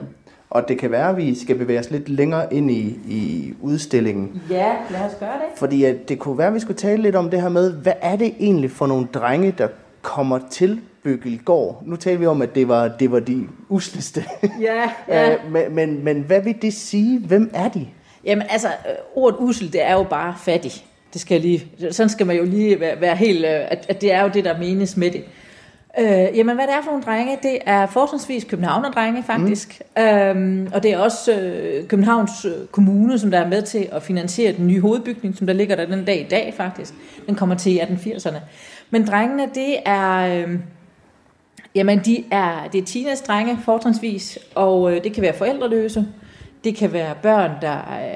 Og 0.51 0.69
det 0.69 0.79
kan 0.79 0.91
være, 0.91 1.09
at 1.09 1.17
vi 1.17 1.35
skal 1.35 1.59
bevæge 1.59 1.79
os 1.79 1.91
lidt 1.91 2.09
længere 2.09 2.55
ind 2.55 2.71
i, 2.71 2.99
i 3.09 3.55
udstillingen. 3.61 4.43
Ja, 4.51 4.73
lad 4.91 5.01
os 5.01 5.17
gøre 5.21 5.33
det. 5.33 5.59
Fordi 5.59 5.85
at 5.85 6.09
det 6.09 6.19
kunne 6.19 6.38
være, 6.38 6.47
at 6.47 6.55
vi 6.55 6.61
skulle 6.61 6.77
tale 6.77 7.03
lidt 7.03 7.17
om 7.17 7.31
det 7.31 7.43
her 7.43 7.49
med, 7.49 7.73
hvad 7.73 7.93
er 8.01 8.17
det 8.17 8.35
egentlig 8.41 8.71
for 8.71 8.87
nogle 8.87 9.07
drenge, 9.15 9.55
der 9.59 9.69
kommer 10.03 10.38
til 10.51 10.81
Bøgelgård? 11.05 11.83
Nu 11.87 11.97
taler 11.97 12.19
vi 12.19 12.27
om, 12.27 12.43
at 12.43 12.55
det 12.55 12.69
var, 12.69 12.88
det 12.88 13.12
var 13.12 13.21
de 13.21 13.49
usleste. 13.69 14.25
Ja, 14.61 14.91
ja. 15.09 15.33
Øh, 15.33 15.53
men, 15.53 15.75
men, 15.75 16.05
men 16.05 16.23
hvad 16.23 16.41
vil 16.41 16.62
det 16.62 16.75
sige? 16.75 17.19
Hvem 17.19 17.51
er 17.55 17.69
de? 17.69 17.87
Jamen 18.25 18.47
altså, 18.51 18.69
øh, 18.69 18.95
ordet 19.15 19.37
usel, 19.41 19.73
det 19.73 19.87
er 19.87 19.93
jo 19.93 20.03
bare 20.03 20.35
fattig. 20.45 20.73
Det 21.13 21.21
skal 21.21 21.41
lige, 21.41 21.67
sådan 21.91 22.11
skal 22.11 22.27
man 22.27 22.37
jo 22.37 22.45
lige 22.45 22.81
være, 22.81 23.01
være 23.01 23.17
helt, 23.17 23.45
øh, 23.45 23.51
at, 23.51 23.87
at 23.89 24.01
det 24.01 24.13
er 24.13 24.23
jo 24.23 24.31
det, 24.35 24.45
der 24.45 24.59
menes 24.59 24.97
med 24.97 25.11
det. 25.11 25.25
Øh, 25.99 26.39
jamen, 26.39 26.55
hvad 26.55 26.67
det 26.67 26.75
er 26.75 26.83
for 26.83 26.91
nogle 26.91 27.05
drenge, 27.05 27.39
det 27.43 27.59
er 27.67 27.87
fortrinsvis 27.87 28.45
københavnerdrenge 28.45 29.23
faktisk. 29.23 29.83
Mm. 29.97 30.03
Øhm, 30.03 30.71
og 30.75 30.83
det 30.83 30.93
er 30.93 30.99
også 30.99 31.33
øh, 31.33 31.89
Københavns 31.89 32.45
øh, 32.45 32.67
Kommune, 32.67 33.19
som 33.19 33.31
der 33.31 33.39
er 33.39 33.49
med 33.49 33.63
til 33.63 33.89
at 33.93 34.03
finansiere 34.03 34.53
den 34.53 34.67
nye 34.67 34.81
hovedbygning, 34.81 35.37
som 35.37 35.47
der 35.47 35.55
ligger 35.55 35.77
der 35.77 35.87
den 35.87 36.05
dag 36.05 36.21
i 36.21 36.29
dag 36.31 36.55
faktisk. 36.57 36.95
Den 37.27 37.35
kommer 37.35 37.55
til 37.55 37.73
i 37.73 37.81
1880'erne. 37.81 38.39
Men 38.91 39.07
drengene, 39.07 39.49
det 39.55 39.77
er... 39.85 40.43
Øh, 40.47 40.59
Jamen, 41.75 41.99
de 41.99 42.25
er, 42.31 42.69
det 42.73 42.81
er 42.81 42.85
teenage-drenge 42.85 43.59
fortrinsvis, 43.65 44.39
og 44.55 44.93
øh, 44.93 45.05
det 45.05 45.13
kan 45.13 45.23
være 45.23 45.33
forældreløse. 45.33 46.07
Det 46.64 46.77
kan 46.77 46.92
være 46.92 47.14
børn, 47.22 47.51
der 47.62 47.68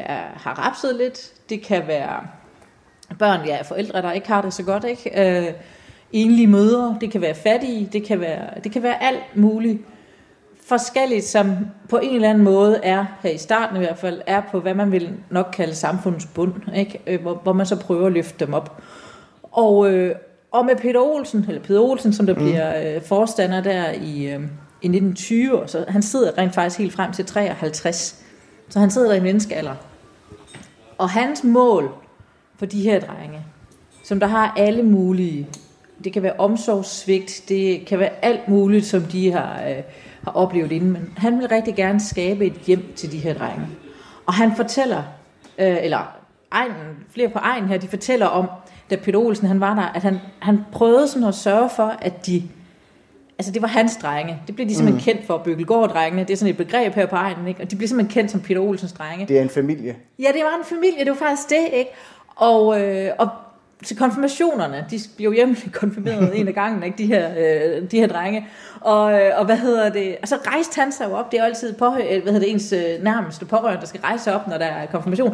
er, 0.06 0.22
har 0.36 0.66
rapset 0.66 0.96
lidt. 0.96 1.32
Det 1.48 1.62
kan 1.62 1.86
være 1.86 2.20
børn, 3.18 3.46
ja, 3.46 3.62
forældre, 3.62 4.02
der 4.02 4.12
ikke 4.12 4.28
har 4.28 4.42
det 4.42 4.52
så 4.54 4.62
godt, 4.62 4.84
ikke? 4.84 5.38
Øh, 5.46 5.52
enlige 6.12 6.46
mødre, 6.46 6.96
det 7.00 7.10
kan 7.10 7.20
være 7.20 7.34
fattige, 7.34 7.88
det 7.92 8.04
kan 8.04 8.20
være, 8.20 8.60
det 8.64 8.72
kan 8.72 8.82
være 8.82 9.02
alt 9.02 9.36
muligt 9.36 9.78
forskelligt, 10.66 11.24
som 11.24 11.56
på 11.88 11.98
en 11.98 12.14
eller 12.14 12.30
anden 12.30 12.44
måde 12.44 12.80
er, 12.82 13.04
her 13.22 13.30
i 13.30 13.38
starten 13.38 13.76
i 13.76 13.78
hvert 13.78 13.98
fald, 13.98 14.20
er 14.26 14.42
på, 14.50 14.60
hvad 14.60 14.74
man 14.74 14.92
vil 14.92 15.12
nok 15.30 15.48
kalde 15.52 15.74
samfundets 15.74 16.26
bund, 16.26 16.54
ikke? 16.76 17.00
Øh, 17.06 17.22
Hvor, 17.22 17.34
hvor 17.34 17.52
man 17.52 17.66
så 17.66 17.76
prøver 17.76 18.06
at 18.06 18.12
løfte 18.12 18.46
dem 18.46 18.54
op. 18.54 18.82
Og, 19.42 19.92
øh, 19.92 20.14
og 20.52 20.66
med 20.66 20.76
Peter 20.76 21.00
Olsen, 21.00 21.44
eller 21.48 21.62
Peter 21.62 21.80
Olsen, 21.80 22.12
som 22.12 22.26
der 22.26 22.34
mm. 22.34 22.40
bliver 22.40 22.96
øh, 22.96 23.02
forstander 23.02 23.60
der 23.60 23.90
i, 23.90 24.26
øh, 24.26 24.40
i 24.82 24.88
1920, 24.88 25.62
så 25.66 25.84
han 25.88 26.02
sidder 26.02 26.38
rent 26.38 26.54
faktisk 26.54 26.78
helt 26.78 26.92
frem 26.92 27.12
til 27.12 27.26
53. 27.26 28.25
Så 28.68 28.78
han 28.78 28.90
sidder 28.90 29.08
der 29.08 29.14
i 29.14 29.20
menneskealder. 29.20 29.74
Og 30.98 31.10
hans 31.10 31.44
mål 31.44 31.94
for 32.58 32.66
de 32.66 32.82
her 32.82 33.00
drenge, 33.00 33.44
som 34.04 34.20
der 34.20 34.26
har 34.26 34.54
alle 34.56 34.82
mulige, 34.82 35.48
det 36.04 36.12
kan 36.12 36.22
være 36.22 36.34
omsorgssvigt, 36.38 37.44
det 37.48 37.86
kan 37.86 37.98
være 37.98 38.24
alt 38.24 38.48
muligt, 38.48 38.86
som 38.86 39.02
de 39.02 39.32
har, 39.32 39.62
øh, 39.68 39.82
har 40.24 40.32
oplevet 40.32 40.72
inden, 40.72 40.92
men 40.92 41.12
han 41.16 41.38
vil 41.38 41.48
rigtig 41.48 41.74
gerne 41.74 42.00
skabe 42.00 42.46
et 42.46 42.52
hjem 42.66 42.92
til 42.96 43.12
de 43.12 43.18
her 43.18 43.34
drenge. 43.34 43.66
Og 44.26 44.34
han 44.34 44.56
fortæller, 44.56 45.02
øh, 45.58 45.76
eller 45.82 46.16
egen, 46.50 46.72
flere 47.10 47.28
på 47.28 47.38
egen 47.38 47.64
her, 47.64 47.78
de 47.78 47.88
fortæller 47.88 48.26
om, 48.26 48.46
da 48.90 48.96
Peter 48.96 49.18
Olsen 49.18 49.46
han 49.46 49.60
var 49.60 49.74
der, 49.74 49.82
at 49.82 50.02
han, 50.02 50.18
han 50.38 50.60
prøvede 50.72 51.08
sådan 51.08 51.28
at 51.28 51.34
sørge 51.34 51.70
for, 51.76 51.94
at 52.00 52.26
de, 52.26 52.42
altså 53.38 53.52
det 53.52 53.62
var 53.62 53.68
hans 53.68 53.96
drenge. 53.96 54.42
Det 54.46 54.54
blev 54.54 54.68
de 54.68 54.74
simpelthen 54.74 55.12
mm. 55.12 55.16
kendt 55.16 55.26
for, 55.26 55.38
Bøgelgård-drengene. 55.38 56.24
Det 56.24 56.30
er 56.30 56.36
sådan 56.36 56.50
et 56.50 56.56
begreb 56.56 56.94
her 56.94 57.06
på 57.06 57.16
egnen, 57.16 57.48
ikke? 57.48 57.62
Og 57.62 57.70
de 57.70 57.76
blev 57.76 57.88
simpelthen 57.88 58.20
kendt 58.20 58.30
som 58.30 58.40
Peter 58.40 58.60
Olsens 58.60 58.92
drenge. 58.92 59.26
Det 59.26 59.38
er 59.38 59.42
en 59.42 59.48
familie. 59.48 59.96
Ja, 60.18 60.28
det 60.34 60.42
var 60.44 60.58
en 60.58 60.64
familie, 60.64 60.98
det 60.98 61.08
var 61.08 61.16
faktisk 61.16 61.50
det, 61.50 61.68
ikke? 61.72 61.90
Og, 62.36 62.80
øh, 62.80 63.10
og 63.18 63.28
til 63.84 63.96
konfirmationerne, 63.96 64.86
de 64.90 65.00
blev 65.16 65.32
hjemme 65.32 65.56
konfirmeret 65.72 66.40
en 66.40 66.48
af 66.48 66.54
gangen, 66.54 66.82
ikke? 66.82 66.98
De 66.98 67.06
her, 67.06 67.30
øh, 67.30 67.90
de 67.90 68.00
her 68.00 68.06
drenge. 68.06 68.46
Og, 68.80 69.12
øh, 69.12 69.30
og 69.36 69.44
hvad 69.44 69.56
hedder 69.56 69.88
det? 69.88 70.16
Og 70.22 70.28
så 70.28 70.36
rejste 70.46 70.80
han 70.80 70.92
sig 70.92 71.04
jo 71.08 71.12
op. 71.12 71.32
Det 71.32 71.38
er 71.38 71.42
jo 71.42 71.46
altid 71.46 71.72
på, 71.72 71.86
øh, 71.86 72.22
hvad 72.22 72.32
hedder 72.32 72.38
det, 72.38 72.50
ens 72.50 72.72
øh, 72.72 73.04
nærmeste 73.04 73.44
pårørende, 73.44 73.80
der 73.80 73.86
skal 73.86 74.00
rejse 74.00 74.24
sig 74.24 74.34
op, 74.34 74.48
når 74.48 74.58
der 74.58 74.66
er 74.66 74.86
konfirmation. 74.86 75.30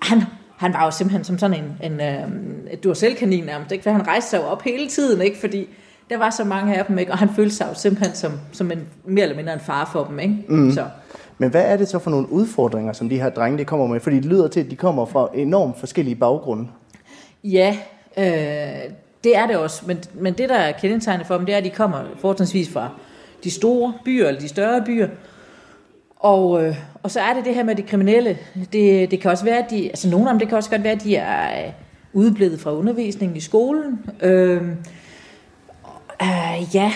Og 0.00 0.06
han, 0.06 0.22
han 0.56 0.72
var 0.72 0.84
jo 0.84 0.90
simpelthen 0.90 1.24
som 1.24 1.38
sådan 1.38 1.64
en, 1.64 1.92
en 1.92 2.00
øh, 2.00 2.72
et 2.72 2.84
duracell-kanin 2.84 3.44
nærmest, 3.44 3.72
ikke? 3.72 3.82
For 3.82 3.90
han 3.90 4.06
rejste 4.06 4.30
sig 4.30 4.38
jo 4.38 4.42
op 4.42 4.62
hele 4.62 4.88
tiden, 4.88 5.22
ikke? 5.22 5.38
Fordi 5.38 5.68
der 6.10 6.18
var 6.18 6.30
så 6.30 6.44
mange 6.44 6.76
af 6.78 6.84
dem, 6.84 6.98
ikke? 6.98 7.12
Og 7.12 7.18
han 7.18 7.28
følte 7.28 7.54
sig 7.54 7.66
jo 7.70 7.74
simpelthen 7.74 8.14
som, 8.14 8.32
som 8.52 8.70
en, 8.70 8.86
mere 9.04 9.22
eller 9.22 9.36
mindre 9.36 9.52
en 9.52 9.60
far 9.60 9.90
for 9.92 10.04
dem, 10.04 10.18
ikke? 10.18 10.44
Mm. 10.48 10.72
Så. 10.72 10.84
Men 11.38 11.50
hvad 11.50 11.64
er 11.64 11.76
det 11.76 11.88
så 11.88 11.98
for 11.98 12.10
nogle 12.10 12.32
udfordringer, 12.32 12.92
som 12.92 13.08
de 13.08 13.20
her 13.20 13.30
drenge 13.30 13.58
de 13.58 13.64
kommer 13.64 13.86
med? 13.86 14.00
Fordi 14.00 14.16
det 14.16 14.24
lyder 14.24 14.48
til, 14.48 14.60
at 14.60 14.70
de 14.70 14.76
kommer 14.76 15.06
fra 15.06 15.28
enormt 15.34 15.78
forskellige 15.78 16.14
baggrunde. 16.14 16.68
Ja, 17.44 17.76
øh, 18.16 18.90
det 19.24 19.36
er 19.36 19.46
det 19.46 19.56
også. 19.56 19.82
Men, 19.86 19.98
men 20.14 20.32
det, 20.32 20.48
der 20.48 20.54
er 20.54 20.72
kendetegnet 20.72 21.26
for 21.26 21.36
dem, 21.36 21.46
det 21.46 21.52
er, 21.52 21.58
at 21.58 21.64
de 21.64 21.70
kommer 21.70 21.98
fortrinsvis 22.18 22.72
fra 22.72 22.88
de 23.44 23.50
store 23.50 23.92
byer, 24.04 24.28
eller 24.28 24.40
de 24.40 24.48
større 24.48 24.82
byer. 24.86 25.08
Og, 26.16 26.64
øh, 26.64 26.76
og 27.02 27.10
så 27.10 27.20
er 27.20 27.34
det 27.34 27.44
det 27.44 27.54
her 27.54 27.64
med 27.64 27.74
de 27.74 27.82
kriminelle. 27.82 28.38
Det, 28.72 29.10
det 29.10 29.20
kan 29.20 29.30
også 29.30 29.44
være, 29.44 29.64
at 29.64 29.70
de, 29.70 29.88
altså 29.88 30.10
nogle 30.10 30.28
af 30.28 30.32
dem, 30.32 30.38
det 30.38 30.48
kan 30.48 30.56
også 30.56 30.70
godt 30.70 30.82
være, 30.82 30.92
at 30.92 31.04
de 31.04 31.16
er 31.16 31.66
øh, 31.66 31.72
udeblevet 32.12 32.60
fra 32.60 32.74
undervisningen 32.74 33.36
i 33.36 33.40
skolen. 33.40 34.00
Øh, 34.22 34.62
Uh, 36.22 36.74
ja, 36.74 36.92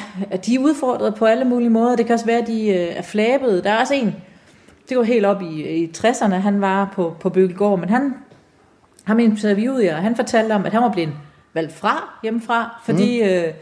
de 0.46 0.54
er 0.54 0.58
udfordret 0.58 1.14
på 1.14 1.24
alle 1.24 1.44
mulige 1.44 1.70
måder. 1.70 1.96
Det 1.96 2.06
kan 2.06 2.12
også 2.12 2.26
være, 2.26 2.38
at 2.38 2.46
de 2.46 2.68
uh, 2.68 2.96
er 2.98 3.02
flabede. 3.02 3.62
Der 3.62 3.70
er 3.70 3.80
også 3.80 3.94
en, 3.94 4.14
det 4.88 4.96
går 4.96 5.02
helt 5.02 5.26
op 5.26 5.42
i, 5.42 5.82
i 5.82 5.92
60'erne, 5.96 6.34
han 6.34 6.60
var 6.60 6.92
på, 6.94 7.14
på 7.20 7.30
Bøgelgård, 7.30 7.78
men 7.78 7.88
han, 7.88 8.14
ham 9.04 9.18
interviewede 9.18 9.84
jeg, 9.84 9.94
og 9.94 10.02
han 10.02 10.16
fortalte 10.16 10.52
om, 10.52 10.66
at 10.66 10.72
han 10.72 10.82
var 10.82 10.92
blevet 10.92 11.12
valgt 11.54 11.72
fra 11.72 12.18
hjemmefra, 12.22 12.80
fordi 12.84 13.22
mm. 13.22 13.28
uh, 13.28 13.54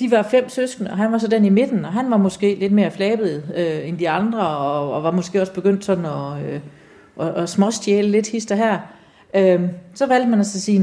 de 0.00 0.10
var 0.10 0.22
fem 0.22 0.48
søskende, 0.48 0.90
og 0.90 0.96
han 0.96 1.12
var 1.12 1.18
så 1.18 1.28
den 1.28 1.44
i 1.44 1.48
midten, 1.48 1.84
og 1.84 1.92
han 1.92 2.10
var 2.10 2.16
måske 2.16 2.54
lidt 2.54 2.72
mere 2.72 2.90
flabet 2.90 3.42
uh, 3.48 3.88
end 3.88 3.98
de 3.98 4.08
andre, 4.08 4.48
og, 4.48 4.92
og 4.92 5.02
var 5.02 5.10
måske 5.10 5.40
også 5.40 5.52
begyndt 5.52 5.84
sådan 5.84 6.04
at, 6.04 6.60
uh, 7.18 7.26
at, 7.26 7.34
at 7.34 7.48
småstjæle 7.48 8.08
lidt 8.08 8.28
hister 8.28 8.54
her. 8.54 8.78
Uh, 9.34 9.68
så 9.94 10.06
valgte 10.06 10.30
man 10.30 10.40
at 10.40 10.46
sige, 10.46 10.80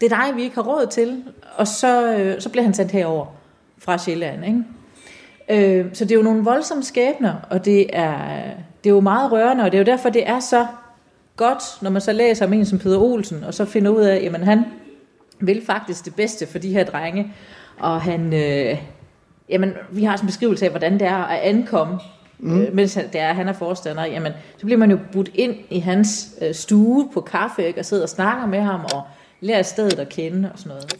det 0.00 0.12
er 0.12 0.24
dig, 0.24 0.36
vi 0.36 0.42
ikke 0.42 0.54
har 0.54 0.62
råd 0.62 0.86
til, 0.86 1.24
og 1.56 1.66
så, 1.66 2.14
uh, 2.14 2.42
så 2.42 2.48
blev 2.48 2.64
han 2.64 2.74
sendt 2.74 2.92
herover 2.92 3.26
fra 3.78 3.98
Sjælland. 3.98 4.44
Ikke? 4.44 4.64
Øh, 5.48 5.86
så 5.92 6.04
det 6.04 6.12
er 6.12 6.16
jo 6.16 6.22
nogle 6.22 6.44
voldsomme 6.44 6.82
skæbner, 6.82 7.34
og 7.50 7.64
det 7.64 7.86
er, 7.92 8.18
det 8.84 8.90
er 8.90 8.94
jo 8.94 9.00
meget 9.00 9.32
rørende, 9.32 9.64
og 9.64 9.72
det 9.72 9.78
er 9.78 9.82
jo 9.82 9.92
derfor, 9.92 10.08
det 10.08 10.28
er 10.28 10.40
så 10.40 10.66
godt, 11.36 11.62
når 11.82 11.90
man 11.90 12.00
så 12.00 12.12
læser 12.12 12.46
om 12.46 12.52
en 12.52 12.66
som 12.66 12.78
Peter 12.78 12.98
Olsen, 12.98 13.44
og 13.44 13.54
så 13.54 13.64
finder 13.64 13.90
ud 13.90 14.02
af, 14.02 14.30
at 14.34 14.44
han 14.44 14.64
vil 15.40 15.66
faktisk 15.66 16.04
det 16.04 16.14
bedste 16.14 16.46
for 16.46 16.58
de 16.58 16.72
her 16.72 16.84
drenge, 16.84 17.32
og 17.78 18.00
han, 18.00 18.32
øh, 18.32 18.78
jamen, 19.48 19.72
vi 19.90 20.04
har 20.04 20.16
sådan 20.16 20.24
en 20.24 20.26
beskrivelse 20.26 20.64
af, 20.64 20.70
hvordan 20.70 20.92
det 20.92 21.02
er 21.02 21.24
at 21.24 21.40
ankomme, 21.40 21.98
mm. 22.38 22.60
øh, 22.60 22.74
mens 22.74 22.94
det 22.94 23.20
er, 23.20 23.32
han 23.32 23.48
er 23.48 23.52
forstander, 23.52 24.04
jamen, 24.04 24.32
så 24.56 24.66
bliver 24.66 24.78
man 24.78 24.90
jo 24.90 24.98
budt 25.12 25.30
ind 25.34 25.54
i 25.70 25.78
hans 25.78 26.34
øh, 26.42 26.54
stue 26.54 27.08
på 27.14 27.20
kaffe, 27.20 27.66
ikke, 27.66 27.80
og 27.80 27.84
sidder 27.84 28.02
og 28.02 28.08
snakker 28.08 28.46
med 28.46 28.60
ham, 28.60 28.80
og 28.94 29.02
lærer 29.40 29.62
stedet 29.62 29.98
at 29.98 30.08
kende, 30.08 30.52
og 30.52 30.58
sådan 30.58 30.68
noget. 30.68 30.96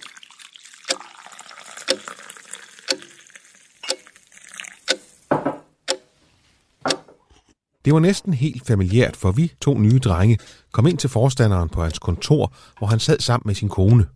Det 7.84 7.94
var 7.94 8.00
næsten 8.00 8.34
helt 8.34 8.66
familiært, 8.66 9.16
for 9.16 9.32
vi 9.32 9.52
to 9.60 9.78
nye 9.78 9.98
drenge 9.98 10.38
kom 10.72 10.86
ind 10.86 10.98
til 10.98 11.10
forstanderen 11.10 11.68
på 11.68 11.82
hans 11.82 11.98
kontor, 11.98 12.54
hvor 12.78 12.86
han 12.86 12.98
sad 12.98 13.18
sammen 13.18 13.42
med 13.46 13.54
sin 13.54 13.68
kone. 13.68 14.06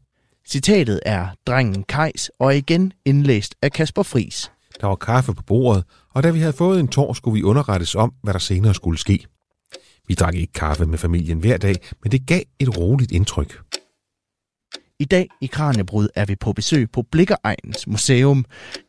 Citatet 0.49 1.01
er 1.07 1.29
drengen 1.47 1.83
Kajs 1.83 2.31
og 2.39 2.57
igen 2.57 2.93
indlæst 3.05 3.55
af 3.63 3.73
Kasper 3.73 4.03
Fris. 4.03 4.53
Der 4.81 4.87
var 4.87 4.95
kaffe 4.95 5.35
på 5.35 5.43
bordet, 5.43 5.85
og 6.15 6.23
da 6.23 6.31
vi 6.31 6.39
havde 6.39 6.53
fået 6.53 6.81
en 6.81 6.89
tår, 6.89 7.13
skulle 7.13 7.35
vi 7.35 7.43
underrettes 7.43 7.95
om, 7.95 8.13
hvad 8.23 8.33
der 8.33 8.39
senere 8.39 8.75
skulle 8.75 8.99
ske. 8.99 9.27
Vi 10.09 10.15
drak 10.15 10.35
ikke 10.35 10.53
kaffe 10.53 10.87
med 10.87 10.99
familien 10.99 11.39
hver 11.39 11.57
dag, 11.57 11.77
men 12.03 12.13
det 12.13 12.27
gav 12.27 12.43
et 12.59 12.77
roligt 12.77 13.13
indtryk. 13.13 13.61
I 15.01 15.05
dag 15.05 15.29
i 15.41 15.47
Kranjebrud 15.47 16.09
er 16.15 16.25
vi 16.25 16.37
på 16.37 16.53
besøg 16.53 16.91
på 16.91 17.03
Blikkeregnens 17.03 17.87
Museum. 17.87 18.45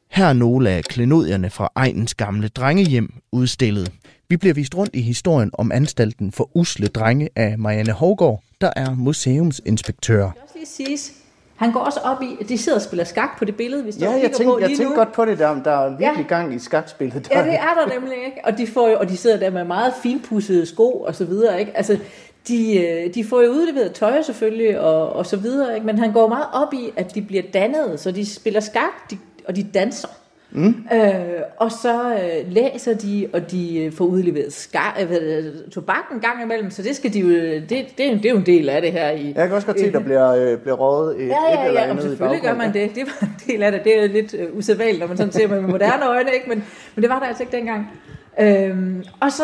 Her 0.09 0.25
er 0.25 0.33
nogle 0.33 0.69
af 0.69 0.83
klenodierne 0.83 1.49
fra 1.49 1.71
egnens 1.75 2.13
gamle 2.13 2.47
drengehjem 2.47 3.13
udstillet. 3.31 3.91
Vi 4.29 4.37
bliver 4.37 4.53
vist 4.53 4.75
rundt 4.77 4.95
i 4.95 5.01
historien 5.01 5.49
om 5.53 5.71
anstalten 5.71 6.31
for 6.31 6.49
usle 6.55 6.87
drenge 6.87 7.29
af 7.35 7.57
Marianne 7.59 7.91
Hovgaard, 7.91 8.43
der 8.61 8.69
er 8.75 8.95
museumsinspektør. 8.95 10.23
Det 10.23 10.33
også 10.43 10.53
lige 10.55 10.65
siges, 10.65 11.11
han 11.55 11.71
går 11.71 11.79
også 11.79 11.99
op 11.99 12.21
i, 12.21 12.37
at 12.41 12.49
de 12.49 12.57
sidder 12.57 12.77
og 12.77 12.81
spiller 12.81 13.03
skak 13.05 13.37
på 13.39 13.45
det 13.45 13.55
billede, 13.55 13.85
vi 13.85 13.91
står 13.91 14.01
ja, 14.05 14.07
og 14.07 14.13
jeg 14.13 14.21
kigger 14.21 14.37
tænkte, 14.37 14.53
på 14.53 14.59
jeg 14.59 14.67
lige 14.67 14.77
tænkte 14.77 14.93
nu. 14.95 14.97
godt 14.99 15.11
på 15.13 15.25
det 15.25 15.39
der, 15.39 15.63
der 15.63 15.71
er 15.71 15.89
virkelig 15.89 16.25
Ja. 16.29 16.35
gang 16.35 16.53
i 16.55 16.59
skakspillet. 16.59 17.27
Der. 17.29 17.39
Ja, 17.39 17.45
det 17.45 17.53
er 17.53 17.73
der 17.85 17.93
nemlig, 17.99 18.17
ikke? 18.25 18.37
Og 18.43 18.57
de, 18.57 18.67
får 18.67 18.89
jo, 18.89 18.97
og 18.99 19.09
de 19.09 19.17
sidder 19.17 19.37
der 19.39 19.49
med 19.49 19.63
meget 19.63 19.93
finpudsede 20.03 20.65
sko 20.65 20.89
og 21.07 21.15
så 21.15 21.25
videre, 21.25 21.59
ikke? 21.59 21.77
Altså, 21.77 21.99
de, 22.47 22.77
øh, 22.87 23.13
de 23.13 23.23
får 23.23 23.41
jo 23.41 23.49
udleveret 23.51 23.91
tøj 23.93 24.21
selvfølgelig 24.21 24.79
og, 24.79 25.13
og 25.13 25.25
så 25.25 25.37
videre, 25.37 25.73
ikke? 25.75 25.85
Men 25.85 25.99
han 25.99 26.11
går 26.13 26.27
meget 26.27 26.45
op 26.53 26.73
i, 26.73 26.93
at 26.97 27.15
de 27.15 27.21
bliver 27.21 27.43
dannet, 27.53 27.99
så 27.99 28.11
de 28.11 28.25
spiller 28.35 28.59
skak, 28.59 29.11
de, 29.11 29.17
og 29.47 29.55
de 29.55 29.63
danser. 29.73 30.07
Mm. 30.53 30.75
Øh, 30.93 31.13
og 31.57 31.71
så 31.71 32.13
øh, 32.13 32.53
læser 32.53 32.93
de, 32.93 33.27
og 33.33 33.51
de 33.51 33.83
øh, 33.83 33.91
får 33.93 34.05
udleveret 34.05 34.53
skar, 34.53 34.97
øh, 35.21 35.43
tobak 35.71 36.03
en 36.13 36.19
gang 36.19 36.43
imellem, 36.43 36.71
så 36.71 36.81
det 36.81 36.95
skal 36.95 37.13
de 37.13 37.19
jo, 37.19 37.27
det, 37.29 37.69
det, 37.69 38.05
er 38.05 38.09
jo- 38.11 38.17
det 38.17 38.25
er 38.25 38.29
jo 38.29 38.37
en 38.37 38.45
del 38.45 38.69
af 38.69 38.81
det 38.81 38.91
her 38.91 39.09
i, 39.09 39.25
Jeg 39.35 39.47
kan 39.47 39.51
også 39.55 39.67
godt 39.67 39.79
se, 39.79 39.85
at 39.85 39.93
der 39.93 39.99
bliver, 39.99 40.29
øh, 40.35 40.57
bliver 40.57 40.75
røget 40.75 41.21
et, 41.21 41.27
Ja, 41.27 41.33
et 41.53 41.57
ja, 41.59 41.67
eller 41.67 41.81
ja, 41.81 41.85
og 41.85 41.91
andet 41.91 42.05
i 42.05 42.07
selvfølgelig 42.07 42.41
gør 42.41 42.55
man 42.55 42.73
det. 42.73 42.95
Det 42.95 43.03
var 43.05 43.27
en 43.27 43.35
del 43.47 43.63
af 43.63 43.71
det. 43.71 43.83
Det 43.83 43.97
er 43.97 44.01
jo 44.01 44.07
lidt 44.13 44.33
øh, 44.33 44.57
usædvanligt, 44.57 44.99
når 44.99 45.07
man 45.07 45.17
sådan 45.17 45.33
ser 45.33 45.47
med 45.47 45.61
moderne 45.61 46.07
øjne, 46.07 46.31
ikke? 46.33 46.49
Men, 46.49 46.63
men 46.95 47.01
det 47.01 47.09
var 47.09 47.19
der 47.19 47.25
altså 47.25 47.43
ikke 47.43 47.57
dengang. 47.57 47.91
Øhm, 48.39 49.03
og 49.19 49.31
så 49.31 49.43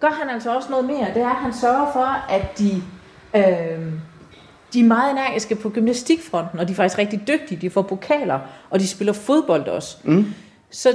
gør 0.00 0.08
han 0.08 0.30
altså 0.30 0.54
også 0.56 0.70
noget 0.70 0.84
mere. 0.86 1.06
Det 1.14 1.22
er, 1.22 1.28
at 1.28 1.36
han 1.36 1.52
sørger 1.52 1.92
for, 1.92 2.30
at 2.30 2.58
de, 2.58 2.82
øhm, 3.34 4.00
de 4.72 4.80
er 4.80 4.84
meget 4.84 5.10
energiske 5.12 5.54
på 5.54 5.70
gymnastikfronten, 5.70 6.58
og 6.58 6.68
de 6.68 6.72
er 6.72 6.76
faktisk 6.76 6.98
rigtig 6.98 7.28
dygtige. 7.28 7.60
De 7.60 7.70
får 7.70 7.82
pokaler, 7.82 8.38
og 8.70 8.80
de 8.80 8.88
spiller 8.88 9.12
fodbold 9.12 9.68
også. 9.68 9.96
Mm. 10.04 10.26
Så 10.70 10.88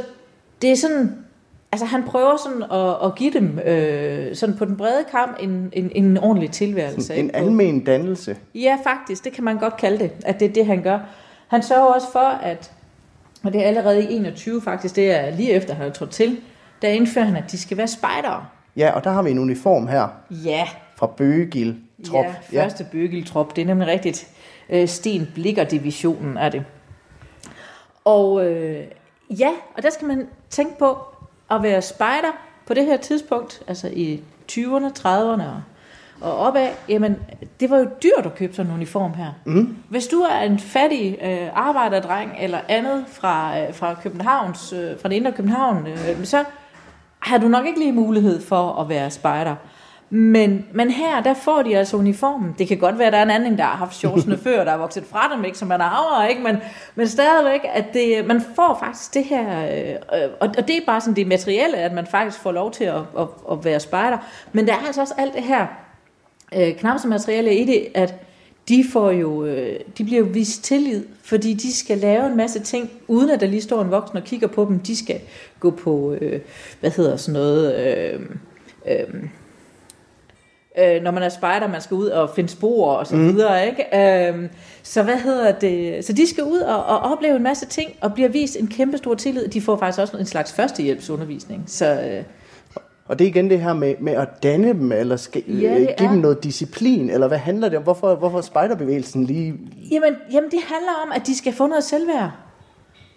det 0.61 0.71
er 0.71 0.75
sådan... 0.75 1.17
Altså 1.71 1.85
han 1.85 2.03
prøver 2.03 2.37
sådan 2.37 2.63
at, 2.63 3.05
at 3.07 3.15
give 3.15 3.33
dem 3.33 3.59
øh, 3.59 4.35
sådan 4.35 4.57
på 4.57 4.65
den 4.65 4.77
brede 4.77 5.03
kamp 5.11 5.37
en, 5.39 5.69
en, 5.73 5.91
en 5.95 6.17
ordentlig 6.17 6.51
tilværelse. 6.51 7.15
En 7.15 7.25
ikke? 7.25 7.39
På- 7.39 7.45
almen 7.45 7.83
dannelse. 7.83 8.37
Ja, 8.55 8.77
faktisk. 8.83 9.23
Det 9.23 9.33
kan 9.33 9.43
man 9.43 9.57
godt 9.57 9.77
kalde 9.77 9.99
det, 9.99 10.11
at 10.25 10.39
det 10.39 10.49
er 10.49 10.53
det, 10.53 10.65
han 10.65 10.81
gør. 10.81 10.99
Han 11.47 11.63
sørger 11.63 11.83
også 11.85 12.11
for, 12.11 12.19
at, 12.19 12.71
og 13.43 13.53
det 13.53 13.61
er 13.63 13.67
allerede 13.67 14.03
i 14.03 14.15
21 14.15 14.61
faktisk, 14.61 14.95
det 14.95 15.11
er 15.11 15.35
lige 15.35 15.51
efter, 15.51 15.73
han 15.73 15.87
er 15.87 15.91
trådt 15.91 16.09
til, 16.09 16.37
der 16.81 16.87
indfører 16.87 17.25
han, 17.25 17.35
at 17.35 17.51
de 17.51 17.57
skal 17.57 17.77
være 17.77 17.87
spejdere. 17.87 18.45
Ja, 18.77 18.91
og 18.91 19.03
der 19.03 19.09
har 19.11 19.21
vi 19.21 19.31
en 19.31 19.39
uniform 19.39 19.87
her 19.87 20.07
Ja, 20.29 20.67
fra 20.95 21.07
Bøgegil 21.07 21.77
Trop. 22.07 22.25
ja 22.51 22.63
første 22.63 22.85
bøgeltrop. 22.91 23.55
Det 23.55 23.61
er 23.61 23.65
nemlig 23.65 23.87
rigtigt. 23.87 24.27
Øh, 24.69 24.87
Sten 24.87 25.27
Blikker 25.33 25.63
divisionen 25.63 26.37
er 26.37 26.49
det. 26.49 26.63
Og 28.05 28.45
øh, 28.45 28.83
ja, 29.39 29.49
og 29.77 29.83
der 29.83 29.89
skal 29.89 30.07
man 30.07 30.27
tænke 30.49 30.79
på 30.79 30.97
at 31.51 31.63
være 31.63 31.81
spejder 31.81 32.27
på 32.67 32.73
det 32.73 32.85
her 32.85 32.97
tidspunkt, 32.97 33.61
altså 33.67 33.87
i 33.93 34.21
20'erne, 34.51 34.99
30'erne 34.99 35.43
og, 35.43 35.61
og 36.21 36.37
opad, 36.37 36.67
jamen 36.89 37.15
det 37.59 37.69
var 37.69 37.77
jo 37.77 37.83
dyrt 38.03 38.25
at 38.25 38.35
købe 38.35 38.53
sådan 38.55 38.71
en 38.71 38.75
uniform 38.75 39.13
her. 39.13 39.31
Mm. 39.45 39.77
Hvis 39.89 40.07
du 40.07 40.17
er 40.19 40.39
en 40.39 40.59
fattig 40.59 41.17
øh, 41.23 41.49
arbejderdreng 41.53 42.31
eller 42.39 42.59
andet 42.69 43.05
fra, 43.07 43.59
øh, 43.59 43.73
fra 43.73 43.95
Københavns, 44.03 44.73
øh, 44.73 44.99
fra 44.99 45.09
det 45.09 45.15
indre 45.15 45.31
København, 45.31 45.87
øh, 45.87 46.25
så 46.25 46.43
har 47.23 47.37
du 47.37 47.47
nok 47.47 47.65
ikke 47.65 47.79
lige 47.79 47.91
mulighed 47.91 48.41
for 48.41 48.81
at 48.81 48.89
være 48.89 49.11
spejder. 49.11 49.55
Men, 50.09 50.65
men 50.73 50.91
her, 50.91 51.21
der 51.21 51.33
får 51.33 51.61
de 51.61 51.77
altså 51.77 51.97
uniformen. 51.97 52.55
Det 52.57 52.67
kan 52.67 52.77
godt 52.77 52.99
være, 52.99 53.07
at 53.07 53.13
der 53.13 53.19
er 53.19 53.23
en 53.23 53.29
anden, 53.29 53.57
der 53.57 53.63
har 53.63 53.75
haft 53.75 53.95
shortsene 53.95 54.37
før, 54.47 54.63
der 54.63 54.71
er 54.71 54.77
vokset 54.77 55.05
fra 55.05 55.33
dem, 55.35 55.45
ikke, 55.45 55.57
som 55.57 55.67
man 55.67 55.81
arver, 55.81 56.27
ikke? 56.27 56.41
Men, 56.41 56.57
men 56.95 57.07
stadigvæk, 57.07 57.61
at 57.73 57.93
det, 57.93 58.25
man 58.25 58.41
får 58.55 58.77
faktisk 58.79 59.13
det 59.13 59.23
her, 59.23 59.65
øh, 59.65 59.95
og, 60.39 60.49
og 60.57 60.67
det 60.67 60.77
er 60.77 60.81
bare 60.85 61.01
sådan 61.01 61.15
det 61.15 61.27
materielle, 61.27 61.77
at 61.77 61.93
man 61.93 62.07
faktisk 62.07 62.39
får 62.39 62.51
lov 62.51 62.71
til 62.71 62.83
at, 62.83 62.95
at, 62.95 63.27
at 63.51 63.65
være 63.65 63.79
spejder. 63.79 64.17
Men 64.51 64.67
der 64.67 64.73
er 64.73 64.85
altså 64.87 65.01
også 65.01 65.13
alt 65.17 65.33
det 65.33 65.43
her 65.43 65.67
øh, 66.55 66.75
knap 66.75 66.99
så 66.99 67.07
materielle 67.07 67.55
i 67.55 67.65
det, 67.65 67.87
at 67.95 68.15
de 68.67 68.85
får 68.91 69.11
jo, 69.11 69.45
øh, 69.45 69.79
de 69.97 70.03
bliver 70.03 70.19
jo 70.19 70.27
vist 70.31 70.63
tillid, 70.63 71.05
fordi 71.23 71.53
de 71.53 71.73
skal 71.73 71.97
lave 71.97 72.27
en 72.27 72.37
masse 72.37 72.59
ting, 72.59 72.91
uden 73.07 73.29
at 73.29 73.41
der 73.41 73.47
lige 73.47 73.61
står 73.61 73.81
en 73.81 73.91
voksen 73.91 74.17
og 74.17 74.23
kigger 74.23 74.47
på 74.47 74.65
dem. 74.65 74.79
De 74.79 74.95
skal 74.95 75.21
gå 75.59 75.71
på, 75.71 76.17
øh, 76.21 76.41
hvad 76.79 76.91
hedder 76.91 77.17
sådan 77.17 77.33
noget, 77.33 77.75
øh, 77.75 78.19
øh, 78.87 79.23
øh, 80.77 81.01
når 81.01 81.11
man 81.11 81.23
er 81.23 81.29
spejder, 81.29 81.67
man 81.67 81.81
skal 81.81 81.95
ud 81.95 82.07
og 82.07 82.29
finde 82.35 82.49
spor 82.49 82.93
og 82.93 83.07
så 83.07 83.15
videre, 83.15 83.67
ikke? 83.67 83.83
Øh, 84.31 84.49
så 84.83 85.03
hvad 85.03 85.17
hedder 85.17 85.51
det? 85.51 86.05
Så 86.05 86.13
de 86.13 86.27
skal 86.27 86.43
ud 86.43 86.59
og, 86.59 86.85
og 86.85 86.99
opleve 86.99 87.35
en 87.35 87.43
masse 87.43 87.65
ting, 87.65 87.91
og 88.01 88.13
bliver 88.13 88.29
vist 88.29 88.57
en 88.59 88.67
kæmpe 88.67 88.97
stor 88.97 89.15
tillid. 89.15 89.47
De 89.47 89.61
får 89.61 89.77
faktisk 89.77 89.99
også 89.99 90.17
en 90.17 90.25
slags 90.25 90.53
førstehjælpsundervisning. 90.53 91.63
Så 91.67 91.85
øh, 91.85 92.23
Og 93.07 93.19
det 93.19 93.25
er 93.25 93.29
igen 93.29 93.49
det 93.49 93.59
her 93.61 93.73
med, 93.73 93.95
med 93.99 94.13
at 94.13 94.27
danne 94.43 94.67
dem, 94.67 94.91
eller 94.91 95.15
skal, 95.15 95.43
Ja, 95.47 95.53
ja, 95.53 95.79
det 95.79 95.87
give 95.97 96.07
er. 96.07 96.11
dem 96.11 96.21
noget 96.21 96.43
disciplin, 96.43 97.09
eller 97.09 97.27
hvad 97.27 97.37
handler 97.37 97.69
det 97.69 97.77
om? 97.77 97.83
Hvorfor, 97.83 98.15
hvorfor 98.15 98.37
er 98.37 98.41
spejderbevægelsen 98.41 99.23
lige... 99.23 99.53
Jamen, 99.91 100.15
jamen, 100.31 100.51
det 100.51 100.59
handler 100.67 100.91
om, 101.05 101.11
at 101.15 101.27
de 101.27 101.37
skal 101.37 101.53
få 101.53 101.67
noget 101.67 101.83
selvværd. 101.83 102.31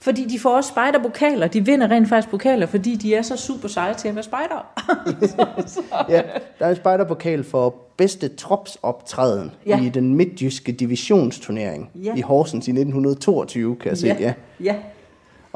Fordi 0.03 0.25
de 0.25 0.39
får 0.39 0.51
også 0.51 0.69
spejderpokaler. 0.69 1.47
De 1.49 1.65
vinder 1.65 1.91
rent 1.91 2.09
faktisk 2.09 2.31
pokaler, 2.31 2.67
fordi 2.67 2.95
de 2.97 3.15
er 3.15 3.23
så 3.23 3.37
super 3.37 3.69
seje 3.69 3.95
til 3.95 4.09
at 4.09 4.15
være 4.15 4.25
spejdere. 4.25 4.63
Ja, 6.09 6.23
der 6.59 6.67
er 6.67 6.71
en 6.71 6.77
spejderpokal 6.77 7.45
for 7.45 7.75
bedste 7.97 8.29
tropsoptræden 8.29 9.51
Ja. 9.67 9.77
ja. 9.79 9.85
i 9.85 9.89
den 9.89 10.15
midtjyske 10.15 10.73
divisionsturnering 10.73 11.91
Ja. 12.05 12.15
i 12.17 12.21
Horsens 12.21 12.69
i 12.69 12.71
1922, 12.71 13.77
kan 13.77 13.89
jeg 13.89 13.99
se. 13.99 14.07
Ja. 14.07 14.33
ja. 14.61 14.75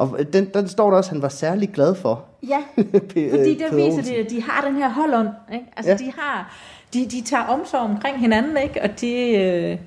Og 0.00 0.18
den, 0.32 0.44
den 0.54 0.68
står 0.68 0.90
der 0.90 0.96
også, 0.96 1.08
at 1.08 1.12
han 1.12 1.22
var 1.22 1.28
særlig 1.28 1.70
glad 1.72 1.94
for. 1.94 2.24
Ja, 2.48 2.58
fordi 3.00 3.24
øh, 3.24 3.58
der 3.58 3.74
viser 3.74 4.02
det, 4.02 4.24
at 4.24 4.30
de 4.30 4.42
har 4.42 4.68
den 4.68 4.76
her 4.76 4.88
holdånd. 4.88 5.28
Ikke? 5.52 5.66
Altså, 5.76 5.92
ja. 5.92 5.96
De, 5.98 6.12
har, 6.18 6.54
de, 6.94 7.06
de 7.06 7.20
tager 7.20 7.42
omsorg 7.42 7.80
omkring 7.80 8.18
hinanden, 8.18 8.56
ikke? 8.56 8.82
og 8.82 9.00
de, 9.00 9.30
øh, 9.36 9.78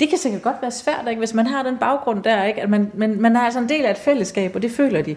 det 0.00 0.08
kan 0.08 0.18
sikkert 0.18 0.42
godt 0.42 0.56
være 0.62 0.70
svært, 0.70 1.08
ikke? 1.08 1.18
hvis 1.18 1.34
man 1.34 1.46
har 1.46 1.62
den 1.62 1.76
baggrund 1.78 2.22
der, 2.22 2.44
ikke? 2.44 2.62
at 2.62 2.70
man, 2.70 2.90
man, 2.94 3.20
man 3.20 3.36
er 3.36 3.40
altså 3.40 3.60
en 3.60 3.68
del 3.68 3.84
af 3.84 3.90
et 3.90 3.98
fællesskab, 3.98 4.54
og 4.54 4.62
det 4.62 4.70
føler 4.70 5.02
de. 5.02 5.16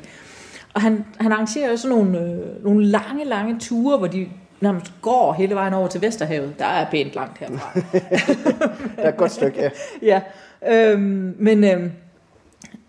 Og 0.74 0.82
han, 0.82 1.06
han 1.18 1.32
arrangerer 1.32 1.70
jo 1.72 1.78
sådan 1.78 1.98
nogle, 1.98 2.20
øh, 2.20 2.64
nogle 2.64 2.86
lange, 2.86 3.26
lange 3.26 3.60
ture, 3.60 3.98
hvor 3.98 4.08
de 4.08 4.28
nærmest 4.62 4.92
går 5.02 5.34
hele 5.34 5.56
vejen 5.56 5.74
over 5.74 5.88
til 5.88 6.02
Vesterhavet. 6.02 6.60
Der 6.60 6.66
er 6.66 6.90
pænt 6.92 7.16
langt 7.16 7.38
herfra. 7.38 7.80
Der 8.96 9.04
er 9.04 9.10
et 9.10 9.18
godt 9.18 9.32
stykke, 9.32 9.62
ja. 9.62 9.70
ja, 10.64 10.92
øhm, 10.92 11.36
men, 11.40 11.64
øhm, 11.64 11.92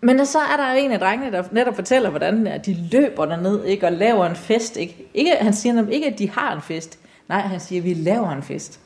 Men 0.07 0.25
så 0.25 0.39
er 0.39 0.57
der 0.57 0.71
en 0.71 0.91
af 0.91 0.99
drengene, 0.99 1.31
der 1.31 1.43
netop 1.51 1.75
fortæller, 1.75 2.09
hvordan 2.09 2.47
at 2.47 2.65
de 2.65 2.77
løber 2.91 3.25
derned 3.25 3.65
ikke, 3.65 3.85
og 3.85 3.91
laver 3.91 4.25
en 4.25 4.35
fest. 4.35 4.77
Ikke? 4.77 5.09
Ikke, 5.13 5.31
han 5.31 5.53
siger 5.53 5.73
nemlig 5.73 5.95
ikke, 5.95 6.07
at 6.07 6.19
de 6.19 6.29
har 6.29 6.55
en 6.55 6.61
fest. 6.61 6.99
Nej, 7.29 7.39
han 7.39 7.59
siger, 7.59 7.81
at 7.81 7.85
vi 7.85 7.93
laver 7.93 8.31
en 8.31 8.43
fest. 8.43 8.79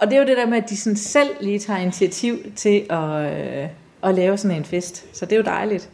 Og 0.00 0.06
det 0.06 0.16
er 0.16 0.20
jo 0.20 0.26
det 0.26 0.36
der 0.36 0.46
med, 0.46 0.58
at 0.58 0.70
de 0.70 0.76
sådan 0.76 0.96
selv 0.96 1.28
lige 1.40 1.58
tager 1.58 1.80
initiativ 1.80 2.36
til 2.56 2.82
at, 2.90 3.32
øh, 3.32 3.68
at 4.02 4.14
lave 4.14 4.36
sådan 4.36 4.56
en 4.56 4.64
fest. 4.64 5.16
Så 5.16 5.26
det 5.26 5.32
er 5.32 5.36
jo 5.36 5.42
dejligt. 5.42 5.90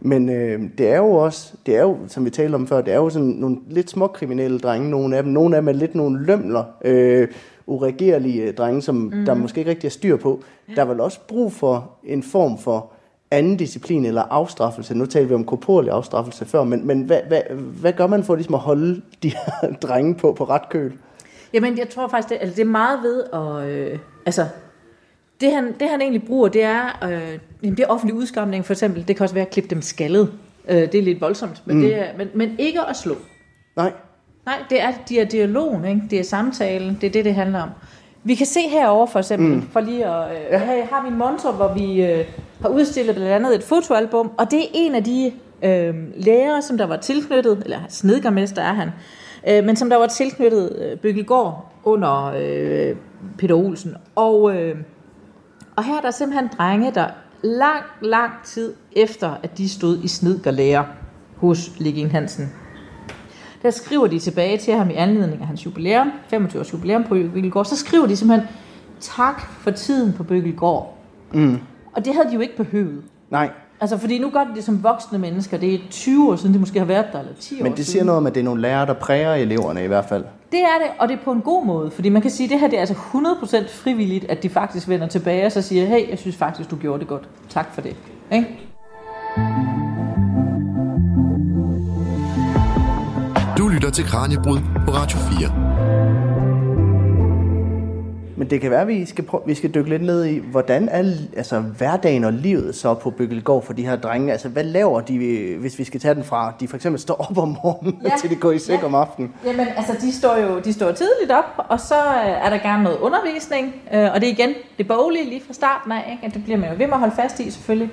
Men 0.00 0.28
øh, 0.28 0.60
det 0.78 0.88
er 0.88 0.96
jo 0.96 1.10
også, 1.10 1.52
det 1.66 1.76
er 1.76 1.82
jo, 1.82 1.98
som 2.08 2.24
vi 2.24 2.30
talte 2.30 2.54
om 2.54 2.66
før, 2.66 2.80
det 2.80 2.92
er 2.92 2.98
jo 2.98 3.10
sådan 3.10 3.28
nogle 3.28 3.56
lidt 3.68 3.90
små 3.90 4.06
kriminelle 4.06 4.58
drenge, 4.58 4.90
nogle 4.90 5.16
af 5.16 5.22
dem. 5.22 5.32
Nogle 5.32 5.56
af 5.56 5.62
dem 5.62 5.68
er 5.68 5.72
lidt 5.72 5.94
nogle 5.94 6.26
lømler, 6.26 6.64
øh, 6.84 7.28
uregerlige 7.66 8.52
drenge, 8.52 8.82
som 8.82 8.94
mm. 8.94 9.24
der 9.24 9.34
måske 9.34 9.58
ikke 9.58 9.70
rigtig 9.70 9.88
er 9.88 9.90
styr 9.90 10.16
på. 10.16 10.42
Der 10.76 10.82
er 10.82 10.86
vel 10.86 11.00
også 11.00 11.20
brug 11.28 11.52
for 11.52 11.90
en 12.04 12.22
form 12.22 12.58
for 12.58 12.93
anden 13.34 13.56
disciplin 13.56 14.04
eller 14.04 14.22
afstraffelse. 14.22 14.94
Nu 14.94 15.06
taler 15.06 15.26
vi 15.26 15.34
om 15.34 15.44
korporlig 15.44 15.90
afstraffelse 15.92 16.46
før, 16.46 16.64
men, 16.64 16.86
men 16.86 17.02
hvad, 17.02 17.20
hvad, 17.28 17.42
hvad 17.80 17.92
gør 17.92 18.06
man 18.06 18.24
for 18.24 18.34
ligesom 18.34 18.54
at 18.54 18.60
holde 18.60 19.02
de 19.22 19.28
her 19.28 19.72
drenge 19.82 20.14
på, 20.14 20.32
på 20.32 20.44
ret 20.44 20.68
køl? 20.68 20.92
Jamen, 21.52 21.78
jeg 21.78 21.88
tror 21.88 22.08
faktisk, 22.08 22.28
det, 22.28 22.38
altså, 22.40 22.56
det 22.56 22.62
er 22.62 22.70
meget 22.70 23.02
ved 23.02 23.24
at... 23.32 23.68
Øh, 23.68 23.98
altså, 24.26 24.46
det 25.40 25.52
han, 25.52 25.74
det 25.80 25.88
han 25.88 26.00
egentlig 26.00 26.24
bruger, 26.26 26.48
det 26.48 26.62
er, 26.62 26.84
øh, 27.02 27.70
det 27.70 27.80
er 27.80 27.86
offentlig 27.86 28.16
udskamning 28.16 28.64
for 28.64 28.72
eksempel. 28.72 29.08
Det 29.08 29.16
kan 29.16 29.24
også 29.24 29.34
være 29.34 29.46
at 29.46 29.50
klippe 29.50 29.70
dem 29.70 29.82
skaldet. 29.82 30.32
Øh, 30.68 30.76
det 30.76 30.94
er 30.94 31.02
lidt 31.02 31.20
voldsomt, 31.20 31.62
men, 31.64 31.76
mm. 31.76 31.82
det 31.82 31.98
er, 31.98 32.06
men, 32.18 32.28
men 32.34 32.54
ikke 32.58 32.80
at 32.80 32.96
slå. 32.96 33.14
Nej. 33.76 33.92
Nej, 34.46 34.58
det 34.70 34.82
er, 34.82 34.92
det 35.08 35.20
er 35.20 35.24
dialogen, 35.24 35.84
ikke? 35.84 36.02
det 36.10 36.18
er 36.18 36.24
samtalen, 36.24 36.98
det 37.00 37.06
er 37.06 37.10
det, 37.10 37.24
det 37.24 37.34
handler 37.34 37.62
om. 37.62 37.68
Vi 38.24 38.34
kan 38.34 38.46
se 38.46 38.60
herover 38.60 39.06
for 39.06 39.18
eksempel, 39.18 39.54
mm. 39.54 39.62
for 39.62 39.80
lige 39.80 40.06
at, 40.06 40.30
øh, 40.30 40.42
ja. 40.50 40.58
her 40.58 40.86
har 40.86 41.02
vi 41.02 41.08
en 41.08 41.18
montre, 41.18 41.52
hvor 41.52 41.74
vi 41.74 42.02
øh, 42.02 42.24
har 42.60 42.68
udstillet 42.68 43.14
blandt 43.14 43.32
andet 43.32 43.54
et 43.54 43.62
fotoalbum, 43.62 44.30
og 44.38 44.50
det 44.50 44.62
er 44.62 44.68
en 44.74 44.94
af 44.94 45.04
de 45.04 45.32
øh, 45.62 45.94
lærere, 46.16 46.62
som 46.62 46.78
der 46.78 46.86
var 46.86 46.96
tilknyttet, 46.96 47.62
eller 47.64 47.78
snedgermester 47.88 48.62
er 48.62 48.72
han, 48.72 48.90
øh, 49.48 49.64
men 49.64 49.76
som 49.76 49.90
der 49.90 49.96
var 49.96 50.06
tilknyttet 50.06 50.76
øh, 50.78 50.98
Byggelgård 50.98 51.72
under 51.84 52.24
øh, 52.24 52.96
Peter 53.38 53.54
Olsen. 53.54 53.96
Og, 54.14 54.56
øh, 54.56 54.76
og 55.76 55.84
her 55.84 55.96
er 55.96 56.00
der 56.00 56.10
simpelthen 56.10 56.50
drenge, 56.58 56.90
der 56.94 57.06
lang, 57.42 57.82
lang 58.02 58.32
tid 58.44 58.74
efter, 58.92 59.34
at 59.42 59.58
de 59.58 59.68
stod 59.68 59.98
i 60.02 60.08
snedgerlærer 60.08 60.84
hos 61.36 61.70
Ligging 61.78 62.10
Hansen, 62.10 62.52
der 63.62 63.70
skriver 63.70 64.06
de 64.06 64.18
tilbage 64.18 64.58
til 64.58 64.74
ham 64.74 64.90
i 64.90 64.94
anledning 64.94 65.40
af 65.40 65.46
hans 65.46 65.66
jubilæum, 65.66 66.12
25 66.28 66.60
års 66.60 66.72
jubilæum 66.72 67.04
på 67.04 67.08
Bøgelgård, 67.08 67.64
så 67.64 67.76
skriver 67.76 68.06
de 68.06 68.16
simpelthen, 68.16 68.48
tak 69.00 69.40
for 69.60 69.70
tiden 69.70 70.12
på 70.12 70.22
Bøgelgård. 70.22 70.98
Mm. 71.32 71.58
Og 71.96 72.04
det 72.04 72.14
havde 72.14 72.28
de 72.28 72.34
jo 72.34 72.40
ikke 72.40 72.56
behøvet. 72.56 73.02
Nej. 73.30 73.50
Altså, 73.80 73.98
fordi 73.98 74.18
nu 74.18 74.30
gør 74.30 74.44
de 74.44 74.54
det 74.54 74.64
som 74.64 74.82
voksne 74.82 75.18
mennesker. 75.18 75.56
Det 75.58 75.74
er 75.74 75.78
20 75.90 76.30
år 76.30 76.36
siden, 76.36 76.54
de 76.54 76.58
måske 76.58 76.78
har 76.78 76.86
været 76.86 77.06
der, 77.12 77.18
eller 77.18 77.32
10 77.40 77.60
år 77.60 77.62
Men 77.62 77.76
det 77.76 77.86
siger 77.86 78.04
noget 78.04 78.16
om, 78.16 78.26
at 78.26 78.34
det 78.34 78.40
er 78.40 78.44
nogle 78.44 78.60
lærere, 78.60 78.86
der 78.86 78.92
præger 78.92 79.34
eleverne 79.34 79.84
i 79.84 79.86
hvert 79.86 80.04
fald. 80.04 80.24
Det 80.52 80.60
er 80.60 80.78
det, 80.82 80.86
og 80.98 81.08
det 81.08 81.14
er 81.14 81.24
på 81.24 81.32
en 81.32 81.40
god 81.40 81.66
måde. 81.66 81.90
Fordi 81.90 82.08
man 82.08 82.22
kan 82.22 82.30
sige, 82.30 82.44
at 82.44 82.50
det 82.50 82.60
her 82.60 82.68
det 82.68 82.76
er 82.76 82.80
altså 82.80 82.94
100% 82.94 83.68
frivilligt, 83.68 84.24
at 84.24 84.42
de 84.42 84.48
faktisk 84.48 84.88
vender 84.88 85.06
tilbage 85.06 85.46
og 85.46 85.52
så 85.52 85.62
siger, 85.62 85.86
hey, 85.86 86.10
jeg 86.10 86.18
synes 86.18 86.36
faktisk, 86.36 86.70
du 86.70 86.76
gjorde 86.76 87.00
det 87.00 87.08
godt. 87.08 87.28
Tak 87.48 87.74
for 87.74 87.80
det. 87.80 87.96
Ikke? 88.32 88.58
Du 93.58 93.68
lytter 93.68 93.90
til 93.90 94.04
Kranjebrud 94.04 94.58
på 94.86 94.90
Radio 94.90 95.18
4. 95.18 95.63
Men 98.36 98.50
det 98.50 98.60
kan 98.60 98.70
være, 98.70 98.80
at 98.80 98.88
vi 98.88 99.06
skal, 99.06 99.24
prøve, 99.24 99.42
vi 99.46 99.54
skal 99.54 99.74
dykke 99.74 99.90
lidt 99.90 100.02
ned 100.02 100.24
i, 100.24 100.38
hvordan 100.38 100.88
er 100.88 101.12
altså, 101.36 101.60
hverdagen 101.60 102.24
og 102.24 102.32
livet 102.32 102.74
så 102.74 102.94
på 102.94 103.10
Bykkelgård 103.10 103.62
for 103.62 103.72
de 103.72 103.86
her 103.86 103.96
drenge? 103.96 104.32
Altså, 104.32 104.48
hvad 104.48 104.64
laver 104.64 105.00
de, 105.00 105.18
hvis 105.60 105.78
vi 105.78 105.84
skal 105.84 106.00
tage 106.00 106.14
den 106.14 106.24
fra, 106.24 106.52
de 106.60 106.68
for 106.68 106.76
eksempel 106.76 107.00
står 107.00 107.14
op 107.14 107.38
om 107.38 107.48
morgenen, 107.48 108.00
ja. 108.04 108.10
til 108.20 108.30
de 108.30 108.36
går 108.36 108.52
i 108.52 108.58
sæk 108.58 108.80
ja. 108.80 108.86
om 108.86 108.94
aftenen? 108.94 109.32
Jamen, 109.44 109.66
altså, 109.76 109.92
de 110.00 110.12
står 110.12 110.36
jo 110.36 110.58
de 110.58 110.72
står 110.72 110.92
tidligt 110.92 111.30
op, 111.30 111.66
og 111.68 111.80
så 111.80 111.94
øh, 111.94 112.46
er 112.46 112.50
der 112.50 112.58
gerne 112.58 112.82
noget 112.82 112.98
undervisning, 112.98 113.74
øh, 113.94 114.12
og 114.14 114.20
det 114.20 114.28
er 114.28 114.32
igen 114.32 114.54
det 114.78 114.88
boglige 114.88 115.24
lige 115.24 115.42
fra 115.46 115.52
starten 115.52 115.92
af, 115.92 116.18
ikke? 116.22 116.34
det 116.34 116.44
bliver 116.44 116.58
man 116.58 116.70
jo 116.70 116.76
ved 116.78 116.86
med 116.86 116.94
at 116.94 117.00
holde 117.00 117.14
fast 117.16 117.40
i 117.40 117.50
selvfølgelig. 117.50 117.90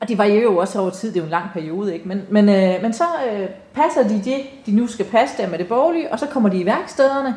Og 0.00 0.08
det 0.08 0.18
varierer 0.18 0.42
jo 0.42 0.56
også 0.56 0.80
over 0.80 0.90
tid, 0.90 1.08
det 1.08 1.16
er 1.16 1.20
jo 1.20 1.24
en 1.24 1.30
lang 1.30 1.44
periode, 1.52 1.94
ikke? 1.94 2.08
Men, 2.08 2.22
men, 2.30 2.48
øh, 2.48 2.82
men 2.82 2.92
så 2.92 3.04
øh, 3.32 3.48
passer 3.74 4.02
de 4.02 4.14
det, 4.14 4.36
de 4.66 4.72
nu 4.72 4.86
skal 4.86 5.06
passe 5.06 5.42
der 5.42 5.48
med 5.48 5.58
det 5.58 5.68
borgerlige, 5.68 6.12
og 6.12 6.18
så 6.18 6.26
kommer 6.26 6.48
de 6.48 6.60
i 6.60 6.66
værkstederne. 6.66 7.34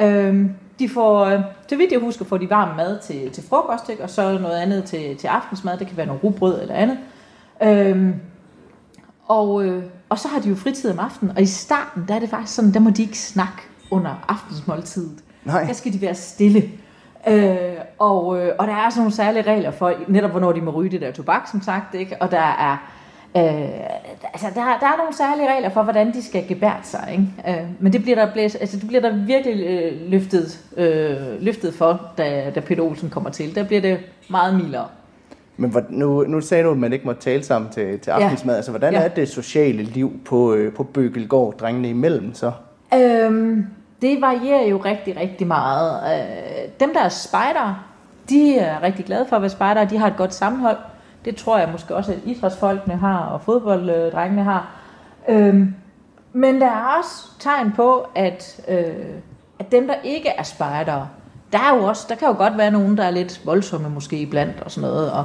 Øh, 0.00 0.50
de 0.78 0.88
får, 0.88 1.24
øh, 1.24 1.40
til 1.68 1.78
vidt 1.78 1.92
jeg 1.92 2.00
husker, 2.00 2.24
får 2.24 2.36
de 2.36 2.50
varm 2.50 2.76
mad 2.76 2.98
til, 2.98 3.30
til 3.30 3.44
frokost, 3.48 3.88
ikke? 3.88 4.02
og 4.02 4.10
så 4.10 4.38
noget 4.38 4.56
andet 4.56 4.84
til, 4.84 5.16
til 5.16 5.26
aftensmad, 5.26 5.78
det 5.78 5.86
kan 5.86 5.96
være 5.96 6.06
noget 6.06 6.24
rugbrød 6.24 6.62
eller 6.62 6.74
andet. 6.74 6.98
Øh, 7.62 8.14
og, 9.28 9.64
øh, 9.64 9.82
og 10.08 10.18
så 10.18 10.28
har 10.28 10.40
de 10.40 10.48
jo 10.48 10.54
fritid 10.54 10.90
om 10.90 10.98
aftenen, 10.98 11.36
og 11.36 11.42
i 11.42 11.46
starten, 11.46 12.04
der 12.08 12.14
er 12.14 12.18
det 12.18 12.30
faktisk 12.30 12.54
sådan, 12.54 12.74
der 12.74 12.80
må 12.80 12.90
de 12.90 13.02
ikke 13.02 13.18
snakke 13.18 13.62
under 13.90 14.24
aftensmåltidet. 14.28 15.24
Nej. 15.44 15.64
Der 15.64 15.72
skal 15.72 15.92
de 15.92 16.00
være 16.00 16.14
stille. 16.14 16.62
Øh, 17.28 17.76
og, 17.98 18.40
øh, 18.40 18.52
og 18.58 18.66
der 18.66 18.74
er 18.74 18.90
sådan 18.90 19.00
nogle 19.00 19.14
særlige 19.14 19.42
regler 19.42 19.70
for 19.70 19.94
netop, 20.08 20.30
hvornår 20.30 20.52
de 20.52 20.60
må 20.60 20.70
ryge 20.70 20.90
det 20.90 21.00
der 21.00 21.12
tobak, 21.12 21.48
som 21.50 21.62
sagt. 21.62 21.94
Ikke? 21.94 22.16
Og 22.22 22.30
der 22.30 22.40
er, 22.40 22.90
øh, 23.36 23.42
altså, 24.32 24.46
der, 24.54 24.60
der 24.80 24.86
er 24.86 24.96
nogle 24.96 25.16
særlige 25.16 25.54
regler 25.54 25.68
for, 25.68 25.82
hvordan 25.82 26.12
de 26.12 26.22
skal 26.22 26.48
gebære 26.48 26.80
sig. 26.82 27.08
Ikke? 27.12 27.60
Øh, 27.60 27.66
men 27.80 27.92
det 27.92 28.02
bliver 28.02 28.14
der, 28.24 28.32
blæs, 28.32 28.54
altså, 28.54 28.76
det 28.76 28.88
bliver 28.88 29.00
der 29.00 29.16
virkelig 29.16 29.66
øh, 29.66 30.10
løftet, 30.10 30.60
øh, 30.76 31.42
løftet 31.42 31.74
for, 31.74 32.00
da, 32.18 32.52
da 32.54 32.60
Peter 32.60 32.82
Olsen 32.82 33.10
kommer 33.10 33.30
til. 33.30 33.54
Der 33.54 33.64
bliver 33.64 33.80
det 33.80 33.98
meget 34.28 34.54
mildere. 34.54 34.86
Men 35.56 35.74
nu, 35.88 36.24
nu 36.24 36.40
sagde 36.40 36.64
du, 36.64 36.70
at 36.70 36.76
man 36.76 36.92
ikke 36.92 37.04
må 37.04 37.12
tale 37.12 37.42
sammen 37.42 37.70
til, 37.70 37.98
til 37.98 38.10
aftensmad. 38.10 38.54
Ja. 38.54 38.56
Altså, 38.56 38.70
hvordan 38.70 38.92
ja. 38.92 39.00
er 39.00 39.08
det 39.08 39.28
sociale 39.28 39.82
liv 39.82 40.20
på, 40.24 40.54
øh, 40.54 40.72
på 40.72 40.82
Bøgelgård, 40.82 41.58
drengene 41.58 41.88
imellem 41.88 42.34
så? 42.34 42.52
Øhm, 42.94 43.66
det 44.02 44.20
varierer 44.20 44.66
jo 44.66 44.76
rigtig, 44.76 45.16
rigtig 45.16 45.46
meget. 45.46 46.00
Øh, 46.12 46.68
dem, 46.80 46.92
der 46.94 47.00
er 47.00 47.08
spejder, 47.08 47.84
de 48.28 48.58
er 48.58 48.82
rigtig 48.82 49.04
glade 49.04 49.26
for 49.28 49.36
at 49.36 49.42
være 49.42 49.50
spejder. 49.50 49.84
De 49.84 49.98
har 49.98 50.06
et 50.06 50.16
godt 50.16 50.34
sammenhold. 50.34 50.76
Det 51.24 51.36
tror 51.36 51.58
jeg 51.58 51.68
måske 51.72 51.96
også, 51.96 52.12
at 52.12 52.18
idrætsfolkene 52.24 52.96
har, 52.96 53.18
og 53.18 53.40
fodbolddrengene 53.40 54.42
har. 54.42 54.70
Øhm, 55.28 55.74
men 56.32 56.60
der 56.60 56.66
er 56.66 56.98
også 56.98 57.40
tegn 57.40 57.72
på, 57.72 58.06
at, 58.14 58.60
øh, 58.68 59.06
at 59.58 59.72
dem, 59.72 59.86
der 59.86 59.94
ikke 60.04 60.28
er 60.28 60.42
spejdere, 60.42 61.08
der, 61.52 61.58
er 61.58 61.76
jo 61.76 61.84
også, 61.84 62.06
der 62.08 62.14
kan 62.14 62.28
jo 62.28 62.34
godt 62.34 62.58
være 62.58 62.70
nogen, 62.70 62.96
der 62.96 63.04
er 63.04 63.10
lidt 63.10 63.46
voldsomme 63.46 63.90
måske 63.90 64.16
iblandt 64.16 64.60
og 64.60 64.70
sådan 64.70 64.88
noget. 64.88 65.12
Og, 65.12 65.24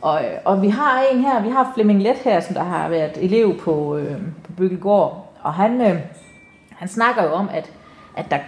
og, 0.00 0.20
og 0.44 0.62
vi 0.62 0.68
har 0.68 1.02
en 1.12 1.20
her, 1.20 1.42
vi 1.42 1.50
har 1.50 1.72
Flemming 1.74 2.02
Let 2.02 2.16
her, 2.16 2.40
som 2.40 2.54
der 2.54 2.62
har 2.62 2.88
været 2.88 3.12
elev 3.16 3.60
på, 3.60 3.96
øh, 3.96 4.16
på 4.44 4.52
Byggelgård, 4.52 5.32
og 5.42 5.54
han, 5.54 5.80
øh, 5.80 6.00
han 6.70 6.88
snakker 6.88 7.24
jo 7.24 7.32
om, 7.32 7.48
at 7.52 7.72
at 8.16 8.30
der, 8.30 8.38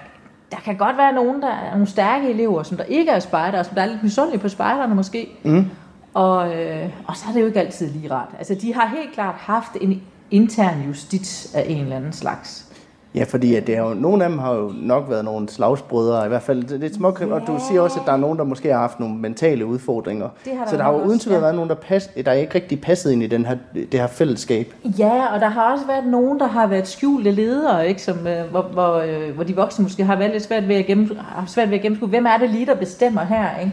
der 0.52 0.56
kan 0.64 0.76
godt 0.76 0.96
være 0.96 1.12
nogen, 1.12 1.42
der 1.42 1.48
er 1.48 1.70
nogle 1.70 1.86
stærke 1.86 2.30
elever, 2.30 2.62
som 2.62 2.76
der 2.76 2.84
ikke 2.84 3.10
er 3.10 3.18
spejdere, 3.18 3.64
som 3.64 3.74
der 3.74 3.82
er 3.82 3.86
lidt 3.86 4.02
misundelige 4.02 4.40
på 4.40 4.48
spejderne 4.48 4.94
måske. 4.94 5.28
Mm. 5.42 5.70
Og, 6.14 6.54
øh, 6.54 6.88
og 7.06 7.16
så 7.16 7.24
er 7.28 7.32
det 7.32 7.40
jo 7.40 7.46
ikke 7.46 7.60
altid 7.60 7.90
lige 7.90 8.10
rart. 8.10 8.28
Altså, 8.38 8.54
de 8.54 8.74
har 8.74 8.86
helt 8.86 9.12
klart 9.14 9.34
haft 9.34 9.70
en 9.80 10.02
intern 10.30 10.82
justits 10.86 11.54
af 11.54 11.64
en 11.68 11.80
eller 11.80 11.96
anden 11.96 12.12
slags. 12.12 12.74
Ja, 13.14 13.24
fordi 13.24 13.54
at 13.54 13.66
det 13.66 13.76
er 13.76 13.82
jo, 13.82 13.94
nogle 13.94 14.24
af 14.24 14.30
dem 14.30 14.38
har 14.38 14.54
jo 14.54 14.72
nok 14.76 15.04
været 15.08 15.24
nogle 15.24 15.48
slagsbrødre, 15.48 16.24
i 16.24 16.28
hvert 16.28 16.42
fald 16.42 16.64
det 16.64 16.90
er 16.90 16.94
små, 16.94 17.16
ja. 17.20 17.34
og 17.34 17.46
du 17.46 17.58
siger 17.68 17.80
også, 17.80 18.00
at 18.00 18.06
der 18.06 18.12
er 18.12 18.16
nogen, 18.16 18.38
der 18.38 18.44
måske 18.44 18.72
har 18.72 18.78
haft 18.78 19.00
nogle 19.00 19.14
mentale 19.14 19.66
udfordringer. 19.66 20.28
Det 20.44 20.56
har 20.56 20.64
der 20.64 20.70
så 20.70 20.76
der 20.76 20.82
har 20.82 20.92
jo 20.92 21.02
uden 21.02 21.18
tvivl 21.18 21.34
ja. 21.34 21.40
været 21.40 21.54
nogen, 21.54 21.70
der, 21.70 21.76
pas, 21.76 22.06
der 22.24 22.30
er 22.30 22.34
ikke 22.34 22.54
rigtig 22.54 22.80
passet 22.80 23.12
ind 23.12 23.22
i 23.22 23.26
den 23.26 23.46
her, 23.46 23.56
det 23.74 24.00
her 24.00 24.06
fællesskab. 24.06 24.74
Ja, 24.98 25.34
og 25.34 25.40
der 25.40 25.48
har 25.48 25.72
også 25.72 25.86
været 25.86 26.06
nogen, 26.06 26.40
der 26.40 26.46
har 26.46 26.66
været 26.66 26.88
skjulte 26.88 27.30
ledere, 27.30 27.88
ikke? 27.88 28.02
Som, 28.02 28.26
øh, 28.26 28.50
hvor, 28.50 28.62
hvor, 28.62 28.94
øh, 28.94 29.34
hvor 29.34 29.44
de 29.44 29.56
voksne 29.56 29.82
måske 29.82 30.04
har 30.04 30.16
været 30.16 30.32
lidt 30.32 30.42
svært 30.42 30.68
ved 30.68 30.76
at, 30.76 30.86
gennem, 30.86 31.16
svært 31.46 31.70
ved 31.70 31.76
at 31.76 31.82
gennemskue, 31.82 32.08
hvem 32.08 32.26
er 32.26 32.36
det 32.38 32.50
lige, 32.50 32.66
der 32.66 32.74
bestemmer 32.74 33.24
her, 33.24 33.58
ikke? 33.60 33.72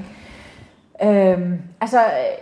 Øhm, 1.03 1.59
altså 1.81 1.99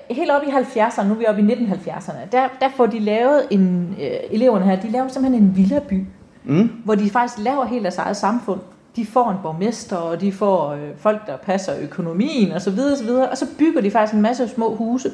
helt 0.10 0.32
op 0.32 0.41
i 0.43 0.52
70'erne, 0.52 1.04
nu 1.04 1.13
er 1.13 1.17
vi 1.17 1.26
oppe 1.28 1.41
i 1.41 1.45
1970'erne, 1.45 2.17
der, 2.32 2.48
der 2.60 2.69
får 2.76 2.86
de 2.86 3.00
lavet 3.00 3.48
en, 3.52 3.95
øh, 4.02 4.08
eleverne 4.32 4.65
her, 4.65 4.82
de 4.82 4.89
laver 4.91 5.08
simpelthen 5.08 5.43
en 5.43 5.56
villaby 5.56 6.06
mm. 6.50 6.82
hvor 6.86 6.95
de 6.95 7.10
faktisk 7.10 7.39
laver 7.39 7.65
helt 7.65 7.84
deres 7.84 7.98
eget 7.98 8.17
samfund. 8.17 8.60
De 8.95 9.06
får 9.06 9.32
en 9.32 9.38
borgmester, 9.43 9.95
og 9.95 10.22
de 10.22 10.32
får 10.32 10.72
øh, 10.72 10.89
folk, 10.98 11.28
der 11.28 11.38
passer 11.38 11.74
økonomien 11.82 12.52
osv. 12.52 12.69
Og, 12.69 12.98
så 12.98 13.04
videre, 13.04 13.30
og 13.30 13.38
så 13.38 13.45
bygger 13.58 13.82
de 13.82 13.91
faktisk 13.91 14.13
en 14.13 14.22
masse 14.22 14.48
små 14.48 14.76
huse. 14.76 15.12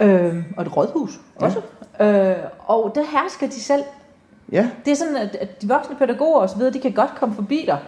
Øh, 0.00 0.36
og 0.56 0.62
et 0.62 0.76
rådhus 0.76 1.20
ja. 1.40 1.46
også. 1.46 1.60
Øh, 2.00 2.36
og 2.58 2.92
der 2.94 3.02
hersker 3.22 3.46
de 3.46 3.60
selv. 3.60 3.82
Ja. 4.52 4.70
Det 4.84 4.90
er 4.90 4.96
sådan, 4.96 5.16
at, 5.16 5.36
at 5.36 5.62
de 5.62 5.68
voksne 5.68 5.96
pædagoger 5.96 6.56
videre, 6.56 6.72
de 6.72 6.80
kan 6.80 6.92
godt 6.92 7.14
komme 7.14 7.34
forbi 7.34 7.64
dig, 7.66 7.78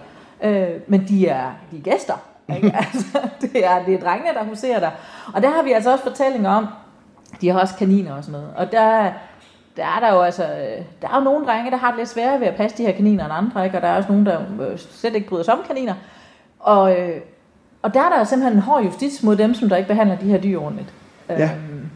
øh, 0.45 0.81
men 0.87 1.05
de 1.09 1.29
er, 1.29 1.51
de 1.71 1.77
er 1.77 1.83
gæster. 1.83 2.15
Ikke? 2.57 2.77
altså, 2.93 3.19
det, 3.41 3.67
er, 3.67 3.85
det 3.85 3.95
er 3.95 4.01
drengene, 4.01 4.35
der 4.35 4.45
huserer 4.45 4.81
der. 4.81 4.91
Og 5.35 5.43
der 5.43 5.51
har 5.51 5.63
vi 5.63 5.73
altså 5.73 5.93
også 5.93 6.05
fortællinger 6.05 6.51
om, 6.51 6.67
de 7.41 7.49
har 7.49 7.61
også 7.61 7.75
kaniner 7.77 8.15
og 8.15 8.25
sådan 8.25 8.41
noget. 8.41 8.55
Og 8.57 8.73
der, 8.73 9.13
der 9.77 9.85
er 9.85 10.01
der 10.01 10.15
jo 10.15 10.21
altså, 10.21 10.43
der 11.03 11.09
er 11.09 11.17
jo 11.17 11.21
nogle 11.25 11.47
drenge, 11.47 11.71
der 11.71 11.77
har 11.77 11.89
det 11.89 11.99
lidt 11.99 12.09
sværere 12.09 12.41
ved 12.41 12.47
at 12.47 12.55
passe 12.57 12.77
de 12.79 12.83
her 12.83 12.93
kaniner 12.93 13.25
end 13.25 13.33
andre, 13.37 13.65
ikke? 13.65 13.79
og 13.79 13.83
der 13.83 13.89
er 13.89 13.97
også 13.97 14.13
nogle, 14.13 14.27
der 14.27 14.41
øh, 14.61 14.79
slet 14.79 15.15
ikke 15.15 15.29
bryder 15.29 15.45
sig 15.45 15.55
om 15.55 15.61
kaniner. 15.67 15.95
Og, 16.61 17.01
øh, 17.01 17.21
og 17.83 17.95
der 17.95 18.01
er 18.01 18.09
der 18.09 18.25
simpelthen 18.25 18.57
en 18.57 18.63
hård 18.63 18.85
justits 18.85 19.23
mod 19.23 19.37
dem, 19.37 19.55
som 19.55 19.69
der 19.69 19.77
ikke 19.77 19.89
behandler 19.89 20.17
de 20.17 20.27
her 20.27 20.41
dyr 20.41 20.61
ordentligt. 20.61 20.93
Ja. 21.29 21.45
Øhm, 21.45 21.91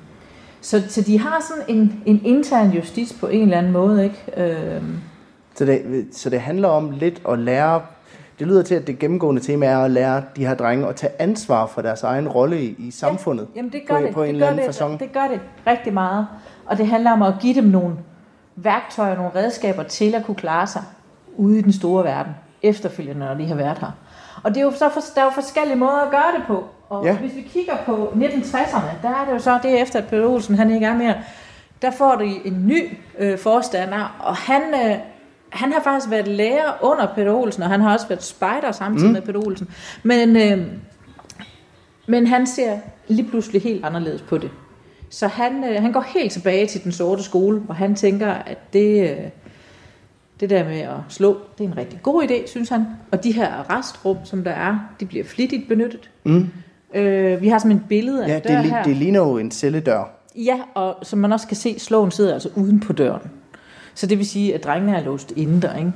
Så, 0.60 0.82
så 0.88 1.02
de 1.02 1.18
har 1.20 1.42
sådan 1.48 1.76
en, 1.76 2.02
en 2.06 2.20
intern 2.24 2.70
justits 2.70 3.12
på 3.20 3.26
en 3.26 3.42
eller 3.42 3.58
anden 3.58 3.72
måde, 3.72 4.04
ikke? 4.04 4.24
Øh, 4.36 4.82
Så 5.54 5.64
det, 5.64 6.06
så 6.12 6.30
det 6.30 6.40
handler 6.40 6.68
om 6.68 6.90
lidt 6.90 7.22
at 7.28 7.38
lære, 7.38 7.80
det 8.38 8.46
lyder 8.46 8.62
til, 8.62 8.74
at 8.74 8.86
det 8.86 8.98
gennemgående 8.98 9.40
tema 9.40 9.66
er 9.66 9.78
at 9.78 9.90
lære 9.90 10.22
de 10.36 10.46
her 10.46 10.54
drenge 10.54 10.86
at 10.88 10.96
tage 10.96 11.12
ansvar 11.18 11.66
for 11.66 11.82
deres 11.82 12.02
egen 12.02 12.28
rolle 12.28 12.62
i, 12.62 12.74
i 12.78 12.90
samfundet. 12.90 13.46
Ja, 13.54 13.56
jamen 13.56 13.72
det 13.72 13.80
gør 13.88 14.00
på, 14.00 14.06
det. 14.06 14.14
på 14.14 14.22
en 14.22 14.26
det 14.26 14.34
eller 14.34 14.46
gør 14.46 14.50
anden 14.50 14.66
det, 14.66 14.74
facon. 14.74 14.98
Det 14.98 15.12
gør 15.12 15.26
det 15.28 15.40
rigtig 15.66 15.92
meget. 15.94 16.26
Og 16.66 16.78
det 16.78 16.86
handler 16.86 17.12
om 17.12 17.22
at 17.22 17.34
give 17.40 17.54
dem 17.54 17.64
nogle 17.64 17.94
værktøjer, 18.56 19.16
nogle 19.16 19.30
redskaber 19.34 19.82
til 19.82 20.14
at 20.14 20.24
kunne 20.24 20.34
klare 20.34 20.66
sig 20.66 20.82
ude 21.36 21.58
i 21.58 21.62
den 21.62 21.72
store 21.72 22.04
verden, 22.04 22.32
efterfølgende, 22.62 23.26
når 23.26 23.34
de 23.34 23.46
har 23.46 23.54
været 23.54 23.78
her. 23.78 23.90
Og 24.42 24.50
det 24.54 24.60
er 24.60 24.64
jo 24.64 24.70
så 24.72 24.88
for, 24.88 25.00
der 25.14 25.20
er 25.20 25.24
jo 25.24 25.30
forskellige 25.30 25.76
måder 25.76 26.00
at 26.04 26.10
gøre 26.10 26.32
det 26.38 26.44
på. 26.46 26.64
Og 26.88 27.04
Ja. 27.04 27.16
hvis 27.16 27.36
vi 27.36 27.40
kigger 27.40 27.76
på 27.86 28.12
1960'erne, 28.14 29.02
der 29.02 29.08
er 29.08 29.24
det 29.26 29.32
jo 29.32 29.38
så, 29.38 29.58
det 29.62 29.78
er 29.78 29.82
efter, 29.82 29.98
at 29.98 30.06
Peter 30.08 30.26
Olsen 30.26 30.54
han 30.54 30.70
ikke 30.70 30.86
er 30.86 30.94
mere, 30.96 31.14
der 31.82 31.90
får 31.90 32.14
de 32.14 32.40
en 32.46 32.66
ny 32.66 32.96
øh, 33.18 33.38
forstander, 33.38 34.16
og 34.20 34.36
han, 34.36 34.62
øh, 34.86 34.96
han 35.50 35.72
har 35.72 35.80
faktisk 35.84 36.10
været 36.10 36.28
lærer 36.28 36.72
under 36.82 37.06
Peter 37.14 37.32
Olsen, 37.32 37.62
og 37.62 37.68
han 37.68 37.80
har 37.80 37.92
også 37.92 38.08
været 38.08 38.22
spejder 38.22 38.72
samtidig 38.72 39.06
mm. 39.08 39.12
med 39.12 39.22
Peter 39.22 39.46
Olsen. 39.46 39.68
Men 40.02 40.36
øh, 40.36 40.66
men 42.06 42.26
han 42.26 42.46
ser 42.46 42.78
lige 43.08 43.28
pludselig 43.28 43.62
helt 43.62 43.84
anderledes 43.84 44.22
på 44.22 44.38
det. 44.38 44.50
Så 45.10 45.26
han, 45.26 45.64
øh, 45.64 45.82
han 45.82 45.92
går 45.92 46.04
helt 46.14 46.32
tilbage 46.32 46.66
til 46.66 46.84
den 46.84 46.92
sorte 46.92 47.22
skole, 47.22 47.58
hvor 47.58 47.74
han 47.74 47.94
tænker, 47.94 48.28
at 48.32 48.72
det, 48.72 49.10
øh, 49.10 49.16
det 50.40 50.50
der 50.50 50.64
med 50.64 50.80
at 50.80 50.88
slå, 51.08 51.36
det 51.58 51.64
er 51.64 51.68
en 51.68 51.76
rigtig 51.76 52.00
god 52.02 52.22
idé, 52.22 52.46
synes 52.50 52.68
han. 52.68 52.84
Og 53.10 53.24
de 53.24 53.32
her 53.32 53.48
arrestrum, 53.52 54.16
som 54.24 54.44
der 54.44 54.50
er, 54.50 54.78
de 55.00 55.06
bliver 55.06 55.24
flittigt 55.24 55.68
benyttet. 55.68 56.10
Mm. 56.24 56.48
Øh, 56.94 57.40
vi 57.42 57.48
har 57.48 57.58
sådan 57.58 57.76
et 57.76 57.82
billede 57.88 58.24
af 58.24 58.28
Ja, 58.28 58.36
en 58.36 58.42
det, 58.42 58.50
dør 58.50 58.62
li- 58.62 58.66
her. 58.74 58.82
det 58.82 58.96
ligner 58.96 59.20
jo 59.20 59.38
en 59.38 59.50
celledør. 59.50 60.04
Ja, 60.36 60.58
og 60.74 60.96
som 61.02 61.18
man 61.18 61.32
også 61.32 61.46
kan 61.46 61.56
se, 61.56 61.78
slåen 61.78 62.10
sidder 62.10 62.32
altså 62.34 62.48
uden 62.56 62.80
på 62.80 62.92
døren. 62.92 63.30
Så 63.98 64.06
det 64.06 64.18
vil 64.18 64.26
sige, 64.28 64.54
at 64.54 64.64
drengene 64.64 64.96
er 64.96 65.04
låst 65.04 65.32
inde 65.36 65.62
der, 65.62 65.76
ikke? 65.76 65.92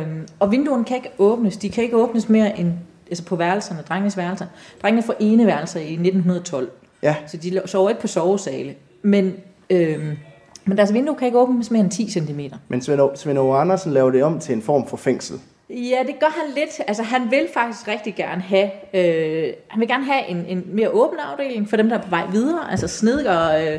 Øhm, 0.00 0.28
og 0.38 0.50
vinduerne 0.52 0.84
kan 0.84 0.96
ikke 0.96 1.10
åbnes. 1.18 1.56
De 1.56 1.68
kan 1.70 1.84
ikke 1.84 1.96
åbnes 1.96 2.28
mere 2.28 2.58
end 2.58 2.72
altså 3.08 3.24
på 3.24 3.36
værelserne, 3.36 3.80
drengenes 3.88 4.16
værelser. 4.16 4.46
Drengene 4.82 5.02
får 5.02 5.14
ene 5.20 5.46
værelser 5.46 5.80
i 5.80 5.92
1912. 5.92 6.70
Ja, 7.02 7.14
Så 7.26 7.36
de 7.36 7.60
sover 7.66 7.88
ikke 7.88 8.00
på 8.00 8.06
sovesale. 8.06 8.74
Men, 9.02 9.34
øhm, 9.70 10.16
men 10.64 10.76
deres 10.78 10.92
vindue 10.92 11.14
kan 11.16 11.26
ikke 11.26 11.38
åbnes 11.38 11.70
mere 11.70 11.80
end 11.82 11.90
10 11.90 12.10
cm. 12.10 12.40
men 12.68 12.82
Svend, 12.82 13.00
O- 13.00 13.16
Svend 13.16 13.38
Aage 13.38 13.56
Andersen 13.56 13.92
laver 13.92 14.10
det 14.10 14.22
om 14.22 14.38
til 14.40 14.54
en 14.54 14.62
form 14.62 14.86
for 14.86 14.96
fængsel. 14.96 15.36
Ja, 15.70 15.98
det 16.06 16.14
gør 16.20 16.26
han 16.44 16.54
lidt. 16.54 16.80
Altså, 16.86 17.02
han 17.02 17.22
vil 17.30 17.46
faktisk 17.54 17.88
rigtig 17.88 18.14
gerne 18.14 18.42
have, 18.42 18.70
øh, 18.94 19.52
han 19.68 19.80
vil 19.80 19.88
gerne 19.88 20.04
have 20.04 20.26
en, 20.28 20.44
en 20.48 20.64
mere 20.72 20.88
åben 20.90 21.18
afdeling 21.32 21.68
for 21.70 21.76
dem, 21.76 21.88
der 21.88 21.98
er 21.98 22.02
på 22.02 22.10
vej 22.10 22.26
videre. 22.32 22.70
Altså 22.70 22.88
snedker, 22.88 23.50
øh, 23.56 23.78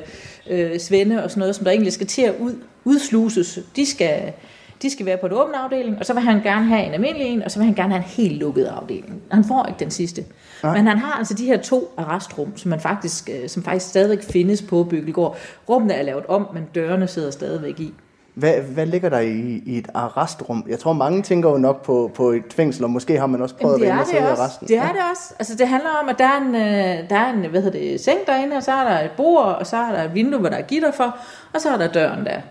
øh, 0.49 0.79
svende 0.79 1.23
og 1.23 1.29
sådan 1.29 1.39
noget, 1.39 1.55
som 1.55 1.63
der 1.65 1.71
egentlig 1.71 1.93
skal 1.93 2.07
til 2.07 2.21
at 2.21 2.35
ud, 2.39 2.53
udsluses. 2.83 3.59
De 3.75 3.85
skal, 3.85 4.33
de 4.81 4.89
skal 4.89 5.05
være 5.05 5.17
på 5.17 5.25
en 5.25 5.33
åben 5.33 5.55
afdeling, 5.55 5.99
og 5.99 6.05
så 6.05 6.13
vil 6.13 6.23
han 6.23 6.41
gerne 6.41 6.65
have 6.65 6.83
en 6.83 6.93
almindelig 6.93 7.27
en, 7.27 7.43
og 7.43 7.51
så 7.51 7.59
vil 7.59 7.65
han 7.65 7.75
gerne 7.75 7.93
have 7.93 8.03
en 8.03 8.09
helt 8.09 8.37
lukket 8.37 8.65
afdeling. 8.65 9.21
Han 9.31 9.43
får 9.43 9.65
ikke 9.65 9.79
den 9.79 9.91
sidste. 9.91 10.25
Nej. 10.63 10.77
Men 10.77 10.87
han 10.87 10.97
har 10.97 11.11
altså 11.11 11.33
de 11.33 11.45
her 11.45 11.57
to 11.57 11.93
arrestrum, 11.97 12.57
som, 12.57 12.69
man 12.69 12.79
faktisk, 12.79 13.29
øh, 13.29 13.49
som 13.49 13.63
faktisk 13.63 13.89
stadigvæk 13.89 14.23
findes 14.23 14.61
på 14.61 14.83
Byggelgård. 14.83 15.37
Rummene 15.69 15.93
er 15.93 16.03
lavet 16.03 16.25
om, 16.25 16.47
men 16.53 16.63
dørene 16.75 17.07
sidder 17.07 17.31
stadigvæk 17.31 17.79
i. 17.79 17.93
Hvad, 18.39 18.53
hvad 18.53 18.85
ligger 18.85 19.09
der 19.09 19.19
i, 19.19 19.63
i 19.65 19.77
et 19.77 19.87
arrestrum? 19.93 20.65
Jeg 20.69 20.79
tror, 20.79 20.93
mange 20.93 21.21
tænker 21.21 21.49
jo 21.49 21.57
nok 21.57 21.85
på, 21.85 22.11
på 22.15 22.31
et 22.31 22.53
fængsel, 22.53 22.83
og 22.83 22.89
måske 22.89 23.19
har 23.19 23.27
man 23.27 23.41
også 23.41 23.55
prøvet 23.55 23.79
Jamen, 23.79 23.99
at 23.99 24.05
det 24.05 24.13
være 24.13 24.21
inde 24.21 24.31
og 24.31 24.37
det 24.37 24.37
sidde 24.37 24.41
i 24.41 24.43
arresten. 24.43 24.67
Det 24.67 24.77
er 24.77 24.91
det 24.91 25.01
også. 25.11 25.33
Altså, 25.39 25.55
det 25.55 25.67
handler 25.67 25.89
om, 26.03 26.09
at 26.09 26.15
der 26.17 26.25
er 26.25 26.41
en, 26.41 26.55
øh, 26.55 27.09
der 27.09 27.15
er 27.15 27.33
en 27.33 27.49
hvad 27.49 27.61
hedder 27.61 27.79
det, 27.79 28.01
seng 28.01 28.19
derinde, 28.27 28.55
og 28.55 28.63
så 28.63 28.71
er 28.71 28.83
der 28.83 28.99
et 28.99 29.11
bord, 29.17 29.45
og 29.45 29.67
så 29.67 29.77
er 29.77 29.91
der 29.91 30.03
et 30.03 30.13
vindue, 30.13 30.39
hvor 30.39 30.49
der 30.49 30.57
er 30.57 30.61
gitter 30.61 30.91
for, 30.91 31.17
og 31.53 31.61
så 31.61 31.69
er 31.69 31.77
der 31.77 31.87
døren 31.87 32.25
der. 32.25 32.41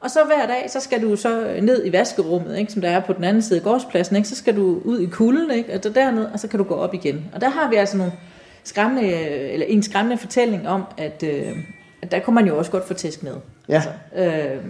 Og 0.00 0.10
så 0.10 0.18
hver 0.26 0.46
dag, 0.46 0.70
så 0.70 0.80
skal 0.80 1.02
du 1.02 1.16
så 1.16 1.56
ned 1.62 1.86
i 1.86 1.92
vaskerummet, 1.92 2.58
ikke, 2.58 2.72
som 2.72 2.82
der 2.82 2.90
er 2.90 3.00
på 3.00 3.12
den 3.12 3.24
anden 3.24 3.42
side 3.42 3.58
af 3.58 3.64
gårdspladsen, 3.64 4.16
ikke, 4.16 4.28
så 4.28 4.36
skal 4.36 4.56
du 4.56 4.80
ud 4.84 5.00
i 5.00 5.06
kulden, 5.06 5.50
ikke, 5.50 5.74
og 5.74 5.80
så 5.82 5.90
derned, 5.90 6.24
og 6.32 6.40
så 6.40 6.48
kan 6.48 6.58
du 6.58 6.64
gå 6.64 6.74
op 6.74 6.94
igen. 6.94 7.24
Og 7.34 7.40
der 7.40 7.48
har 7.48 7.70
vi 7.70 7.76
altså 7.76 7.96
nogle 7.96 8.12
skræmmende, 8.64 9.12
eller 9.12 9.66
en 9.66 9.82
skræmmende 9.82 10.18
fortælling 10.18 10.68
om, 10.68 10.82
at, 10.98 11.24
øh, 11.26 11.56
at 12.02 12.10
der 12.10 12.18
kunne 12.18 12.34
man 12.34 12.46
jo 12.46 12.58
også 12.58 12.70
godt 12.70 12.88
få 12.88 12.94
tæsk 12.94 13.22
med. 13.22 13.34
Ja. 13.68 13.82
Øh, 14.16 14.60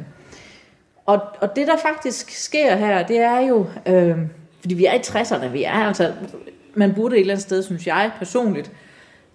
og, 1.07 1.21
og 1.40 1.57
det, 1.57 1.66
der 1.66 1.77
faktisk 1.77 2.31
sker 2.45 2.77
her, 2.77 3.07
det 3.07 3.19
er 3.19 3.38
jo, 3.38 3.66
øh, 3.87 4.19
fordi 4.61 4.75
vi 4.75 4.85
er 4.87 4.95
i 4.95 4.99
60'erne, 4.99 5.47
vi 5.47 5.64
er 5.64 5.73
altså, 5.73 6.12
man 6.75 6.95
burde 6.95 7.16
et 7.16 7.21
eller 7.21 7.35
andet 7.35 7.42
sted, 7.42 7.62
synes 7.62 7.87
jeg 7.87 8.11
personligt, 8.19 8.73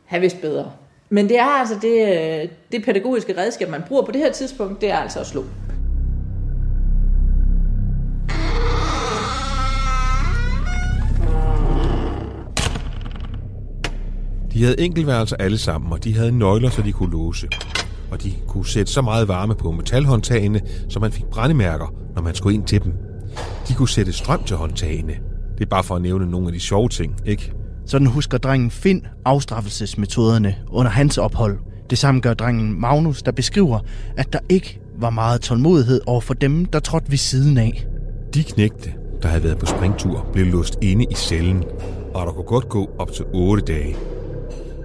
have 0.05 0.21
vidst 0.21 0.41
bedre. 0.41 0.71
Men 1.09 1.29
det 1.29 1.39
er 1.39 1.59
altså 1.59 1.75
det, 1.81 2.41
øh, 2.43 2.49
det 2.71 2.85
pædagogiske 2.85 3.37
redskab, 3.37 3.69
man 3.69 3.83
bruger 3.87 4.05
på 4.05 4.11
det 4.11 4.21
her 4.21 4.31
tidspunkt, 4.31 4.81
det 4.81 4.91
er 4.91 4.97
altså 4.97 5.19
at 5.19 5.27
slå. 5.27 5.45
De 14.53 14.63
havde 14.63 14.79
enkeltværelser 14.79 15.35
alle 15.35 15.57
sammen, 15.57 15.93
og 15.93 16.03
de 16.03 16.15
havde 16.15 16.37
nøgler, 16.37 16.69
så 16.69 16.81
de 16.81 16.91
kunne 16.91 17.11
låse. 17.11 17.47
Og 18.11 18.23
de 18.23 18.33
kunne 18.47 18.65
sætte 18.65 18.91
så 18.91 19.01
meget 19.01 19.27
varme 19.27 19.55
på 19.55 19.71
metalhåndtagene, 19.71 20.61
så 20.89 20.99
man 20.99 21.11
fik 21.11 21.25
brændemærker, 21.25 21.93
når 22.15 22.21
man 22.21 22.35
skulle 22.35 22.55
ind 22.55 22.63
til 22.63 22.83
dem. 22.83 22.93
De 23.67 23.73
kunne 23.73 23.89
sætte 23.89 24.13
strøm 24.13 24.43
til 24.43 24.55
håndtagene. 24.55 25.13
Det 25.57 25.65
er 25.65 25.69
bare 25.69 25.83
for 25.83 25.95
at 25.95 26.01
nævne 26.01 26.31
nogle 26.31 26.47
af 26.47 26.53
de 26.53 26.59
sjove 26.59 26.89
ting, 26.89 27.15
ikke? 27.25 27.53
Sådan 27.85 28.07
husker 28.07 28.37
drengen 28.37 28.71
Finn 28.71 29.05
afstraffelsesmetoderne 29.25 30.55
under 30.69 30.91
hans 30.91 31.17
ophold. 31.17 31.59
Det 31.89 31.97
samme 31.97 32.21
gør 32.21 32.33
drengen 32.33 32.81
Magnus, 32.81 33.23
der 33.23 33.31
beskriver, 33.31 33.79
at 34.17 34.33
der 34.33 34.39
ikke 34.49 34.79
var 34.99 35.09
meget 35.09 35.41
tålmodighed 35.41 36.01
over 36.05 36.21
for 36.21 36.33
dem, 36.33 36.65
der 36.65 36.79
trådte 36.79 37.11
ved 37.11 37.17
siden 37.17 37.57
af. 37.57 37.87
De 38.33 38.43
knægte, 38.43 38.93
der 39.21 39.27
havde 39.27 39.43
været 39.43 39.57
på 39.57 39.65
springtur, 39.65 40.25
blev 40.33 40.45
låst 40.45 40.77
inde 40.81 41.05
i 41.11 41.15
cellen, 41.15 41.63
og 42.13 42.25
der 42.25 42.31
kunne 42.31 42.45
godt 42.45 42.69
gå 42.69 42.89
op 42.99 43.11
til 43.11 43.25
8 43.33 43.63
dage. 43.63 43.95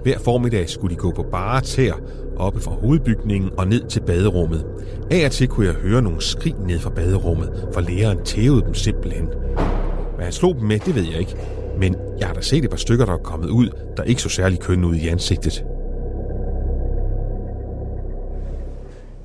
Hver 0.03 0.19
formiddag 0.19 0.69
skulle 0.69 0.95
de 0.95 0.99
gå 0.99 1.11
på 1.11 1.25
bare 1.31 1.61
tær 1.61 1.93
oppe 2.39 2.59
fra 2.59 2.71
hovedbygningen 2.71 3.51
og 3.57 3.67
ned 3.67 3.83
til 3.89 3.99
baderummet. 3.99 4.65
Af 5.11 5.25
og 5.25 5.31
til 5.31 5.47
kunne 5.47 5.65
jeg 5.65 5.75
høre 5.75 6.01
nogle 6.01 6.21
skrig 6.21 6.55
ned 6.67 6.79
fra 6.79 6.89
baderummet, 6.89 7.67
for 7.73 7.81
læreren 7.81 8.23
tævede 8.23 8.61
dem 8.61 8.73
simpelthen. 8.73 9.27
Hvad 10.15 10.25
han 10.25 10.33
slog 10.33 10.55
dem 10.55 10.63
med, 10.63 10.79
det 10.79 10.95
ved 10.95 11.03
jeg 11.03 11.19
ikke. 11.19 11.35
Men 11.79 11.95
jeg 12.19 12.27
har 12.27 12.33
da 12.33 12.41
set 12.41 12.63
et 12.63 12.69
par 12.69 12.77
stykker, 12.77 13.05
der 13.05 13.13
er 13.13 13.17
kommet 13.17 13.49
ud, 13.49 13.69
der 13.97 14.03
ikke 14.03 14.21
så 14.21 14.29
særlig 14.29 14.59
kønne 14.59 14.87
ud 14.87 14.95
i 14.95 15.07
ansigtet. 15.07 15.63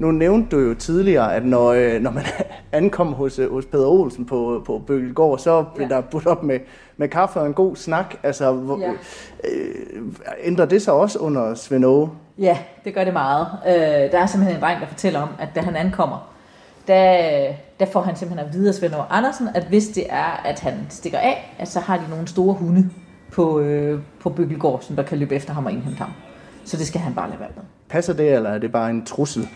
Nu 0.02 0.10
nævnte 0.10 0.56
du 0.56 0.60
jo 0.62 0.74
tidligere, 0.74 1.34
at 1.34 1.44
når, 1.44 1.68
øh, 1.72 2.00
når 2.00 2.10
man 2.10 2.22
ankom 2.72 3.12
hos, 3.12 3.38
øh, 3.38 3.52
hos 3.52 3.66
Peder 3.66 3.86
Olsen 3.86 4.24
på, 4.24 4.62
på 4.66 4.78
Bøgelgård, 4.86 5.38
så 5.38 5.64
blev 5.74 5.88
Ja. 5.90 5.94
der 5.94 6.00
budt 6.00 6.26
op 6.26 6.42
med, 6.42 6.58
med 6.96 7.08
kaffe 7.08 7.40
og 7.40 7.46
en 7.46 7.54
god 7.54 7.76
snak. 7.76 8.14
Altså, 8.22 8.52
hvor, 8.52 8.78
Ja. 8.80 8.90
øh, 9.44 10.02
ændrer 10.42 10.64
det 10.64 10.82
sig 10.82 10.92
også 10.94 11.18
under 11.18 11.54
Svend 11.54 11.84
Aage? 11.84 12.10
Ja, 12.38 12.58
det 12.84 12.94
gør 12.94 13.04
det 13.04 13.12
meget. 13.12 13.46
Øh, 13.66 13.72
der 14.12 14.18
er 14.18 14.26
simpelthen 14.26 14.56
en 14.56 14.62
dreng, 14.62 14.80
der 14.80 14.86
fortæller 14.86 15.20
om, 15.20 15.28
at 15.38 15.48
da 15.54 15.60
han 15.60 15.76
ankommer, 15.76 16.32
der, 16.88 17.46
der 17.80 17.86
får 17.86 18.00
han 18.00 18.16
simpelthen 18.16 18.48
at 18.48 18.54
vide 18.54 18.68
af 18.68 18.74
Svend 18.74 18.94
Andersen, 19.10 19.48
at 19.54 19.64
hvis 19.64 19.88
det 19.88 20.04
er, 20.10 20.40
at 20.44 20.60
han 20.60 20.74
stikker 20.88 21.18
af, 21.18 21.54
at 21.58 21.68
så 21.68 21.80
har 21.80 21.96
de 21.96 22.02
nogle 22.10 22.28
store 22.28 22.54
hunde 22.54 22.90
på, 23.32 23.60
øh, 23.60 24.00
på 24.20 24.30
Byggelgård, 24.30 24.80
som 24.82 24.96
der 24.96 25.02
kan 25.02 25.18
løbe 25.18 25.34
efter 25.34 25.52
ham 25.52 25.66
og 25.66 25.72
indhente 25.72 25.98
ham. 25.98 26.10
Så 26.64 26.76
det 26.76 26.86
skal 26.86 27.00
han 27.00 27.14
bare 27.14 27.28
lade 27.28 27.40
være 27.40 27.48
med. 27.56 27.62
Passer 27.88 28.12
det, 28.12 28.32
eller 28.32 28.50
er 28.50 28.58
det 28.58 28.72
bare 28.72 28.90
en 28.90 29.04
trussel? 29.06 29.48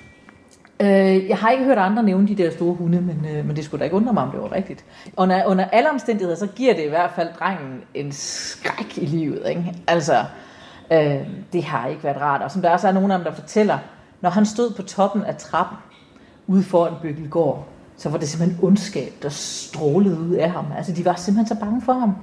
Øh, 0.80 1.28
jeg 1.28 1.36
har 1.36 1.50
ikke 1.50 1.64
hørt 1.64 1.78
andre 1.78 2.02
nævne 2.02 2.28
de 2.28 2.34
der 2.34 2.50
store 2.50 2.74
hunde, 2.74 3.00
men, 3.00 3.26
øh, 3.30 3.46
men 3.46 3.56
det 3.56 3.64
skulle 3.64 3.78
da 3.78 3.84
ikke 3.84 3.96
undre 3.96 4.12
mig, 4.12 4.22
om 4.22 4.30
det 4.30 4.40
var 4.40 4.52
rigtigt. 4.52 4.84
Under, 5.16 5.44
under 5.44 5.64
alle 5.64 5.90
omstændigheder, 5.90 6.36
så 6.36 6.46
giver 6.46 6.74
det 6.74 6.84
i 6.84 6.88
hvert 6.88 7.10
fald 7.10 7.28
drengen 7.38 7.82
en 7.94 8.12
skræk 8.12 8.98
i 8.98 9.06
livet. 9.06 9.42
Ikke? 9.48 9.74
Altså, 9.86 10.24
øh, 10.92 11.18
det 11.52 11.64
har 11.64 11.88
ikke 11.88 12.04
været 12.04 12.20
rart. 12.20 12.42
Og 12.42 12.50
som 12.50 12.62
der 12.62 12.70
også 12.70 12.88
er 12.88 12.92
nogen 12.92 13.10
af 13.10 13.18
dem, 13.18 13.24
der 13.24 13.32
fortæller, 13.32 13.78
når 14.20 14.30
han 14.30 14.46
stod 14.46 14.70
på 14.74 14.82
toppen 14.82 15.24
af 15.24 15.36
trappen 15.36 15.78
ude 16.46 16.62
foran 16.62 16.94
Bøgelgård, 17.02 17.66
så 17.96 18.08
var 18.08 18.18
det 18.18 18.28
simpelthen 18.28 18.64
ondskab, 18.64 19.12
der 19.22 19.28
strålede 19.28 20.20
ud 20.20 20.34
af 20.34 20.50
ham. 20.50 20.64
Altså, 20.76 20.92
de 20.92 21.04
var 21.04 21.14
simpelthen 21.14 21.56
så 21.56 21.64
bange 21.64 21.82
for 21.82 21.92
ham. 21.92 22.16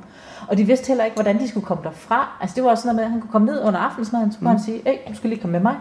Og 0.48 0.58
de 0.58 0.64
vidste 0.64 0.88
heller 0.88 1.04
ikke, 1.04 1.16
hvordan 1.16 1.40
de 1.40 1.48
skulle 1.48 1.66
komme 1.66 1.84
derfra. 1.84 2.38
Altså, 2.42 2.56
det 2.56 2.64
var 2.64 2.70
også 2.70 2.82
sådan 2.82 2.96
noget 2.96 2.98
med, 2.98 3.04
at 3.06 3.12
han 3.12 3.22
kunne 3.22 3.32
komme 3.32 3.48
ned 3.48 3.62
under 3.64 3.80
aftensmaden, 3.80 4.32
så 4.32 4.38
kunne 4.38 4.50
mm. 4.50 4.56
han 4.56 4.66
sige, 4.66 4.82
hey, 4.86 4.98
du 5.10 5.16
skal 5.16 5.30
lige 5.30 5.42
komme 5.42 5.52
med 5.52 5.62
mig. 5.62 5.76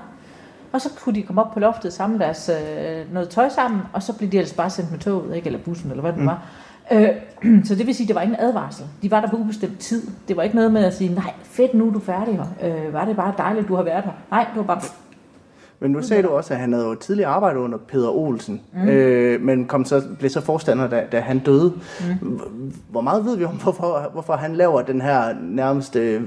Og 0.72 0.80
så 0.80 0.90
kunne 1.04 1.14
de 1.14 1.22
komme 1.22 1.40
op 1.42 1.52
på 1.52 1.60
loftet, 1.60 1.92
samle 1.92 2.18
deres 2.18 2.48
øh, 2.48 3.12
noget 3.12 3.28
tøj 3.28 3.48
sammen, 3.48 3.80
og 3.92 4.02
så 4.02 4.12
blev 4.18 4.30
de 4.30 4.36
ellers 4.36 4.52
bare 4.52 4.70
sendt 4.70 4.90
med 4.90 4.98
toget, 4.98 5.36
ikke? 5.36 5.46
eller 5.46 5.58
bussen, 5.58 5.90
eller 5.90 6.00
hvad 6.00 6.12
det 6.12 6.20
mm. 6.20 6.26
var. 6.26 6.46
Øh, 6.92 7.08
så 7.66 7.74
det 7.74 7.86
vil 7.86 7.94
sige, 7.94 8.04
at 8.04 8.08
det 8.08 8.14
var 8.14 8.22
ingen 8.22 8.40
advarsel. 8.40 8.86
De 9.02 9.10
var 9.10 9.20
der 9.20 9.28
på 9.28 9.36
ubestemt 9.36 9.78
tid. 9.78 10.02
Det 10.28 10.36
var 10.36 10.42
ikke 10.42 10.56
noget 10.56 10.72
med 10.72 10.84
at 10.84 10.94
sige, 10.94 11.14
nej, 11.14 11.32
fedt, 11.42 11.74
nu 11.74 11.88
er 11.88 11.92
du 11.92 12.00
færdig 12.00 12.34
her. 12.34 12.46
Øh, 12.86 12.92
var 12.92 13.04
det 13.04 13.16
bare 13.16 13.34
dejligt, 13.38 13.68
du 13.68 13.74
har 13.74 13.82
været 13.82 14.04
her. 14.04 14.12
Nej, 14.30 14.46
det 14.50 14.56
var 14.56 14.62
bare... 14.62 14.80
Men 15.82 15.90
nu 15.90 16.02
sagde 16.02 16.22
du 16.22 16.28
også, 16.28 16.54
at 16.54 16.60
han 16.60 16.72
havde 16.72 16.86
jo 16.86 16.94
tidligere 16.94 17.30
arbejdet 17.30 17.60
under 17.60 17.78
Peter 17.78 18.08
Olsen, 18.08 18.60
mm. 18.74 18.88
øh, 18.88 19.40
men 19.40 19.64
kom 19.66 19.84
så, 19.84 20.02
blev 20.18 20.30
så 20.30 20.40
forstander, 20.40 20.88
da, 20.88 21.02
da 21.12 21.20
han 21.20 21.38
døde. 21.38 21.72
Mm. 22.20 22.40
Hvor 22.88 23.00
meget 23.00 23.24
ved 23.24 23.36
vi 23.36 23.44
om, 23.44 23.54
hvorfor, 23.62 24.10
hvorfor 24.12 24.32
han 24.32 24.54
laver 24.56 24.82
den 24.82 25.00
her 25.00 25.34
nærmest 25.42 25.96
øh, 25.96 26.22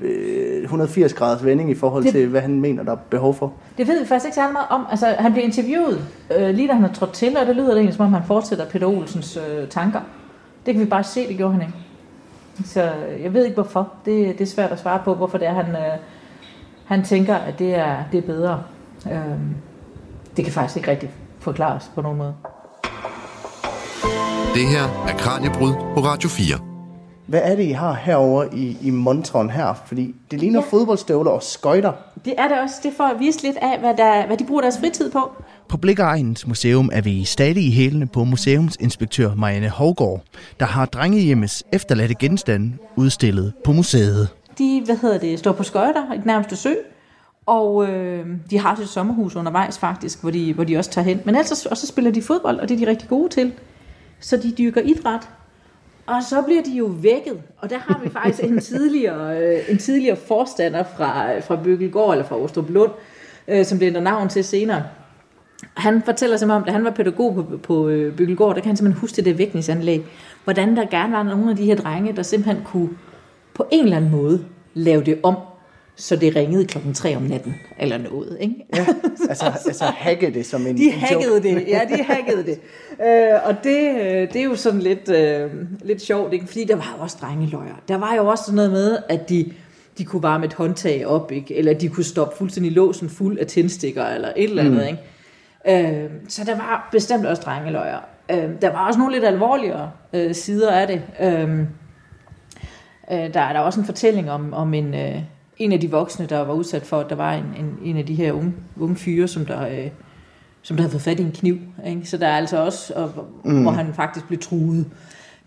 180-graders 0.63 1.45
vending 1.45 1.69
i 1.71 1.75
forhold 1.75 2.03
Det- 2.03 2.11
til, 2.11 2.27
hvad 2.27 2.41
han 2.41 2.59
mener, 2.61 2.83
der 2.83 2.91
er 2.91 2.95
behov 3.09 3.33
for? 3.33 3.53
Det 3.77 3.87
ved 3.87 3.99
vi 4.01 4.05
faktisk 4.07 4.25
ikke 4.25 4.35
særlig 4.35 4.53
meget 4.53 4.67
om. 4.69 4.85
Altså, 4.91 5.05
han 5.19 5.31
bliver 5.31 5.45
interviewet 5.45 5.99
øh, 6.39 6.49
lige 6.55 6.67
da 6.67 6.73
han 6.73 6.83
er 6.83 6.93
trådt 6.93 7.13
til, 7.13 7.37
og 7.41 7.45
det 7.47 7.55
lyder 7.55 7.73
egentlig, 7.73 7.93
som 7.95 8.05
om 8.05 8.13
han 8.13 8.23
fortsætter 8.27 8.65
Peter 8.65 8.87
Olsens 8.87 9.37
øh, 9.37 9.67
tanker. 9.67 9.99
Det 10.65 10.73
kan 10.73 10.81
vi 10.83 10.89
bare 10.89 11.03
se, 11.03 11.27
det 11.27 11.37
gjorde 11.37 11.53
han 11.53 11.61
ikke. 11.61 11.73
Så 12.65 12.81
jeg 13.23 13.33
ved 13.33 13.43
ikke 13.45 13.55
hvorfor. 13.55 13.91
Det, 14.05 14.37
det 14.39 14.41
er 14.41 14.45
svært 14.51 14.71
at 14.71 14.79
svare 14.79 14.99
på, 15.05 15.13
hvorfor 15.13 15.37
det 15.37 15.47
er, 15.47 15.53
han, 15.53 15.65
øh, 15.75 15.97
han 16.85 17.03
tænker, 17.03 17.35
at 17.35 17.59
det 17.59 17.75
er, 17.75 17.95
det 18.11 18.17
er 18.17 18.21
bedre. 18.21 18.63
Øh, 19.11 19.39
det 20.37 20.45
kan 20.45 20.53
faktisk 20.53 20.77
ikke 20.77 20.91
rigtig 20.91 21.09
forklares 21.39 21.91
på 21.95 22.01
nogen 22.01 22.17
måde. 22.17 22.35
Det 24.55 24.67
her 24.67 24.83
er 25.07 25.17
Kranjebrud 25.17 25.73
på 25.73 25.99
Radio 25.99 26.29
4. 26.29 26.59
Hvad 27.25 27.41
er 27.43 27.55
det, 27.55 27.63
I 27.63 27.71
har 27.71 27.93
herover 27.93 28.45
i, 28.53 28.77
i 28.81 28.89
montren 28.89 29.49
her? 29.49 29.83
Fordi 29.85 30.15
det 30.31 30.39
ligner 30.39 30.61
ja. 30.61 30.65
Fodboldstøvler 30.69 31.31
og 31.31 31.43
skøjter. 31.43 31.91
Det 32.25 32.33
er 32.37 32.47
det 32.47 32.59
også. 32.59 32.75
Det 32.83 32.91
er 32.91 32.95
for 32.97 33.03
at 33.03 33.19
vise 33.19 33.43
lidt 33.43 33.57
af, 33.61 33.79
hvad, 33.79 33.93
der, 33.97 34.27
hvad 34.27 34.37
de 34.37 34.43
bruger 34.45 34.61
deres 34.61 34.79
fritid 34.79 35.11
på. 35.11 35.31
På 35.69 35.77
Blikkeregnens 35.77 36.47
Museum 36.47 36.89
er 36.93 37.01
vi 37.01 37.23
stadig 37.23 37.63
i 37.67 37.71
hælene 37.71 38.07
på 38.07 38.23
museumsinspektør 38.23 39.35
Marianne 39.35 39.69
Hovgaard, 39.69 40.21
der 40.59 40.65
har 40.65 40.85
drengehjemmets 40.85 41.63
efterladte 41.73 42.15
genstande 42.15 42.71
udstillet 42.95 43.53
på 43.63 43.71
museet. 43.71 44.29
De, 44.57 44.81
hvad 44.85 44.97
hedder 44.97 45.17
det, 45.19 45.39
står 45.39 45.51
på 45.51 45.63
skøjter 45.63 46.13
i 46.13 46.17
den 46.17 46.25
nærmeste 46.25 46.55
sø, 46.55 46.73
og 47.45 47.89
øh, 47.89 48.27
de 48.49 48.59
har 48.59 48.75
sit 48.75 48.89
sommerhus 48.89 49.35
undervejs 49.35 49.77
faktisk, 49.77 50.21
hvor 50.21 50.31
de, 50.31 50.53
hvor 50.53 50.63
de 50.63 50.77
også 50.77 50.91
tager 50.91 51.05
hen. 51.05 51.21
Men 51.25 51.35
ellers 51.35 51.65
og 51.65 51.77
så 51.77 51.87
spiller 51.87 52.11
de 52.11 52.21
fodbold, 52.21 52.59
og 52.59 52.69
det 52.69 52.75
er 52.75 52.85
de 52.85 52.91
rigtig 52.91 53.09
gode 53.09 53.29
til. 53.29 53.53
Så 54.19 54.37
de 54.37 54.51
dyrker 54.51 54.81
idræt. 54.81 55.29
Og 56.05 56.23
så 56.23 56.41
bliver 56.41 56.63
de 56.63 56.71
jo 56.71 56.85
vækket. 56.85 57.41
Og 57.57 57.69
der 57.69 57.77
har 57.77 57.99
vi 58.03 58.09
faktisk 58.09 58.43
en 58.43 58.59
tidligere, 58.71 59.39
øh, 59.39 59.59
en 59.69 59.77
tidligere 59.77 60.15
forstander 60.15 60.83
fra, 60.97 61.39
fra 61.39 61.55
Bøgelgård, 61.55 62.11
eller 62.11 62.25
fra 62.25 62.37
Ostrup 62.37 62.69
Lund, 62.69 62.91
øh, 63.47 63.65
som 63.65 63.79
det 63.79 63.85
ændrer 63.85 64.01
navn 64.01 64.29
til 64.29 64.43
senere. 64.43 64.83
Han 65.73 66.01
fortæller 66.05 66.37
simpelthen 66.37 66.61
om, 66.61 66.65
da 66.65 66.71
han 66.71 66.83
var 66.83 66.91
pædagog 66.91 67.35
på, 67.35 67.57
på 67.57 67.87
øh, 67.87 68.17
Bøgelgård, 68.17 68.55
der 68.55 68.61
kan 68.61 68.69
han 68.69 68.77
simpelthen 68.77 69.01
huske 69.01 69.15
det 69.15 69.25
der 69.25 69.33
vækningsanlæg. 69.33 70.05
Hvordan 70.43 70.77
der 70.77 70.85
gerne 70.85 71.13
var 71.13 71.23
nogle 71.23 71.49
af 71.51 71.57
de 71.57 71.65
her 71.65 71.75
drenge, 71.75 72.15
der 72.15 72.23
simpelthen 72.23 72.63
kunne 72.65 72.89
på 73.53 73.65
en 73.71 73.83
eller 73.83 73.97
anden 73.97 74.11
måde 74.11 74.45
lave 74.73 75.03
det 75.03 75.19
om, 75.23 75.35
så 75.95 76.15
det 76.15 76.35
ringede 76.35 76.65
klokken 76.65 76.93
3 76.93 77.15
om 77.15 77.21
natten, 77.21 77.55
eller 77.79 77.97
noget, 77.97 78.37
ikke? 78.39 78.55
Ja, 78.75 78.85
altså, 79.29 79.45
altså 79.67 79.85
hacke 79.85 80.33
det 80.33 80.45
som 80.45 80.67
en 80.67 80.77
De 80.77 80.91
hackede 80.91 81.33
joke. 81.33 81.49
det, 81.49 81.67
ja, 81.67 81.81
de 81.89 82.03
hackede 82.03 82.43
det. 82.45 82.59
Øh, 83.05 83.39
og 83.45 83.55
det, 83.63 83.89
øh, 83.89 84.33
det 84.33 84.35
er 84.35 84.43
jo 84.43 84.55
sådan 84.55 84.79
lidt, 84.79 85.09
øh, 85.09 85.51
lidt 85.83 86.01
sjovt, 86.01 86.33
ikke? 86.33 86.47
fordi 86.47 86.63
der 86.63 86.75
var 86.75 86.93
jo 86.97 87.03
også 87.03 87.17
drengeløjer. 87.21 87.75
Der 87.87 87.97
var 87.97 88.13
jo 88.15 88.27
også 88.27 88.43
sådan 88.43 88.55
noget 88.55 88.71
med, 88.71 88.97
at 89.09 89.29
de, 89.29 89.51
de 89.97 90.05
kunne 90.05 90.23
varme 90.23 90.45
et 90.45 90.53
håndtag 90.53 91.07
op, 91.07 91.31
ikke? 91.31 91.55
eller 91.55 91.73
de 91.73 91.89
kunne 91.89 92.03
stoppe 92.03 92.37
fuldstændig 92.37 92.71
låsen 92.71 93.09
fuld 93.09 93.39
af 93.39 93.47
tændstikker, 93.47 94.05
eller 94.05 94.31
et 94.35 94.49
eller 94.49 94.63
andet. 94.63 94.95
Mm. 95.65 95.67
Ikke? 95.67 96.03
Øh, 96.03 96.09
så 96.29 96.43
der 96.43 96.55
var 96.55 96.89
bestemt 96.91 97.25
også 97.25 97.41
drengeløjer. 97.45 97.99
Øh, 98.31 98.49
der 98.61 98.69
var 98.69 98.87
også 98.87 98.99
nogle 98.99 99.13
lidt 99.13 99.25
alvorligere 99.25 99.91
øh, 100.13 100.35
sider 100.35 100.71
af 100.71 100.87
det. 100.87 101.01
Øh, 101.21 101.59
øh, 103.11 103.33
der 103.33 103.41
er 103.41 103.53
der 103.53 103.59
er 103.59 103.59
også 103.59 103.79
en 103.79 103.85
fortælling 103.85 104.31
om, 104.31 104.53
om 104.53 104.73
en, 104.73 104.93
øh, 104.93 105.21
en 105.57 105.71
af 105.71 105.79
de 105.79 105.91
voksne, 105.91 106.25
der 106.25 106.39
var 106.39 106.53
udsat 106.53 106.83
for, 106.83 106.99
at 106.99 107.09
der 107.09 107.15
var 107.15 107.33
en, 107.33 107.45
en, 107.57 107.79
en 107.83 107.97
af 107.97 108.05
de 108.05 108.15
her 108.15 108.31
unge, 108.31 108.53
unge 108.79 108.95
fyre, 108.95 109.27
som 109.27 109.45
der, 109.45 109.67
øh, 109.67 109.89
som 110.61 110.77
der 110.77 110.83
havde 110.83 110.91
fået 110.91 111.01
fat 111.01 111.19
i 111.19 111.23
en 111.23 111.31
kniv. 111.31 111.57
Ikke? 111.85 112.05
Så 112.05 112.17
der 112.17 112.27
er 112.27 112.37
altså 112.37 112.57
også, 112.57 112.93
og, 112.93 113.25
mm. 113.43 113.61
hvor 113.61 113.71
han 113.71 113.93
faktisk 113.93 114.27
blev 114.27 114.39
truet. 114.39 114.85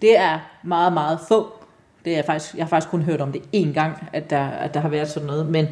Det 0.03 0.19
er 0.19 0.39
meget, 0.63 0.93
meget 0.93 1.19
få. 1.29 1.47
Det 2.05 2.19
er 2.19 2.23
faktisk, 2.23 2.55
jeg 2.55 2.65
har 2.65 2.69
faktisk 2.69 2.91
kun 2.91 3.03
hørt 3.03 3.21
om 3.21 3.33
det 3.33 3.43
én 3.57 3.73
gang, 3.73 4.09
at 4.13 4.31
der, 4.31 4.45
at 4.45 4.75
der 4.75 4.81
har 4.81 4.89
været 4.89 5.09
sådan 5.09 5.27
noget. 5.27 5.47
Men, 5.47 5.67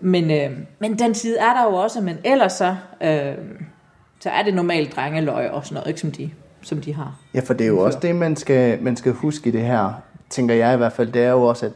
men, 0.00 0.30
øh, 0.30 0.58
men 0.78 0.98
den 0.98 1.14
side 1.14 1.38
er 1.38 1.54
der 1.54 1.64
jo 1.64 1.74
også, 1.74 2.00
men 2.00 2.18
ellers 2.24 2.52
så, 2.52 2.76
øh, 3.02 3.34
så 4.20 4.30
er 4.30 4.42
det 4.42 4.54
normalt 4.54 4.96
drengeløg 4.96 5.50
og 5.50 5.64
sådan 5.64 5.74
noget, 5.74 5.88
ikke, 5.88 6.00
som, 6.00 6.10
de, 6.10 6.30
som 6.62 6.80
de 6.80 6.94
har. 6.94 7.16
Ja, 7.34 7.40
for 7.40 7.54
det 7.54 7.64
er 7.64 7.68
jo 7.68 7.78
også 7.78 7.98
det, 8.02 8.16
man 8.16 8.36
skal, 8.36 8.82
man 8.82 8.96
skal 8.96 9.12
huske 9.12 9.48
i 9.48 9.52
det 9.52 9.62
her, 9.62 9.92
tænker 10.30 10.54
jeg 10.54 10.74
i 10.74 10.76
hvert 10.76 10.92
fald, 10.92 11.12
det 11.12 11.22
er 11.22 11.30
jo 11.30 11.42
også, 11.42 11.66
at 11.66 11.72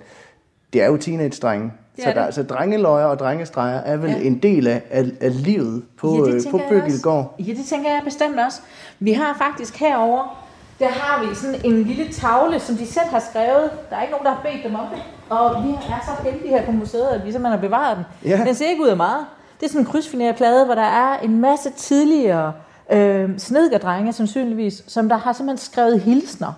det 0.73 0.83
er 0.83 0.87
jo 0.87 0.97
teenage-drenge. 0.97 1.73
Så, 1.99 2.09
er 2.09 2.15
der, 2.15 2.31
så 2.31 2.43
drengeløjer 2.43 3.07
og 3.07 3.19
drengestreger 3.19 3.79
er 3.81 3.97
vel 3.97 4.11
Ja. 4.11 4.17
en 4.21 4.39
del 4.39 4.67
af, 4.67 4.83
af, 4.91 5.05
af 5.21 5.43
livet 5.45 5.83
på, 5.99 6.27
Ja, 6.27 6.33
det 6.33 6.47
på. 6.51 6.61
Bøgelgård. 6.69 7.35
Ja, 7.39 7.53
det 7.53 7.65
tænker 7.67 7.91
jeg 7.91 8.01
bestemt 8.05 8.41
også. 8.47 8.61
Vi 8.99 9.13
har 9.13 9.37
faktisk 9.39 9.77
herover 9.77 10.43
der 10.79 10.89
har 10.89 11.29
vi 11.29 11.35
sådan 11.35 11.61
en 11.65 11.83
lille 11.83 12.13
tavle, 12.13 12.61
som 12.61 12.77
de 12.77 12.87
selv 12.87 13.07
har 13.11 13.19
skrevet. 13.31 13.71
Der 13.91 13.97
er 13.97 14.03
ikke 14.03 14.11
nogen, 14.13 14.27
der 14.27 14.33
har 14.33 14.43
bedt 14.43 14.65
dem 14.65 14.75
om 14.75 14.87
det. 14.95 15.03
Og 15.31 15.65
vi 15.65 15.71
er 15.71 16.01
så 16.05 16.23
heldige 16.31 16.49
her 16.49 16.65
på 16.67 16.73
museet, 16.73 17.07
at 17.09 17.27
vi 17.27 17.33
simpelthen 17.33 17.61
har 17.61 17.69
bevaret 17.69 17.97
den. 17.97 18.05
Ja. 18.31 18.41
Den 18.47 18.55
ser 18.55 18.69
ikke 18.69 18.83
ud 18.83 18.89
af 18.89 18.97
meget. 18.97 19.27
Det 19.61 19.67
er 19.67 19.71
sådan 19.71 19.81
en 19.87 19.87
krydsfineret 19.93 20.37
plade, 20.37 20.65
hvor 20.65 20.75
der 20.75 20.83
er 20.83 21.19
en 21.19 21.41
masse 21.41 21.71
tidligere 21.71 22.53
øh, 22.93 23.39
snedgerdrenge, 23.39 24.13
sandsynligvis, 24.13 24.85
som 24.87 25.09
der 25.09 25.17
har 25.17 25.33
simpelthen 25.33 25.59
skrevet 25.73 26.01
hilsner 26.01 26.53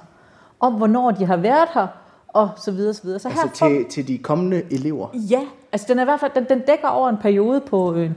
om, 0.61 0.73
hvornår 0.73 1.11
de 1.11 1.27
har 1.27 1.37
været 1.37 1.69
her, 1.75 1.87
og 2.35 2.49
så 2.65 2.71
videre, 2.71 2.95
så 2.95 3.03
videre. 3.03 3.19
Så 3.19 3.29
Altså 3.29 3.43
her 3.43 3.51
får- 3.55 3.67
til, 3.69 3.85
til 3.91 4.09
de 4.09 4.19
kommende 4.19 4.63
elever. 4.71 5.09
Ja, 5.31 5.41
altså 5.73 5.87
den 5.91 5.99
er 5.99 6.03
i 6.03 6.05
hvert 6.05 6.21
fald, 6.21 6.33
den, 6.35 6.45
den 6.49 6.59
dækker 6.61 6.89
over 6.89 7.09
en 7.09 7.17
periode 7.23 7.61
på 7.61 7.95
øh, 7.95 8.11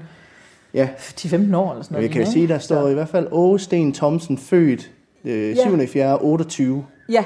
Ja, 0.73 0.87
10-15 0.97 1.55
år 1.55 1.71
eller 1.71 1.83
sådan 1.83 1.95
noget. 1.95 2.09
vi 2.09 2.13
kan 2.13 2.23
jo 2.25 2.31
sige, 2.31 2.47
der 2.47 2.57
står 2.59 2.87
i 2.87 2.93
hvert 2.93 3.09
fald 3.09 3.27
Åge 3.31 3.59
Sten 3.59 3.93
Thomsen, 3.93 4.37
født 4.37 4.91
øh, 5.25 5.49
Ja. 5.57 5.63
7. 5.67 5.87
4. 5.87 6.17
28. 6.21 6.85
Ja, 7.09 7.23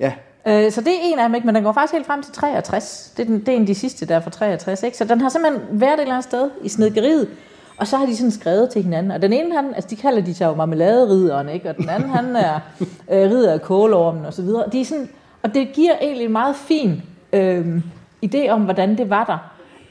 Ja, 0.00 0.12
Øh, 0.46 0.72
så 0.72 0.80
det 0.80 0.88
er 0.88 0.98
en 1.02 1.18
af 1.18 1.28
dem, 1.28 1.34
ikke? 1.34 1.46
men 1.46 1.54
den 1.54 1.64
går 1.64 1.72
faktisk 1.72 1.92
helt 1.92 2.06
frem 2.06 2.22
til 2.22 2.32
63. 2.32 3.12
Det 3.16 3.22
er, 3.22 3.26
den, 3.26 3.40
det 3.40 3.48
er 3.48 3.52
en 3.52 3.60
af 3.60 3.66
de 3.66 3.74
sidste, 3.74 4.06
der 4.06 4.16
er 4.16 4.20
fra 4.20 4.30
63. 4.30 4.82
Ikke? 4.82 4.96
Så 4.96 5.04
den 5.04 5.20
har 5.20 5.28
simpelthen 5.28 5.80
været 5.80 5.94
et 5.94 6.00
eller 6.00 6.12
andet 6.14 6.24
sted 6.24 6.50
i 6.62 6.68
snedgeriet. 6.68 7.28
Og 7.76 7.86
så 7.86 7.96
har 7.96 8.06
de 8.06 8.16
sådan 8.16 8.30
skrevet 8.30 8.70
til 8.70 8.82
hinanden. 8.82 9.10
Og 9.12 9.22
den 9.22 9.32
ene, 9.32 9.54
han, 9.56 9.74
altså 9.74 9.90
de 9.90 9.96
kalder 9.96 10.22
de 10.22 10.34
sig 10.34 10.46
jo 10.46 10.54
marmeladerideren, 10.54 11.48
ikke? 11.48 11.68
og 11.70 11.76
den 11.76 11.88
anden, 11.88 12.08
han 12.10 12.36
er 12.36 12.54
øh, 13.12 13.30
ridder 13.30 13.52
af 13.52 13.62
kålormen 13.62 14.24
og 14.24 14.34
så 14.34 14.42
videre. 14.42 14.64
De 14.72 14.80
er 14.80 14.84
sådan, 14.84 15.08
og 15.42 15.54
det 15.54 15.72
giver 15.72 15.92
egentlig 16.00 16.24
en 16.24 16.32
meget 16.32 16.56
fin 16.56 17.02
øh, 17.32 17.80
idé 18.26 18.48
om, 18.48 18.62
hvordan 18.62 18.98
det 18.98 19.10
var 19.10 19.24
der. 19.24 19.38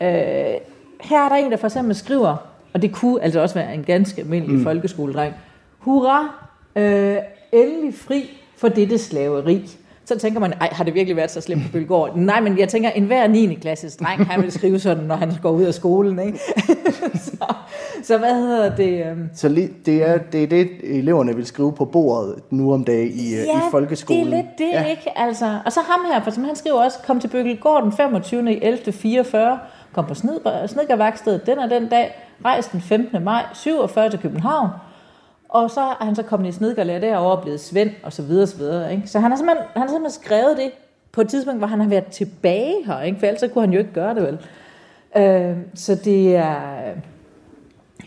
Øh, 0.07 0.57
her 1.01 1.25
er 1.25 1.29
der 1.29 1.35
en, 1.35 1.51
der 1.51 1.57
for 1.57 1.67
eksempel 1.67 1.95
skriver, 1.95 2.35
og 2.73 2.81
det 2.81 2.91
kunne 2.91 3.23
altså 3.23 3.39
også 3.39 3.55
være 3.55 3.73
en 3.73 3.83
ganske 3.83 4.21
almindelig 4.21 4.55
mm. 4.55 4.63
folkeskoledreng. 4.63 5.33
Hurra, 5.77 6.47
øh, 6.75 7.17
endelig 7.51 7.93
fri 7.93 8.29
for 8.57 8.67
dette 8.67 8.97
slaveri. 8.97 9.77
Så 10.11 10.19
tænker 10.19 10.39
man, 10.39 10.53
ej, 10.61 10.69
har 10.71 10.83
det 10.83 10.93
virkelig 10.93 11.15
været 11.15 11.31
så 11.31 11.41
slemt 11.41 11.63
på 11.65 11.71
Bølgård? 11.71 12.11
Nej, 12.15 12.41
men 12.41 12.59
jeg 12.59 12.69
tænker, 12.69 12.89
en 12.89 13.05
hver 13.05 13.27
9. 13.27 13.53
klasses 13.53 13.95
dreng, 13.95 14.25
han 14.27 14.41
vil 14.41 14.51
skrive 14.51 14.79
sådan, 14.79 15.03
når 15.03 15.15
han 15.15 15.31
går 15.41 15.51
ud 15.51 15.63
af 15.63 15.73
skolen, 15.73 16.19
ikke? 16.19 16.39
så, 17.25 17.53
så 18.03 18.17
hvad 18.17 18.35
hedder 18.35 18.75
det? 18.75 19.05
øhm, 19.05 19.29
så 19.33 19.49
det, 19.85 20.09
er, 20.09 20.17
det 20.17 20.43
er 20.43 20.47
det, 20.47 20.69
eleverne 20.83 21.35
vil 21.35 21.45
skrive 21.45 21.73
på 21.73 21.85
bordet 21.85 22.35
nu 22.49 22.73
om 22.73 22.83
dagen 22.83 23.11
i, 23.13 23.29
ja, 23.31 23.57
i 23.57 23.61
folkeskolen. 23.71 24.25
det 24.25 24.33
er 24.33 24.37
lidt 24.37 24.57
det, 24.57 24.69
ja. 24.73 24.83
ikke? 24.83 25.19
Altså, 25.19 25.59
og 25.65 25.71
så 25.71 25.79
ham 25.79 25.99
her, 26.13 26.23
for 26.23 26.31
som 26.31 26.43
han 26.43 26.55
skriver 26.55 26.83
også, 26.83 26.97
kom 27.07 27.19
til 27.19 27.27
Bøgelgård 27.27 27.83
den 27.83 27.91
25. 27.91 28.63
11. 28.63 28.91
44, 28.91 29.59
kom 29.93 30.05
på 30.05 30.13
sned, 30.13 30.67
snedkerværkstedet 30.67 31.45
den 31.45 31.59
og 31.59 31.69
den 31.69 31.89
dag, 31.89 32.15
rejste 32.45 32.71
den 32.71 32.81
15. 32.81 33.23
maj 33.23 33.43
47 33.53 34.09
til 34.09 34.19
København, 34.19 34.69
og 35.51 35.71
så 35.71 35.81
er 35.81 36.05
han 36.05 36.15
så 36.15 36.23
kommet 36.23 36.49
i 36.49 36.51
snedkerlærer 36.51 36.99
derovre 36.99 37.37
og 37.37 37.41
blevet 37.41 37.59
Svend, 37.59 37.91
og 38.03 38.13
så 38.13 38.21
videre, 38.21 38.43
og 38.43 38.47
så 38.47 38.57
videre. 38.57 38.93
Ikke? 38.93 39.07
Så 39.07 39.19
han 39.19 39.31
har, 39.31 39.37
simpelthen, 39.37 39.65
han 39.73 39.81
har 39.81 39.89
simpelthen 39.89 40.23
skrevet 40.23 40.57
det 40.57 40.71
på 41.11 41.21
et 41.21 41.29
tidspunkt, 41.29 41.59
hvor 41.59 41.67
han 41.67 41.81
har 41.81 41.89
været 41.89 42.05
tilbage 42.05 42.75
her, 42.85 43.01
ikke? 43.01 43.19
for 43.19 43.25
ellers 43.25 43.39
så 43.39 43.47
kunne 43.47 43.61
han 43.61 43.73
jo 43.73 43.79
ikke 43.79 43.93
gøre 43.93 44.15
det 44.15 44.23
vel. 44.23 44.37
Øh, 45.17 45.57
så 45.75 45.95
det 45.95 46.35
er, 46.35 46.81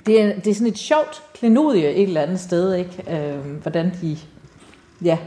det 0.06 0.22
er, 0.22 0.34
det 0.34 0.46
er 0.46 0.54
sådan 0.54 0.72
et 0.72 0.78
sjovt 0.78 1.22
klenodie 1.34 1.90
et 1.90 2.02
eller 2.02 2.20
andet 2.20 2.40
sted, 2.40 2.74
ikke? 2.74 3.04
Øh, 3.10 3.62
hvordan 3.62 3.92
de 4.02 4.16
ja, 5.04 5.18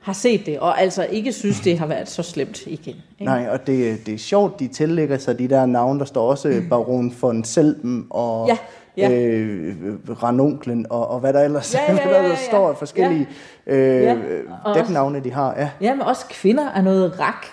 har 0.00 0.12
set 0.12 0.46
det, 0.46 0.58
og 0.58 0.80
altså 0.80 1.06
ikke 1.10 1.32
synes, 1.32 1.60
det 1.60 1.78
har 1.78 1.86
været 1.86 2.08
så 2.08 2.22
slemt 2.22 2.66
igen. 2.66 2.96
Ikke? 3.20 3.24
Nej, 3.24 3.48
og 3.50 3.66
det, 3.66 4.06
det 4.06 4.14
er 4.14 4.18
sjovt, 4.18 4.60
de 4.60 4.68
tillægger 4.68 5.18
sig 5.18 5.38
de 5.38 5.48
der 5.48 5.66
navne, 5.66 5.98
der 5.98 6.04
står 6.04 6.30
også 6.30 6.62
Baron 6.70 7.14
von 7.22 7.44
Selben 7.44 8.06
og 8.10 8.48
Ja, 8.48 8.58
ja. 8.96 9.10
Øh, 9.12 9.74
Ranonklen 10.22 10.86
og, 10.90 11.08
og 11.10 11.20
hvad 11.20 11.32
der 11.32 11.40
ellers, 11.44 11.74
Ja, 11.74 11.80
ja, 11.82 11.92
ja, 12.00 12.06
hvad 12.08 12.22
der 12.22 12.28
ja, 12.28 12.36
står 12.36 12.68
af 12.70 12.76
forskellige 12.76 13.28
øh, 13.66 14.02
Ja, 14.02 14.12
og 14.12 14.18
også- 14.64 14.80
dæknavne, 14.82 15.20
de 15.24 15.32
har. 15.32 15.54
Ja. 15.56 15.70
Ja, 15.80 15.94
men 15.94 16.02
også 16.02 16.24
kvinder 16.30 16.70
er 16.70 16.82
noget 16.82 17.20
rak. 17.20 17.46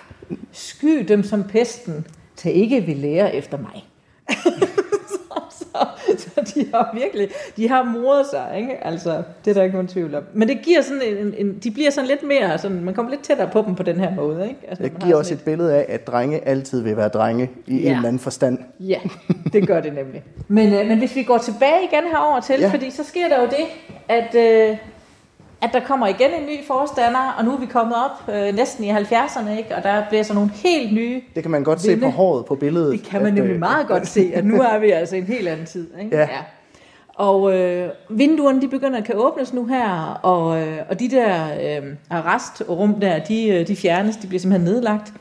Sky 0.52 1.04
dem 1.08 1.22
som 1.22 1.44
pesten. 1.44 2.06
Tag 2.36 2.52
ikke 2.52 2.86
ved 2.86 2.94
lære 2.94 3.34
efter 3.34 3.58
mig. 3.58 3.84
så, 5.58 5.86
så, 6.18 6.52
de 6.54 6.66
har 6.74 6.90
virkelig, 6.94 7.28
de 7.56 7.68
har 7.68 7.82
moret 7.84 8.26
sig, 8.30 8.52
ikke? 8.56 8.84
Altså, 8.86 9.22
det 9.44 9.50
er 9.50 9.54
der 9.54 9.62
ikke 9.62 9.74
nogen 9.74 9.88
tvivl 9.88 10.14
om. 10.14 10.22
Men 10.32 10.48
det 10.48 10.58
giver 10.62 10.82
sådan 10.82 11.02
en, 11.02 11.34
en 11.38 11.58
de 11.64 11.70
bliver 11.70 11.90
sådan 11.90 12.08
lidt 12.08 12.22
mere, 12.22 12.58
sådan, 12.58 12.84
man 12.84 12.94
kommer 12.94 13.10
lidt 13.10 13.22
tættere 13.22 13.48
på 13.52 13.62
dem 13.66 13.74
på 13.74 13.82
den 13.82 14.00
her 14.00 14.14
måde, 14.14 14.48
ikke? 14.48 14.60
Altså, 14.68 14.82
Det 14.84 14.92
giver 15.04 15.16
også 15.16 15.28
sådan 15.28 15.38
et 15.38 15.44
billede 15.44 15.74
af, 15.74 15.86
at 15.88 16.06
drenge 16.06 16.48
altid 16.48 16.82
vil 16.82 16.96
være 16.96 17.08
drenge 17.08 17.50
i 17.66 17.76
Ja. 17.76 17.88
en 17.90 17.96
eller 17.96 18.08
anden 18.08 18.18
forstand. 18.20 18.58
Ja, 18.80 18.98
det 19.52 19.66
gør 19.66 19.80
det 19.80 19.94
nemlig. 19.94 20.22
Men, 20.48 20.74
øh, 20.74 20.86
men 20.86 20.98
hvis 20.98 21.16
vi 21.16 21.22
går 21.22 21.38
tilbage 21.38 21.84
igen 21.92 22.10
herover 22.10 22.40
til, 22.40 22.60
ja. 22.60 22.68
fordi 22.70 22.90
så 22.90 23.04
sker 23.04 23.28
der 23.28 23.40
jo 23.40 23.46
det, 23.46 23.64
at, 24.08 24.34
øh, 24.34 24.76
at 25.62 25.70
der 25.72 25.80
kommer 25.80 26.06
igen 26.06 26.30
en 26.40 26.46
ny 26.46 26.66
forstander, 26.66 27.34
og 27.38 27.44
nu 27.44 27.52
er 27.52 27.58
vi 27.58 27.66
kommet 27.66 27.96
op 27.96 28.34
øh, 28.34 28.54
næsten 28.54 28.84
i 28.84 28.90
70'erne, 28.90 29.50
ikke? 29.58 29.76
og 29.76 29.82
der 29.82 30.02
bliver 30.08 30.22
så 30.22 30.34
nogle 30.34 30.50
helt 30.50 30.92
nye 30.92 31.22
Det 31.34 31.42
kan 31.42 31.50
man 31.50 31.64
godt 31.64 31.80
se 31.80 31.88
Vinde. 31.88 32.02
på 32.02 32.10
håret 32.10 32.44
på 32.44 32.54
billedet. 32.54 32.92
Det 32.92 33.02
kan 33.02 33.20
man 33.22 33.28
at, 33.28 33.34
nemlig 33.34 33.54
øh, 33.54 33.60
meget 33.60 33.86
godt 33.86 34.06
se, 34.06 34.30
at 34.34 34.44
nu 34.44 34.60
er 34.60 34.78
vi 34.78 34.90
altså 34.90 35.16
en 35.16 35.24
helt 35.24 35.48
anden 35.48 35.66
tid. 35.66 35.86
Ikke? 36.00 36.16
Ja. 36.16 36.28
Og 37.14 37.54
øh, 37.58 37.90
vinduerne 38.10 38.60
de 38.60 38.68
begynder 38.68 38.98
at 38.98 39.04
kan 39.04 39.14
åbnes 39.18 39.52
nu 39.52 39.66
her, 39.66 40.20
og, 40.22 40.62
øh, 40.62 40.78
og 40.90 41.00
de 41.00 41.10
der 41.10 41.44
øh, 41.44 41.94
arrestrum 42.10 42.94
der, 43.00 43.18
de, 43.18 43.48
øh, 43.48 43.66
de 43.66 43.76
fjernes, 43.76 44.16
de 44.16 44.26
bliver 44.26 44.40
simpelthen 44.40 44.74
nedlagt. 44.74 45.12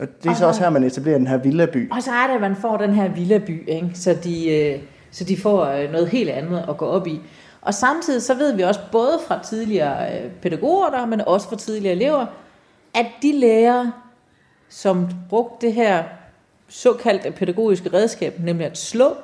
Og 0.00 0.06
det 0.22 0.30
er 0.30 0.34
så 0.34 0.46
også 0.46 0.60
her, 0.60 0.70
man 0.70 0.84
etablerer 0.84 1.18
den 1.18 1.26
her 1.26 1.36
villaby. 1.36 1.92
Og 1.92 2.02
så 2.02 2.10
er 2.10 2.26
det, 2.26 2.34
at 2.34 2.40
man 2.40 2.56
får 2.56 2.76
den 2.76 2.94
her 2.94 3.08
villaby, 3.08 3.68
ikke? 3.68 3.90
Så, 3.94 4.16
de, 4.24 4.54
øh, 4.56 4.78
så 5.10 5.24
de 5.24 5.36
får 5.36 5.64
øh, 5.64 5.92
noget 5.92 6.08
helt 6.08 6.30
andet 6.30 6.64
at 6.68 6.76
gå 6.76 6.86
op 6.86 7.06
i. 7.06 7.20
Og 7.64 7.74
samtidig 7.74 8.22
så 8.22 8.34
ved 8.34 8.52
vi 8.52 8.62
også, 8.62 8.80
både 8.92 9.18
fra 9.26 9.42
tidligere 9.42 10.24
øh, 10.24 10.30
pædagoger 10.30 10.90
der, 10.90 11.06
men 11.06 11.20
også 11.20 11.48
fra 11.48 11.56
tidligere 11.56 11.94
elever, 11.94 12.26
at 12.94 13.06
de 13.22 13.32
lærere, 13.32 13.92
som 14.68 15.08
brugte 15.28 15.66
det 15.66 15.74
her 15.74 16.04
såkaldte 16.68 17.30
pædagogiske 17.30 17.92
redskab, 17.92 18.40
nemlig 18.40 18.66
at 18.66 18.78
slå, 18.78 19.16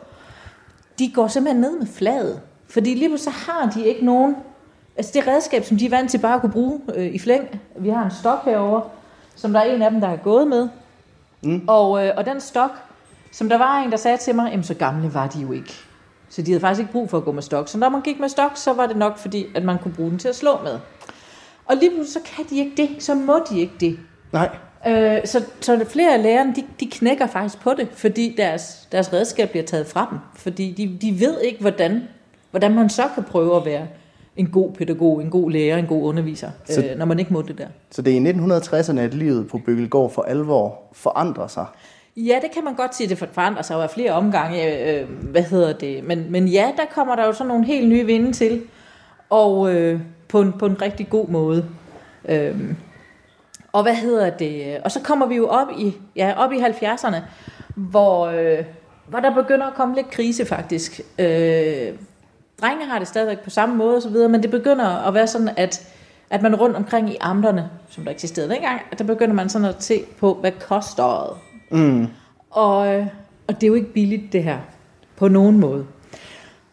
de 0.99 1.13
går 1.15 1.29
simpelthen 1.29 1.61
ned 1.61 1.79
med 1.79 1.87
fladet. 1.87 2.41
Fordi 2.69 2.95
lige 2.95 3.19
så 3.19 3.31
har 3.31 3.71
de 3.75 3.85
ikke 3.85 4.05
nogen... 4.05 4.37
Altså 4.97 5.13
det 5.15 5.29
redskab, 5.29 5.65
som 5.65 5.79
de 5.79 5.87
er 5.87 5.91
vant 5.91 6.11
til 6.11 6.19
bare 6.19 6.35
at 6.35 6.41
kunne 6.41 6.53
bruge 6.53 6.81
øh, 6.95 7.07
i 7.07 7.19
flæng. 7.19 7.61
Vi 7.77 7.89
har 7.89 8.05
en 8.05 8.11
stok 8.11 8.45
herover, 8.45 8.81
som 9.35 9.53
der 9.53 9.61
er 9.61 9.65
en 9.65 9.83
af 9.83 9.91
dem, 9.91 10.01
der 10.01 10.09
er 10.09 10.17
gået 10.17 10.49
med. 10.49 10.69
Mm. 11.43 11.65
Og, 11.69 12.07
øh, 12.07 12.13
og 12.17 12.27
den 12.27 12.41
stok, 12.41 12.71
som 13.33 13.49
der 13.49 13.59
var 13.59 13.79
en, 13.79 13.91
der 13.91 13.97
sagde 13.97 14.17
til 14.17 14.35
mig, 14.35 14.51
jamen 14.51 14.65
så 14.65 14.75
gamle 14.75 15.15
var 15.15 15.27
de 15.27 15.41
jo 15.41 15.53
ikke. 15.53 15.90
Så 16.31 16.43
de 16.43 16.51
havde 16.51 16.61
faktisk 16.61 16.81
ikke 16.81 16.93
brug 16.93 17.11
for 17.11 17.19
at 17.19 17.25
gå 17.25 17.33
med 17.33 17.43
stok. 17.43 17.69
Så 17.69 17.79
når 17.79 17.89
man 17.89 18.01
gik 18.03 18.21
med 18.21 18.29
stok, 18.29 18.51
så 18.55 18.73
var 18.73 18.87
det 18.87 18.97
nok 18.97 19.19
fordi, 19.19 19.47
at 19.55 19.65
man 19.65 19.79
kunne 19.79 19.95
bruge 19.95 20.11
den 20.11 20.19
til 20.19 20.29
at 20.29 20.37
slå 20.37 20.51
med. 20.65 20.79
Og 21.67 21.77
lige 21.77 21.91
pludselig 21.91 22.13
så 22.25 22.33
kan 22.37 22.45
de 22.51 22.59
ikke 22.59 22.73
det, 22.77 23.03
så 23.03 23.15
må 23.15 23.41
de 23.51 23.61
ikke 23.61 23.73
det. 23.81 23.99
Nej, 24.33 24.49
Øh, 24.89 25.19
så, 25.25 25.45
så 25.61 25.85
flere 25.89 26.15
af 26.15 26.23
lærerne, 26.23 26.55
de, 26.57 26.65
de 26.81 26.87
knækker 26.91 27.27
faktisk 27.27 27.61
på 27.61 27.71
det, 27.77 27.89
fordi 27.93 28.35
deres, 28.37 28.89
deres 28.93 29.13
redskab 29.13 29.51
bliver 29.51 29.65
taget 29.65 29.87
fra 29.87 30.07
dem. 30.11 30.19
Fordi 30.37 30.71
de, 30.77 30.99
de 31.07 31.21
ved 31.21 31.41
ikke, 31.41 31.61
hvordan, 31.61 32.03
hvordan 32.51 32.75
man 32.75 32.91
så 32.91 33.03
kan 33.15 33.25
prøve 33.25 33.57
at 33.57 33.65
være 33.65 33.87
en 34.37 34.47
god 34.51 34.73
pædagog, 34.73 35.23
en 35.23 35.31
god 35.31 35.51
lærer, 35.51 35.79
en 35.79 35.87
god 35.87 36.03
underviser, 36.03 36.51
Så- 36.65 36.85
øh, 36.85 36.99
når 36.99 37.05
man 37.07 37.19
ikke 37.19 37.33
må 37.33 37.43
det 37.43 37.59
der. 37.59 37.67
så 37.91 38.03
det 38.03 38.13
er 38.17 38.21
i 38.21 38.33
1960'erne, 38.33 38.99
at 39.01 39.15
livet 39.15 39.49
på 39.49 39.59
Bøgelgård 39.67 40.11
for 40.13 40.23
alvor 40.23 40.79
forandrer 40.93 41.47
sig. 41.47 41.67
Ja, 42.27 42.39
det 42.43 42.51
kan 42.51 42.65
man 42.65 42.75
godt 42.75 42.95
sige, 42.95 43.09
det 43.09 43.19
forandrer 43.19 43.63
sig 43.63 43.75
jo 43.75 43.81
af 43.81 43.91
flere 43.91 44.13
omgange. 44.13 44.67
Øh, 44.67 45.01
øh, 45.01 45.09
hvad 45.31 45.43
hedder 45.43 45.73
det? 45.73 46.05
Men, 46.05 46.27
men 46.33 46.49
ja, 46.49 46.73
der 46.77 46.85
kommer 46.95 47.17
der 47.17 47.27
jo 47.27 47.33
sådan 47.33 47.49
nogle 47.49 47.65
helt 47.65 47.89
nye 47.89 48.07
vinde 48.07 48.33
til, 48.33 48.63
og 49.31 49.75
øh, 49.75 50.01
på, 50.29 50.41
en, 50.41 50.53
på 50.53 50.67
en 50.67 50.83
rigtig 50.83 51.11
god 51.11 51.29
måde. 51.29 51.67
Øh, 52.29 52.75
og 53.73 53.83
hvad 53.83 53.95
hedder 53.95 54.31
det? 54.31 54.81
Og 54.85 54.91
så 54.91 55.01
kommer 55.01 55.27
vi 55.27 55.37
jo 55.37 55.49
op 55.49 55.69
i, 55.79 55.97
ja, 56.17 56.35
op 56.37 56.53
i 56.53 56.57
70'erne, 56.57 57.17
hvor, 57.75 58.27
øh, 58.27 58.65
hvor 59.07 59.21
der 59.21 59.35
begynder 59.35 59.67
at 59.67 59.75
komme 59.75 59.95
lidt 59.95 60.11
krise 60.11 60.47
faktisk. 60.47 61.01
Øh, 61.19 61.95
drenge 62.61 62.87
har 62.87 62.99
det 62.99 63.09
stadigvæk 63.09 63.39
på 63.41 63.51
samme 63.51 63.77
måde 63.77 63.97
og 63.97 64.03
så 64.03 64.09
videre, 64.09 64.29
men 64.29 64.43
det 64.43 64.51
begynder 64.51 65.07
at 65.07 65.15
være 65.15 65.27
sådan, 65.27 65.51
at, 65.57 65.89
at 66.31 66.43
man 66.43 66.55
rundt 66.55 66.77
omkring 66.77 67.11
i 67.11 67.17
amterne, 67.21 67.71
som 67.91 68.05
der 68.05 68.11
eksisterede 68.11 68.51
dengang, 68.51 68.81
at 68.91 68.99
der 68.99 69.05
begynder 69.05 69.35
man 69.35 69.49
sådan 69.49 69.69
at 69.69 69.83
se 69.83 70.05
på, 70.19 70.35
hvad 70.35 70.53
koster 70.53 71.39
det? 71.43 71.50
Mm. 71.71 72.07
Og, 72.51 72.79
og 73.47 73.55
det 73.55 73.63
er 73.63 73.69
jo 73.69 73.75
ikke 73.75 73.93
billigt, 73.93 74.33
det 74.33 74.45
her. 74.45 74.59
På 75.17 75.29
nogen 75.29 75.61
måde. 75.61 75.87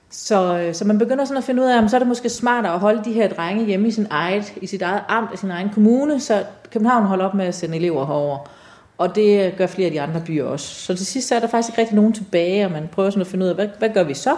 Så, 0.09 0.69
så 0.73 0.85
man 0.85 0.97
begynder 0.97 1.25
sådan 1.25 1.37
at 1.37 1.43
finde 1.43 1.61
ud 1.61 1.67
af, 1.67 1.77
om 1.77 1.89
så 1.89 1.97
er 1.97 1.99
det 1.99 2.07
måske 2.07 2.29
smartere 2.29 2.73
at 2.73 2.79
holde 2.79 3.03
de 3.05 3.13
her 3.13 3.29
drenge 3.29 3.65
hjemme 3.65 3.87
i, 3.87 3.91
sin 3.91 4.07
eget, 4.09 4.53
i 4.61 4.67
sit 4.67 4.81
eget 4.81 5.01
amt, 5.07 5.33
i 5.33 5.37
sin 5.37 5.51
egen 5.51 5.69
kommune, 5.69 6.19
så 6.19 6.43
København 6.71 7.03
holder 7.03 7.25
op 7.25 7.33
med 7.33 7.45
at 7.45 7.55
sende 7.55 7.75
elever 7.75 8.05
herover. 8.05 8.49
Og 8.97 9.15
det 9.15 9.57
gør 9.57 9.67
flere 9.67 9.85
af 9.85 9.91
de 9.91 10.01
andre 10.01 10.21
byer 10.25 10.45
også. 10.45 10.67
Så 10.67 10.95
til 10.95 11.05
sidst 11.05 11.27
så 11.27 11.35
er 11.35 11.39
der 11.39 11.47
faktisk 11.47 11.69
ikke 11.69 11.81
rigtig 11.81 11.95
nogen 11.95 12.13
tilbage, 12.13 12.65
og 12.65 12.71
man 12.71 12.89
prøver 12.91 13.09
sådan 13.09 13.21
at 13.21 13.27
finde 13.27 13.43
ud 13.43 13.49
af, 13.49 13.55
hvad, 13.55 13.67
hvad 13.79 13.89
gør 13.89 14.03
vi 14.03 14.13
så? 14.13 14.35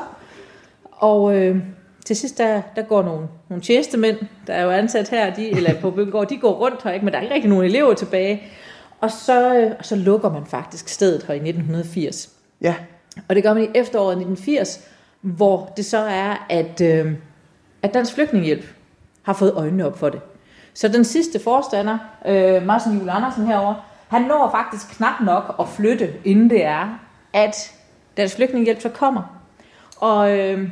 Og 0.91 1.35
øh, 1.35 1.57
til 2.05 2.15
sidst, 2.15 2.37
der, 2.37 2.61
der 2.75 2.81
går 2.81 3.03
nogle, 3.03 3.27
nogle 3.49 3.63
tjenestemænd, 3.63 4.17
der 4.47 4.53
er 4.53 4.63
jo 4.63 4.69
ansat 4.69 5.09
her, 5.09 5.33
de, 5.33 5.49
eller 5.49 5.81
på 5.81 5.91
Bøgengård, 5.91 6.27
de 6.27 6.37
går 6.37 6.51
rundt 6.51 6.83
her, 6.83 6.91
ikke? 6.91 7.05
men 7.05 7.13
der 7.13 7.19
er 7.19 7.23
ikke 7.23 7.33
rigtig 7.33 7.49
nogen 7.49 7.65
elever 7.65 7.93
tilbage. 7.93 8.43
Og 9.01 9.11
så, 9.11 9.55
øh, 9.55 9.71
og 9.79 9.85
så 9.85 9.95
lukker 9.95 10.29
man 10.29 10.45
faktisk 10.45 10.87
stedet 10.89 11.23
her 11.23 11.33
i 11.33 11.37
1980. 11.37 12.29
Ja, 12.61 12.75
Og 13.27 13.35
det 13.35 13.43
gør 13.43 13.53
man 13.53 13.63
i 13.63 13.67
efteråret 13.75 14.11
1980, 14.17 14.79
hvor 15.21 15.73
det 15.77 15.85
så 15.85 15.97
er, 15.97 16.45
at, 16.49 16.81
øh, 16.81 17.13
at 17.81 17.93
Dansk 17.93 18.13
Flygtningehjælp 18.13 18.65
har 19.23 19.33
fået 19.33 19.53
øjnene 19.55 19.85
op 19.85 19.99
for 19.99 20.09
det. 20.09 20.21
Så 20.73 20.87
den 20.87 21.05
sidste 21.05 21.39
forstander, 21.39 21.97
øh, 22.25 22.65
Martin 22.65 22.93
Juhl 22.97 23.09
Andersen 23.09 23.45
herover, 23.47 23.73
han 24.07 24.21
når 24.21 24.49
faktisk 24.51 24.97
knap 24.97 25.21
nok 25.25 25.55
at 25.59 25.67
flytte, 25.69 26.13
inden 26.25 26.49
det 26.49 26.65
er, 26.65 26.99
at 27.33 27.71
Dansk 28.17 28.35
Flygtningehjælp 28.35 28.81
så 28.81 28.89
kommer. 28.89 29.39
Og, 29.99 30.37
øh, 30.39 30.69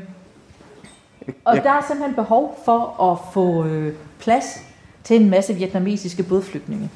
og 1.46 1.56
Ja. 1.56 1.62
der 1.62 1.72
er 1.72 1.82
simpelthen 1.88 2.16
behov 2.16 2.62
for 2.66 3.12
at 3.12 3.34
få 3.34 3.66
øh, 3.66 3.94
plads 4.20 4.60
til 5.04 5.22
en 5.22 5.30
masse 5.30 5.54
vietnamesiske 5.54 6.24
bådflygtninge. 6.24 6.90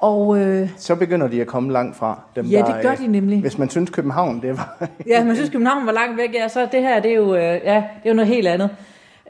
Og 0.00 0.38
øh, 0.38 0.68
så 0.76 0.94
begynder 0.94 1.28
de 1.28 1.40
at 1.40 1.46
komme 1.46 1.72
langt 1.72 1.96
fra. 1.96 2.20
Dem, 2.36 2.46
ja, 2.46 2.58
der, 2.58 2.74
det 2.74 2.82
gør 2.82 2.90
øh, 2.90 2.98
de 2.98 3.06
nemlig. 3.06 3.40
Hvis 3.40 3.58
man 3.58 3.70
synes 3.70 3.90
København, 3.90 4.42
det 4.42 4.56
var... 4.56 4.88
Ja, 5.06 5.24
man 5.24 5.34
synes 5.34 5.50
København 5.50 5.86
var 5.86 5.92
langt 5.92 6.16
væk, 6.16 6.34
ja, 6.34 6.48
så 6.48 6.68
det 6.72 6.82
her, 6.82 7.00
det 7.00 7.10
er 7.10 7.14
jo, 7.14 7.34
øh, 7.34 7.42
ja, 7.42 7.74
det 7.74 8.04
er 8.04 8.10
jo 8.10 8.14
noget 8.14 8.28
helt 8.28 8.48
andet. 8.48 8.70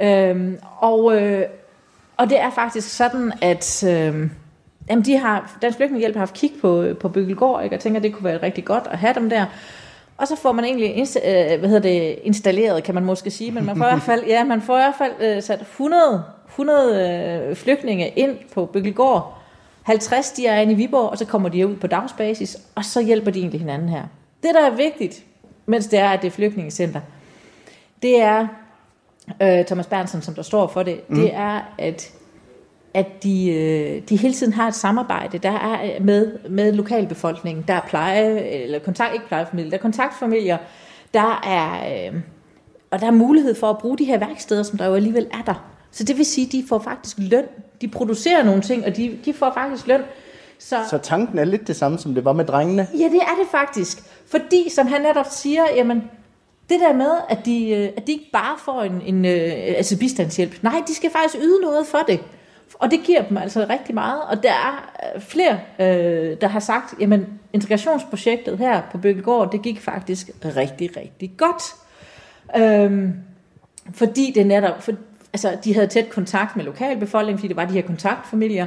Øhm, 0.03 0.59
og, 0.79 1.17
øh, 1.23 1.43
og 2.17 2.31
det 2.31 2.41
er 2.41 2.51
faktisk 2.51 2.97
sådan, 2.97 3.33
at 3.43 3.85
øh, 3.89 4.29
jamen 4.91 5.05
de 5.05 5.17
har, 5.17 5.59
Dansk 5.63 5.77
Flygtningehjælp 5.77 6.15
har 6.15 6.21
haft 6.21 6.35
kig 6.35 6.53
på, 6.61 6.87
på 7.01 7.09
Byggelgård, 7.09 7.65
ikke? 7.65 7.77
og 7.77 7.81
tænker, 7.81 7.99
at 7.99 8.05
det 8.05 8.13
kunne 8.13 8.25
være 8.25 8.43
rigtig 8.43 8.65
godt 8.65 8.85
at 8.91 8.99
have 8.99 9.15
dem 9.15 9.31
der. 9.31 9.45
Og 10.17 10.29
så 10.29 10.37
får 10.37 10.53
man 10.53 10.65
egentlig 10.65 10.97
insta- 10.97 11.29
øh, 11.29 11.59
hvad 11.59 11.69
hedder 11.69 11.89
det, 11.91 12.19
installeret, 12.23 12.85
kan 12.85 12.95
man 12.95 13.05
måske 13.05 13.31
sige, 13.31 13.51
men 13.51 13.67
man 13.67 13.77
får 13.77 13.85
i 13.85 13.89
hvert 13.89 14.03
fald, 14.03 14.25
ja, 14.35 14.45
man 14.45 14.63
får 14.63 14.77
i 14.77 14.81
hvert 14.81 14.95
fald 14.99 15.37
øh, 15.37 15.43
sat 15.43 15.61
100, 15.61 16.25
100 16.49 17.49
øh, 17.51 17.57
flygtninge 17.57 18.09
ind 18.09 18.37
på 18.55 18.67
Byggelgård. 18.67 19.40
50 19.91 20.31
de 20.31 20.47
er 20.47 20.61
inde 20.61 20.73
i 20.73 20.77
Viborg, 20.77 21.11
og 21.11 21.19
så 21.19 21.25
kommer 21.25 21.49
de 21.49 21.67
ud 21.67 21.77
på 21.77 21.87
dagsbasis, 21.87 22.59
og 22.75 22.85
så 22.85 23.03
hjælper 23.03 23.31
de 23.31 23.39
egentlig 23.39 23.61
hinanden 23.61 23.89
her. 23.89 24.03
Det, 24.43 24.51
der 24.55 24.67
er 24.67 24.77
vigtigt, 24.77 25.25
mens 25.67 25.87
det 25.87 25.99
er, 25.99 26.09
at 26.09 26.23
det 26.23 26.29
er 26.29 26.33
flygtningecenter, 26.33 27.01
det 28.03 28.21
er, 28.23 28.47
øh, 29.43 29.65
Thomas 29.65 29.87
Berntsen, 29.87 30.23
som 30.23 30.35
der 30.35 30.43
står 30.43 30.67
for 30.67 30.83
det, 30.83 31.01
mm. 31.09 31.17
det 31.17 31.35
er, 31.35 31.75
at, 31.79 32.13
at 32.95 33.23
de, 33.23 33.51
øh, 33.53 34.03
de 34.09 34.17
hele 34.17 34.35
tiden 34.35 34.53
har 34.53 34.69
et 34.69 34.75
samarbejde, 34.75 35.39
der 35.39 35.51
er 35.51 35.85
øh, 35.85 36.05
med, 36.05 36.49
med 36.49 36.73
lokalbefolkningen, 36.73 37.65
der 37.69 37.75
er 37.75 37.87
pleje, 37.89 38.39
eller 38.39 38.79
kontakt, 38.79 39.15
ikke 39.15 39.27
plejefamilie, 39.29 39.71
der 39.71 39.77
er 39.77 39.83
kontaktfamilier, 39.83 40.59
der 41.15 41.41
er, 41.47 42.09
øh, 42.09 42.21
og 42.91 43.01
der 43.01 43.07
er 43.07 43.11
mulighed 43.11 43.55
for 43.55 43.71
at 43.71 43.79
bruge 43.79 43.99
de 43.99 44.05
her 44.05 44.19
værksteder, 44.19 44.63
som 44.63 44.79
der 44.79 44.87
jo 44.87 44.95
alligevel 44.95 45.27
er 45.33 45.43
der. 45.47 45.70
Så 45.93 46.05
det 46.05 46.19
vil 46.19 46.27
sige, 46.27 46.47
at 46.47 46.53
de 46.53 46.65
får 46.69 46.79
faktisk 46.79 47.17
løn. 47.19 47.45
De 47.81 47.89
producerer 47.89 48.45
nogle 48.45 48.63
ting, 48.63 48.85
og 48.85 48.97
de, 48.97 49.19
de 49.25 49.33
får 49.33 49.53
faktisk 49.55 49.87
løn. 49.87 50.01
Så, 50.59 50.77
Så 50.91 50.99
tanken 50.99 51.39
er 51.39 51.45
lidt 51.45 51.67
det 51.67 51.77
samme, 51.77 51.99
som 51.99 52.15
det 52.15 52.25
var 52.25 52.33
med 52.33 52.45
drengene. 52.45 52.89
Ja, 52.95 53.05
det 53.05 53.21
er 53.23 53.37
det 53.41 53.49
faktisk. 53.51 54.03
Fordi, 54.27 54.71
som 54.71 54.87
han 54.87 55.01
netop 55.01 55.27
siger, 55.31 55.63
jamen, 55.77 56.03
det 56.71 56.81
der 56.81 56.93
med, 56.93 57.11
at 57.29 57.39
de, 57.45 57.71
øh, 57.71 57.89
at 57.97 58.07
de 58.07 58.13
ikke 58.13 58.31
bare 58.33 58.59
får 58.65 58.83
en, 58.83 59.03
en 59.07 59.25
øh, 59.25 59.53
altså 59.77 59.99
bistandshjælp. 59.99 60.63
Nej, 60.63 60.83
de 60.89 60.95
skal 60.95 61.11
faktisk 61.11 61.45
yde 61.45 61.61
noget 61.63 61.87
for 61.87 61.99
det. 62.09 62.21
Og 62.75 62.91
det 62.91 63.01
giver 63.05 63.23
dem 63.23 63.37
altså 63.37 63.67
rigtig 63.71 63.95
meget. 63.95 64.23
Og 64.23 64.43
der 64.43 64.53
er 64.53 64.91
øh, 65.15 65.23
flere, 65.23 65.61
øh, 65.79 66.37
der 66.41 66.49
har 66.49 66.61
sagt, 66.61 66.95
jamen, 67.01 67.27
integrationsprojektet 67.53 68.59
her 68.59 68.83
på 68.93 68.99
Bøgelgård, 68.99 69.53
det 69.53 69.63
gik 69.63 69.81
faktisk 69.81 70.31
rigtig, 70.45 70.97
rigtig 70.97 71.33
godt. 71.37 71.63
Øhm, 72.57 73.13
fordi 73.95 74.33
det 74.35 74.47
netop, 74.47 74.83
for, 74.83 74.93
altså, 75.33 75.57
de 75.65 75.75
havde 75.75 75.87
tæt 75.87 76.11
kontakt 76.11 76.57
med 76.57 76.65
lokalbefolkningen, 76.65 77.39
fordi 77.39 77.49
det 77.49 77.57
var 77.57 77.65
de 77.65 77.73
her 77.73 77.83
kontaktfamilier, 77.83 78.67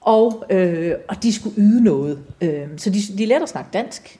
og, 0.00 0.44
øh, 0.50 0.92
og 1.08 1.22
de 1.22 1.32
skulle 1.32 1.54
yde 1.58 1.84
noget. 1.84 2.18
Øh, 2.40 2.66
så 2.76 2.90
de, 2.90 3.18
de 3.18 3.26
lærte 3.26 3.42
at 3.42 3.48
snakke 3.48 3.70
dansk. 3.72 4.18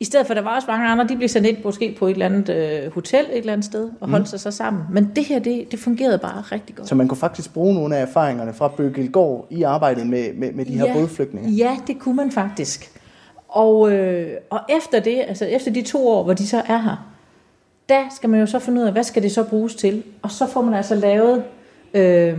I 0.00 0.04
stedet 0.04 0.26
for, 0.26 0.34
der 0.34 0.42
var 0.42 0.54
også 0.54 0.66
mange 0.68 0.88
andre, 0.88 1.06
de 1.08 1.16
blev 1.16 1.28
sendt 1.28 1.46
ind 1.46 1.56
måske 1.64 1.96
på 1.98 2.06
et 2.06 2.12
eller 2.12 2.26
andet 2.26 2.48
øh, 2.48 2.92
hotel 2.94 3.24
et 3.24 3.38
eller 3.38 3.52
andet 3.52 3.64
sted, 3.64 3.90
og 4.00 4.08
holdt 4.08 4.22
mm. 4.22 4.26
sig 4.26 4.40
så 4.40 4.50
sammen. 4.50 4.82
Men 4.90 5.10
det 5.16 5.24
her, 5.24 5.38
det, 5.38 5.70
det 5.70 5.78
fungerede 5.78 6.18
bare 6.18 6.42
rigtig 6.52 6.76
godt. 6.76 6.88
Så 6.88 6.94
man 6.94 7.08
kunne 7.08 7.18
faktisk 7.18 7.52
bruge 7.52 7.74
nogle 7.74 7.96
af 7.96 8.02
erfaringerne 8.02 8.54
fra 8.54 8.68
Bøgelgård 8.68 9.46
i 9.50 9.62
arbejdet 9.62 10.06
med, 10.06 10.34
med, 10.34 10.52
med 10.52 10.64
de 10.64 10.72
her 10.72 10.86
ja, 10.86 10.92
bådflygtninge. 10.92 11.50
Ja, 11.50 11.76
det 11.86 11.98
kunne 11.98 12.16
man 12.16 12.30
faktisk. 12.30 13.00
Og, 13.48 13.92
øh, 13.92 14.30
og 14.50 14.60
efter 14.68 15.00
det, 15.00 15.24
altså 15.28 15.44
efter 15.44 15.70
de 15.70 15.82
to 15.82 16.08
år, 16.08 16.24
hvor 16.24 16.34
de 16.34 16.46
så 16.46 16.62
er 16.66 16.78
her, 16.78 17.13
der 17.88 18.02
skal 18.16 18.30
man 18.30 18.40
jo 18.40 18.46
så 18.46 18.58
finde 18.58 18.80
ud 18.80 18.86
af, 18.86 18.92
hvad 18.92 19.02
skal 19.02 19.22
det 19.22 19.32
så 19.32 19.44
bruges 19.44 19.74
til? 19.74 20.02
Og 20.22 20.30
så 20.30 20.46
får 20.46 20.62
man 20.62 20.74
altså 20.74 20.94
lavet, 20.94 21.44
øh, 21.94 22.38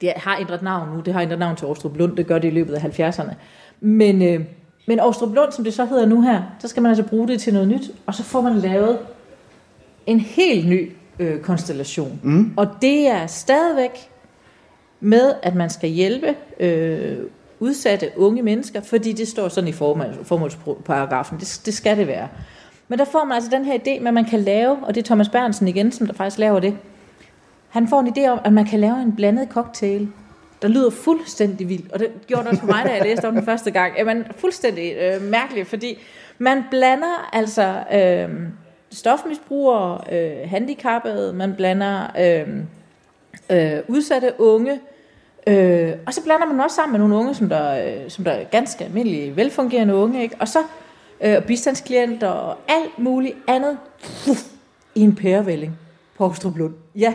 det 0.00 0.12
har 0.16 0.36
ændret 0.36 0.62
navn 0.62 0.94
nu, 0.94 1.00
det 1.00 1.14
har 1.14 1.20
ændret 1.20 1.38
navn 1.38 1.56
til 1.56 1.66
Aarstrup 1.66 1.96
Lund, 1.96 2.16
det 2.16 2.26
gør 2.26 2.38
det 2.38 2.48
i 2.48 2.50
løbet 2.50 2.74
af 2.74 2.84
70'erne. 2.84 3.34
Men, 3.80 4.22
øh, 4.22 4.40
men 4.86 5.00
Aarstrup 5.00 5.34
Lund, 5.34 5.52
som 5.52 5.64
det 5.64 5.74
så 5.74 5.84
hedder 5.84 6.06
nu 6.06 6.20
her, 6.20 6.42
så 6.58 6.68
skal 6.68 6.82
man 6.82 6.90
altså 6.90 7.04
bruge 7.04 7.28
det 7.28 7.40
til 7.40 7.52
noget 7.52 7.68
nyt, 7.68 7.90
og 8.06 8.14
så 8.14 8.22
får 8.22 8.40
man 8.40 8.54
lavet 8.54 8.98
en 10.06 10.20
helt 10.20 10.68
ny 10.68 10.92
øh, 11.18 11.40
konstellation. 11.40 12.20
Mm. 12.22 12.52
Og 12.56 12.68
det 12.82 13.08
er 13.08 13.26
stadigvæk 13.26 14.10
med, 15.00 15.34
at 15.42 15.54
man 15.54 15.70
skal 15.70 15.90
hjælpe 15.90 16.34
øh, 16.60 17.18
udsatte 17.60 18.10
unge 18.16 18.42
mennesker, 18.42 18.80
fordi 18.80 19.12
det 19.12 19.28
står 19.28 19.48
sådan 19.48 19.68
i 19.68 19.72
formålsparagrafen. 19.72 21.38
Det, 21.38 21.60
det 21.64 21.74
skal 21.74 21.96
det 21.96 22.06
være. 22.06 22.28
Men 22.88 22.98
der 22.98 23.04
får 23.04 23.24
man 23.24 23.34
altså 23.34 23.50
den 23.50 23.64
her 23.64 23.78
idé 23.78 24.00
med, 24.00 24.08
at 24.08 24.14
man 24.14 24.24
kan 24.24 24.40
lave, 24.40 24.76
og 24.82 24.94
det 24.94 25.00
er 25.00 25.04
Thomas 25.04 25.28
Bernsen 25.28 25.68
igen, 25.68 25.92
som 25.92 26.06
der 26.06 26.14
faktisk 26.14 26.38
laver 26.38 26.60
det, 26.60 26.76
han 27.74 27.88
får 27.88 28.00
en 28.00 28.14
idé 28.18 28.28
om, 28.28 28.40
at 28.44 28.52
man 28.52 28.64
kan 28.64 28.80
lave 28.80 29.02
en 29.02 29.16
blandet 29.16 29.48
cocktail, 29.48 30.08
der 30.62 30.68
lyder 30.68 30.90
fuldstændig 30.90 31.68
vildt. 31.68 31.92
Og 31.92 31.98
det 31.98 32.08
gjorde 32.26 32.42
det 32.42 32.50
også 32.50 32.60
for 32.60 32.66
mig, 32.66 32.84
da 32.84 32.92
jeg 32.92 33.02
læste 33.02 33.28
om 33.28 33.34
den 33.34 33.44
første 33.44 33.70
gang. 33.70 33.92
Jamen, 33.98 34.24
fuldstændig 34.36 34.94
øh, 34.96 35.22
mærkeligt, 35.22 35.68
fordi 35.68 35.98
man 36.38 36.64
blander 36.70 37.28
altså 37.32 37.82
øh, 37.92 38.28
stofmisbrugere, 38.92 40.00
øh, 40.12 40.50
handicappede, 40.50 41.32
man 41.32 41.54
blander 41.54 42.06
øh, 42.18 42.48
øh, 43.50 43.80
udsatte 43.88 44.32
unge, 44.38 44.80
øh, 45.46 45.92
og 46.06 46.14
så 46.14 46.24
blander 46.24 46.46
man 46.46 46.60
også 46.60 46.76
sammen 46.76 46.92
med 46.92 47.00
nogle 47.00 47.16
unge, 47.16 47.34
som 47.34 47.48
der, 47.48 47.86
øh, 47.86 48.10
som 48.10 48.24
der 48.24 48.32
er 48.32 48.44
ganske 48.44 48.84
almindelige, 48.84 49.36
velfungerende 49.36 49.94
unge, 49.94 50.22
ikke? 50.22 50.36
og 50.38 50.48
så 50.48 50.58
øh, 51.24 51.42
bistandsklienter 51.42 52.28
og 52.28 52.58
alt 52.68 52.98
muligt 52.98 53.36
andet 53.48 53.78
i 54.94 55.00
en 55.00 55.14
pærevælling 55.14 55.78
på 56.18 56.34
Lund. 56.56 56.74
Ja, 56.94 57.14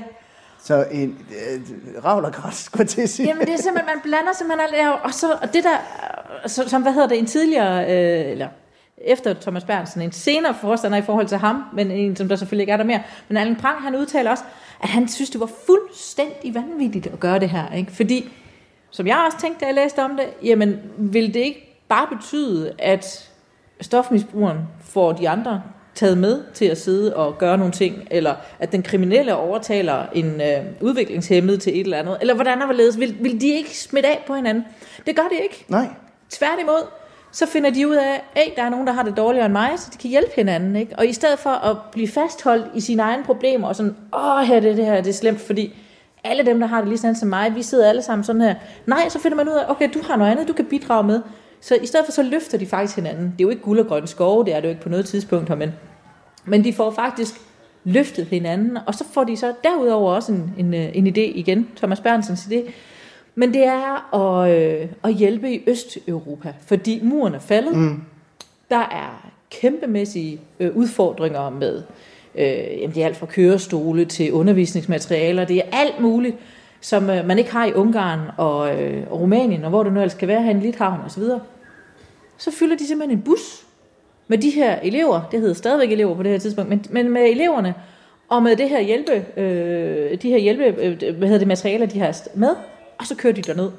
så 0.63 0.85
en 0.91 1.17
øh, 1.29 1.61
ravl 2.05 2.25
og 2.25 2.33
græs, 2.33 2.55
skulle 2.55 2.81
jeg 2.81 2.89
til 2.89 3.01
at 3.01 3.09
sige. 3.09 3.27
Jamen 3.27 3.47
det 3.47 3.53
er 3.53 3.57
simpelthen, 3.57 3.95
man 3.95 4.01
blander 4.03 4.33
simpelthen 4.33 4.73
alt 4.73 4.99
og 5.03 5.13
så 5.13 5.31
og 5.41 5.53
det 5.53 5.63
der, 5.63 5.77
så, 6.47 6.69
som 6.69 6.81
hvad 6.81 6.93
hedder 6.93 7.07
det, 7.07 7.19
en 7.19 7.25
tidligere, 7.25 7.83
øh, 7.83 8.31
eller 8.31 8.47
efter 8.97 9.33
Thomas 9.33 9.63
Bernsen, 9.63 10.01
en 10.01 10.11
senere 10.11 10.55
forstander 10.61 10.97
i 10.97 11.01
forhold 11.01 11.27
til 11.27 11.37
ham, 11.37 11.63
men 11.73 11.91
en, 11.91 12.15
som 12.15 12.27
der 12.27 12.35
selvfølgelig 12.35 12.63
ikke 12.63 12.73
er 12.73 12.77
der 12.77 12.83
mere. 12.83 13.03
Men 13.27 13.37
Allen 13.37 13.55
Prang, 13.55 13.81
han 13.81 13.95
udtaler 13.95 14.31
også, 14.31 14.43
at 14.83 14.89
han 14.89 15.07
synes, 15.07 15.29
det 15.29 15.39
var 15.41 15.49
fuldstændig 15.65 16.55
vanvittigt 16.55 17.07
at 17.07 17.19
gøre 17.19 17.39
det 17.39 17.49
her. 17.49 17.73
Ikke? 17.73 17.91
Fordi, 17.91 18.29
som 18.91 19.07
jeg 19.07 19.17
også 19.25 19.39
tænkte, 19.39 19.61
da 19.61 19.65
jeg 19.65 19.75
læste 19.75 20.03
om 20.03 20.17
det, 20.17 20.25
jamen, 20.43 20.79
vil 20.97 21.33
det 21.33 21.39
ikke 21.39 21.83
bare 21.89 22.07
betyde, 22.17 22.73
at 22.79 23.28
stofmisbrugeren 23.81 24.57
får 24.81 25.11
de 25.11 25.29
andre 25.29 25.61
taget 25.95 26.17
med 26.17 26.41
til 26.53 26.65
at 26.65 26.77
sidde 26.77 27.15
og 27.15 27.37
gøre 27.37 27.57
nogle 27.57 27.73
ting, 27.73 28.07
eller 28.11 28.35
at 28.59 28.71
den 28.71 28.83
kriminelle 28.83 29.35
overtaler 29.35 30.05
en 30.13 30.41
øh, 30.41 30.65
udviklingshemmet 30.81 31.61
til 31.61 31.73
et 31.73 31.83
eller 31.83 31.97
andet, 31.97 32.17
eller 32.21 32.33
hvordan 32.33 32.61
er 32.61 32.71
det 32.71 32.99
vil, 32.99 33.17
vil 33.19 33.41
de 33.41 33.47
ikke 33.47 33.77
smitte 33.77 34.09
af 34.09 34.23
på 34.27 34.35
hinanden? 34.35 34.65
Det 35.05 35.15
gør 35.15 35.23
det 35.23 35.39
ikke. 35.43 35.65
Nej. 35.67 35.87
Tværtimod, 36.29 36.87
så 37.31 37.45
finder 37.45 37.69
de 37.69 37.87
ud 37.87 37.95
af, 37.95 38.23
at 38.35 38.51
der 38.55 38.63
er 38.63 38.69
nogen, 38.69 38.87
der 38.87 38.93
har 38.93 39.03
det 39.03 39.17
dårligere 39.17 39.45
end 39.45 39.53
mig, 39.53 39.69
så 39.77 39.89
de 39.93 39.97
kan 39.97 40.09
hjælpe 40.09 40.31
hinanden. 40.35 40.75
Ikke? 40.75 40.95
Og 40.97 41.07
i 41.07 41.13
stedet 41.13 41.39
for 41.39 41.49
at 41.49 41.77
blive 41.91 42.07
fastholdt 42.07 42.65
i 42.75 42.81
sine 42.81 43.01
egne 43.01 43.23
problemer, 43.23 43.67
og 43.67 43.75
sådan, 43.75 43.95
åh, 44.13 44.41
her 44.41 44.59
det, 44.59 44.77
det 44.77 44.85
her 44.85 45.01
det 45.01 45.09
er 45.09 45.13
slemt, 45.13 45.41
fordi 45.41 45.73
alle 46.23 46.45
dem, 46.45 46.59
der 46.59 46.67
har 46.67 46.79
det 46.79 46.87
lige 46.87 46.97
sådan 46.97 47.15
som 47.15 47.29
mig, 47.29 47.55
vi 47.55 47.63
sidder 47.63 47.89
alle 47.89 48.01
sammen 48.01 48.23
sådan 48.23 48.41
her. 48.41 48.55
Nej, 48.85 49.09
så 49.09 49.19
finder 49.19 49.37
man 49.37 49.49
ud 49.49 49.53
af, 49.53 49.71
okay, 49.71 49.89
du 49.93 49.99
har 50.03 50.15
noget 50.15 50.31
andet, 50.31 50.47
du 50.47 50.53
kan 50.53 50.65
bidrage 50.65 51.03
med. 51.03 51.21
Så 51.61 51.75
i 51.75 51.85
stedet 51.85 52.05
for, 52.05 52.11
så 52.11 52.23
løfter 52.23 52.57
de 52.57 52.65
faktisk 52.65 52.95
hinanden. 52.95 53.23
Det 53.25 53.39
er 53.39 53.43
jo 53.43 53.49
ikke 53.49 53.61
guld 53.61 53.79
og 53.79 53.87
grønne 53.87 54.07
skove, 54.07 54.45
det 54.45 54.53
er 54.53 54.59
det 54.59 54.67
jo 54.67 54.69
ikke 54.69 54.81
på 54.81 54.89
noget 54.89 55.05
tidspunkt 55.05 55.49
her, 55.49 55.55
men, 55.55 55.71
men 56.45 56.63
de 56.63 56.73
får 56.73 56.91
faktisk 56.91 57.35
løftet 57.83 58.25
hinanden, 58.25 58.77
og 58.87 58.95
så 58.95 59.03
får 59.11 59.23
de 59.23 59.37
så 59.37 59.53
derudover 59.63 60.13
også 60.13 60.31
en, 60.31 60.53
en, 60.57 60.73
en 60.73 61.07
idé 61.07 61.37
igen, 61.37 61.67
Thomas 61.75 61.99
Bernsens 61.99 62.41
idé, 62.41 62.71
men 63.35 63.53
det 63.53 63.63
er 63.63 64.15
at, 64.15 64.51
øh, 64.51 64.87
at 65.03 65.13
hjælpe 65.13 65.53
i 65.53 65.63
Østeuropa, 65.67 66.53
fordi 66.65 66.99
muren 67.03 67.35
er 67.35 67.39
faldet. 67.39 67.77
Mm. 67.77 68.01
Der 68.69 68.77
er 68.77 69.31
kæmpemæssige 69.49 70.41
øh, 70.59 70.75
udfordringer 70.75 71.49
med, 71.49 71.83
øh, 72.35 72.47
jamen 72.81 72.95
det 72.95 73.01
er 73.01 73.05
alt 73.05 73.17
fra 73.17 73.25
kørestole 73.25 74.05
til 74.05 74.33
undervisningsmaterialer, 74.33 75.45
det 75.45 75.57
er 75.57 75.63
alt 75.71 75.99
muligt, 75.99 76.35
som 76.81 77.09
øh, 77.09 77.25
man 77.25 77.39
ikke 77.39 77.51
har 77.51 77.65
i 77.65 77.73
Ungarn 77.73 78.19
og, 78.37 78.81
øh, 78.81 79.03
og 79.09 79.19
Rumænien, 79.19 79.63
og 79.63 79.69
hvor 79.69 79.83
det 79.83 79.93
nu 79.93 79.99
ellers 79.99 80.11
skal 80.11 80.27
være, 80.27 80.41
her 80.41 80.51
i 80.51 80.59
Lithavn 80.59 80.99
osv. 81.05 81.23
Så, 81.23 81.39
så 82.37 82.51
fylder 82.51 82.77
de 82.77 82.87
simpelthen 82.87 83.17
en 83.17 83.23
bus 83.23 83.65
med 84.27 84.37
de 84.37 84.49
her 84.49 84.79
elever, 84.79 85.21
det 85.31 85.39
hedder 85.39 85.53
stadigvæk 85.53 85.91
elever 85.91 86.15
på 86.15 86.23
det 86.23 86.31
her 86.31 86.39
tidspunkt, 86.39 86.69
men, 86.69 86.85
men 86.89 87.09
med 87.09 87.21
eleverne, 87.21 87.73
og 88.29 88.43
med 88.43 88.55
det 88.55 88.69
her 88.69 88.79
hjælpe, 88.79 89.25
øh, 89.37 90.21
de 90.21 90.29
her 90.29 90.37
hjælpe, 90.37 90.63
øh, 90.63 90.97
hvad 90.97 91.27
hedder 91.27 91.37
det, 91.37 91.47
materialer, 91.47 91.85
de 91.85 91.99
har 91.99 92.27
med, 92.33 92.55
og 92.97 93.05
så 93.05 93.15
kører 93.15 93.33
de 93.33 93.41
derned. 93.41 93.71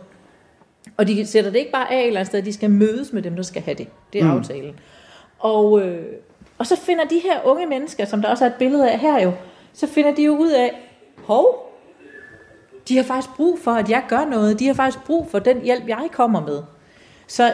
Og 0.97 1.09
de 1.09 1.27
sætter 1.27 1.51
det 1.51 1.59
ikke 1.59 1.73
bare 1.73 1.93
af 1.93 2.01
et 2.01 2.07
eller 2.07 2.21
andet 2.21 2.31
sted, 2.31 2.43
de 2.43 2.53
skal 2.53 2.71
mødes 2.71 3.13
med 3.13 3.23
dem, 3.23 3.37
der 3.37 3.43
skal 3.43 3.63
have 3.63 3.75
det. 3.75 3.89
Det 4.13 4.21
er 4.21 4.25
mm. 4.25 4.39
aftalen. 4.39 4.75
Og, 5.39 5.81
øh, 5.81 6.07
og 6.59 6.67
så 6.67 6.77
finder 6.77 7.05
de 7.05 7.19
her 7.19 7.41
unge 7.45 7.67
mennesker, 7.67 8.05
som 8.05 8.23
der 8.23 8.29
også 8.29 8.45
er 8.45 8.49
et 8.49 8.55
billede 8.55 8.91
af 8.91 8.99
her 8.99 9.23
jo, 9.23 9.33
så 9.73 9.87
finder 9.87 10.15
de 10.15 10.23
jo 10.23 10.37
ud 10.37 10.51
af, 10.51 10.71
hov, 11.25 11.70
de 12.91 12.97
har 12.97 13.05
faktisk 13.05 13.37
brug 13.37 13.59
for, 13.59 13.71
at 13.71 13.91
jeg 13.91 14.03
gør 14.09 14.25
noget. 14.25 14.59
De 14.59 14.67
har 14.67 14.75
faktisk 14.75 15.05
brug 15.07 15.29
for 15.31 15.39
den 15.39 15.63
hjælp, 15.63 15.89
jeg 15.89 16.09
kommer 16.13 16.41
med. 16.41 16.63
Så 17.27 17.53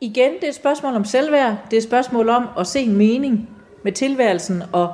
igen, 0.00 0.32
det 0.34 0.44
er 0.44 0.48
et 0.48 0.54
spørgsmål 0.54 0.94
om 0.94 1.04
selvværd. 1.04 1.56
Det 1.70 1.76
er 1.76 1.80
et 1.80 1.84
spørgsmål 1.84 2.28
om 2.28 2.48
at 2.58 2.66
se 2.66 2.80
en 2.80 2.96
mening 2.96 3.48
med 3.82 3.92
tilværelsen, 3.92 4.62
og, 4.72 4.92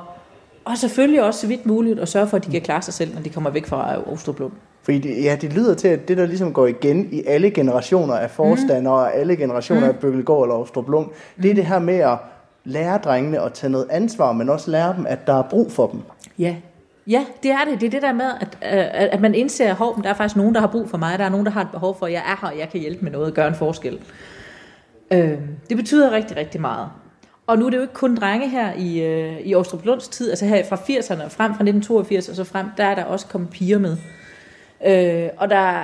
og 0.65 0.77
selvfølgelig 0.77 1.23
også 1.23 1.39
så 1.39 1.47
vidt 1.47 1.65
muligt 1.65 1.99
at 1.99 2.09
sørge 2.09 2.27
for, 2.27 2.37
at 2.37 2.45
de 2.45 2.51
kan 2.51 2.61
klare 2.61 2.81
sig 2.81 2.93
selv, 2.93 3.13
når 3.13 3.21
de 3.21 3.29
kommer 3.29 3.49
væk 3.49 3.65
fra 3.65 4.11
Ostrup 4.11 4.41
fordi 4.83 4.99
det, 4.99 5.23
ja, 5.23 5.37
det 5.41 5.53
lyder 5.53 5.73
til, 5.73 5.87
at 5.87 6.07
det 6.07 6.17
der 6.17 6.25
ligesom 6.25 6.53
går 6.53 6.67
igen 6.67 7.09
i 7.11 7.23
alle 7.27 7.51
generationer 7.51 8.13
af 8.13 8.31
forstandere, 8.31 8.81
mm. 8.81 8.87
og 8.87 9.15
alle 9.15 9.35
generationer 9.35 9.81
mm. 9.81 9.89
af 9.89 9.95
Bøgelgård 9.95 10.45
eller 10.45 10.55
Aarstrup 10.55 10.89
Lund, 10.89 11.07
mm. 11.07 11.41
det 11.41 11.51
er 11.51 11.55
det 11.55 11.65
her 11.65 11.79
med 11.79 11.97
at 11.97 12.17
lære 12.63 12.97
drengene 12.97 13.41
at 13.41 13.53
tage 13.53 13.71
noget 13.71 13.87
ansvar, 13.89 14.31
men 14.31 14.49
også 14.49 14.71
lære 14.71 14.95
dem, 14.97 15.05
at 15.09 15.27
der 15.27 15.33
er 15.33 15.43
brug 15.49 15.71
for 15.71 15.87
dem. 15.87 15.99
Ja, 16.39 16.55
Ja, 17.07 17.25
det 17.43 17.51
er 17.51 17.65
det. 17.69 17.81
Det 17.81 17.87
er 17.87 17.91
det 17.91 18.01
der 18.01 18.13
med, 18.13 18.31
at, 18.41 18.57
at, 18.61 19.09
at 19.09 19.21
man 19.21 19.35
indser, 19.35 19.71
at 19.71 20.03
der 20.03 20.09
er 20.09 20.13
faktisk 20.13 20.35
nogen, 20.35 20.55
der 20.55 20.61
har 20.61 20.67
brug 20.67 20.89
for 20.89 20.97
mig. 20.97 21.19
Der 21.19 21.25
er 21.25 21.29
nogen, 21.29 21.45
der 21.45 21.51
har 21.51 21.61
et 21.61 21.71
behov 21.71 21.99
for, 21.99 22.05
at 22.05 22.11
jeg 22.11 22.19
er 22.19 22.37
her, 22.41 22.53
og 22.53 22.59
jeg 22.59 22.69
kan 22.69 22.81
hjælpe 22.81 23.03
med 23.03 23.11
noget 23.11 23.27
og 23.27 23.33
gøre 23.33 23.47
en 23.47 23.55
forskel. 23.55 23.99
Øh, 25.11 25.37
det 25.69 25.77
betyder 25.77 26.11
rigtig, 26.11 26.37
rigtig 26.37 26.61
meget. 26.61 26.89
Og 27.47 27.57
nu 27.57 27.65
er 27.65 27.69
det 27.69 27.77
jo 27.77 27.81
ikke 27.81 27.93
kun 27.93 28.15
drenge 28.15 28.49
her 28.49 28.73
i, 28.73 29.01
øh, 29.01 29.39
i 29.39 29.53
Aarstrup 29.53 29.85
Lunds 29.85 30.07
tid, 30.07 30.29
altså 30.29 30.45
her 30.45 30.65
fra 30.65 30.75
80'erne 30.75 31.23
og 31.25 31.31
frem, 31.31 31.51
fra 31.51 31.63
1982 31.63 32.29
og 32.29 32.35
så 32.35 32.43
frem, 32.43 32.65
der 32.77 32.83
er 32.83 32.95
der 32.95 33.03
også 33.03 33.25
kommet 33.27 33.49
piger 33.49 33.79
med. 33.79 33.97
Øh, 34.85 35.29
og 35.37 35.49
der, 35.49 35.83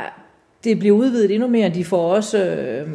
det 0.64 0.80
bliver 0.80 0.98
udvidet 0.98 1.32
endnu 1.32 1.48
mere. 1.48 1.70
De 1.70 1.86
får 1.86 2.14
også, 2.14 2.46
øh, 2.46 2.90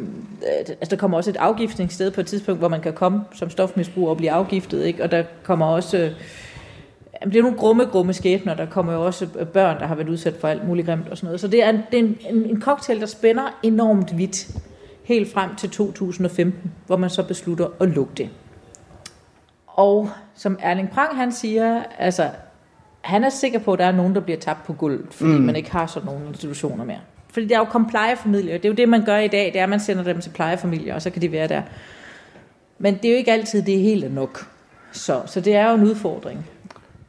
altså 0.69 0.89
der 0.89 0.95
kommer 0.95 1.17
også 1.17 1.29
et 1.29 1.37
afgiftningssted 1.37 2.11
på 2.11 2.21
et 2.21 2.27
tidspunkt, 2.27 2.61
hvor 2.61 2.67
man 2.67 2.81
kan 2.81 2.93
komme 2.93 3.21
som 3.33 3.49
stofmisbruger 3.49 4.09
og 4.09 4.17
blive 4.17 4.31
afgiftet. 4.31 4.85
Ikke? 4.85 5.03
Og 5.03 5.11
der 5.11 5.23
kommer 5.43 5.65
også... 5.65 5.97
Øh, 5.97 6.11
det 7.23 7.29
bliver 7.29 7.43
nogle 7.43 7.57
grumme, 7.57 7.85
grumme 7.85 8.13
skæbner. 8.13 8.53
Der 8.53 8.65
kommer 8.65 8.93
jo 8.93 9.05
også 9.05 9.27
børn, 9.53 9.79
der 9.79 9.87
har 9.87 9.95
været 9.95 10.09
udsat 10.09 10.33
for 10.41 10.47
alt 10.47 10.67
muligt 10.67 10.87
grimt 10.87 11.09
og 11.09 11.17
sådan 11.17 11.27
noget. 11.27 11.39
Så 11.39 11.47
det 11.47 11.63
er, 11.63 11.71
det 11.71 11.99
er 11.99 12.03
en, 12.03 12.17
en, 12.29 12.45
en 12.45 12.61
cocktail, 12.61 12.99
der 12.99 13.05
spænder 13.05 13.59
enormt 13.63 14.17
vidt. 14.17 14.57
Helt 15.03 15.33
frem 15.33 15.55
til 15.55 15.69
2015, 15.69 16.71
hvor 16.87 16.97
man 16.97 17.09
så 17.09 17.23
beslutter 17.23 17.67
at 17.79 17.89
lukke 17.89 18.13
det. 18.17 18.29
Og 19.67 20.09
som 20.35 20.57
Erling 20.61 20.89
Prang 20.89 21.15
han 21.15 21.31
siger, 21.31 21.83
altså 21.99 22.29
han 23.01 23.23
er 23.23 23.29
sikker 23.29 23.59
på, 23.59 23.73
at 23.73 23.79
der 23.79 23.85
er 23.85 23.91
nogen, 23.91 24.15
der 24.15 24.21
bliver 24.21 24.39
tabt 24.39 24.65
på 24.65 24.73
gulvet, 24.73 25.05
fordi 25.11 25.31
mm. 25.31 25.41
man 25.41 25.55
ikke 25.55 25.71
har 25.71 25.87
sådan 25.87 26.05
nogle 26.05 26.27
institutioner 26.27 26.85
mere. 26.85 26.99
Fordi 27.29 27.45
det 27.45 27.55
er 27.55 27.59
jo 27.59 27.65
kom 27.65 27.89
plejefamilier. 27.89 28.57
Det 28.57 28.65
er 28.65 28.69
jo 28.69 28.75
det, 28.75 28.89
man 28.89 29.05
gør 29.05 29.17
i 29.17 29.27
dag. 29.27 29.45
Det 29.45 29.59
er, 29.59 29.63
at 29.63 29.69
man 29.69 29.79
sender 29.79 30.03
dem 30.03 30.21
til 30.21 30.29
plejefamilier, 30.29 30.95
og 30.95 31.01
så 31.01 31.09
kan 31.09 31.21
de 31.21 31.31
være 31.31 31.47
der. 31.47 31.61
Men 32.79 32.95
det 32.95 33.05
er 33.05 33.09
jo 33.09 33.17
ikke 33.17 33.31
altid, 33.31 33.61
det 33.61 33.75
er 33.75 33.79
helt 33.79 34.13
nok. 34.13 34.47
Så, 34.91 35.21
så 35.25 35.41
det 35.41 35.55
er 35.55 35.69
jo 35.69 35.75
en 35.75 35.83
udfordring. 35.83 36.49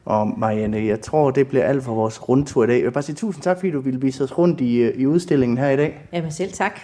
Og 0.05 0.39
Marianne, 0.39 0.85
jeg 0.85 1.01
tror, 1.01 1.31
det 1.31 1.47
bliver 1.47 1.63
alt 1.63 1.83
for 1.83 1.93
vores 1.93 2.29
rundtur 2.29 2.63
i 2.63 2.67
dag. 2.67 2.75
Jeg 2.75 2.83
vil 2.85 2.91
bare 2.91 3.03
sige 3.03 3.15
tusind 3.15 3.43
tak, 3.43 3.57
fordi 3.57 3.71
du 3.71 3.79
ville 3.79 4.01
vise 4.01 4.23
os 4.23 4.37
rundt 4.37 4.61
i, 4.61 4.75
øh, 4.75 4.93
i 5.01 5.05
udstillingen 5.05 5.57
her 5.57 5.69
i 5.69 5.75
dag. 5.75 6.07
Jamen 6.13 6.31
selv 6.31 6.51
tak. 6.51 6.79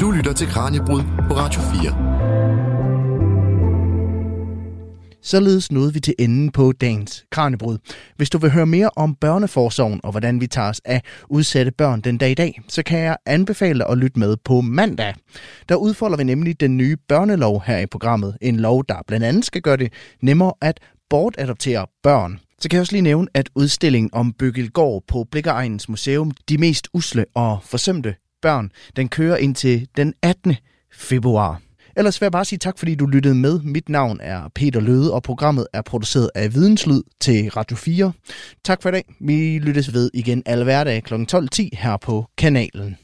Du 0.00 0.10
lytter 0.10 0.32
til 0.32 0.46
Kranjebrud 0.46 1.02
på 1.28 1.34
Radio 1.34 1.60
4. 1.60 2.07
Således 5.28 5.72
nåede 5.72 5.94
vi 5.94 6.00
til 6.00 6.14
enden 6.18 6.50
på 6.50 6.72
dagens 6.72 7.24
Kranjebrud. 7.30 7.78
Hvis 8.16 8.30
du 8.30 8.38
vil 8.38 8.50
høre 8.50 8.66
mere 8.66 8.90
om 8.96 9.14
børneforsorgen 9.14 10.00
og 10.02 10.10
hvordan 10.10 10.40
vi 10.40 10.46
tager 10.46 10.68
os 10.68 10.80
af 10.84 11.02
udsatte 11.28 11.72
børn 11.72 12.00
den 12.00 12.18
dag 12.18 12.30
i 12.30 12.34
dag, 12.34 12.60
så 12.68 12.82
kan 12.82 12.98
jeg 12.98 13.16
anbefale 13.26 13.78
dig 13.78 13.88
at 13.88 13.98
lytte 13.98 14.18
med 14.18 14.36
på 14.36 14.60
mandag. 14.60 15.14
Der 15.68 15.74
udfolder 15.74 16.16
vi 16.16 16.24
nemlig 16.24 16.60
den 16.60 16.76
nye 16.76 16.96
børnelov 17.08 17.62
her 17.66 17.78
i 17.78 17.86
programmet. 17.86 18.36
En 18.40 18.56
lov, 18.56 18.84
der 18.88 18.94
blandt 19.06 19.26
andet 19.26 19.44
skal 19.44 19.62
gøre 19.62 19.76
det 19.76 19.92
nemmere 20.22 20.52
at 20.60 20.80
bortadoptere 21.10 21.86
børn. 22.02 22.40
Så 22.60 22.68
kan 22.68 22.76
jeg 22.76 22.80
også 22.80 22.92
lige 22.92 23.02
nævne, 23.02 23.28
at 23.34 23.48
udstillingen 23.54 24.10
om 24.12 24.32
Bøgelgård 24.32 25.02
på 25.08 25.26
Blikkeregnens 25.30 25.88
Museum, 25.88 26.30
de 26.48 26.58
mest 26.58 26.88
usle 26.94 27.24
og 27.34 27.58
forsømte 27.64 28.14
børn, 28.42 28.70
den 28.96 29.08
kører 29.08 29.36
indtil 29.36 29.88
den 29.96 30.14
18. 30.22 30.56
februar. 30.92 31.67
Ellers 31.98 32.20
vil 32.20 32.24
jeg 32.24 32.32
bare 32.32 32.44
sige 32.44 32.58
tak, 32.58 32.78
fordi 32.78 32.94
du 32.94 33.06
lyttede 33.06 33.34
med. 33.34 33.60
Mit 33.60 33.88
navn 33.88 34.18
er 34.22 34.40
Peter 34.54 34.80
Løde, 34.80 35.12
og 35.14 35.22
programmet 35.22 35.66
er 35.72 35.82
produceret 35.82 36.30
af 36.34 36.54
Videnslyd 36.54 37.02
til 37.20 37.50
Radio 37.50 37.76
4. 37.76 38.12
Tak 38.64 38.82
for 38.82 38.88
i 38.88 38.92
dag. 38.92 39.04
Vi 39.20 39.58
lyttes 39.58 39.94
ved 39.94 40.10
igen 40.14 40.42
alle 40.46 40.64
hverdage 40.64 41.00
kl. 41.00 41.14
12.10 41.14 41.68
her 41.72 41.96
på 41.96 42.26
kanalen. 42.38 42.96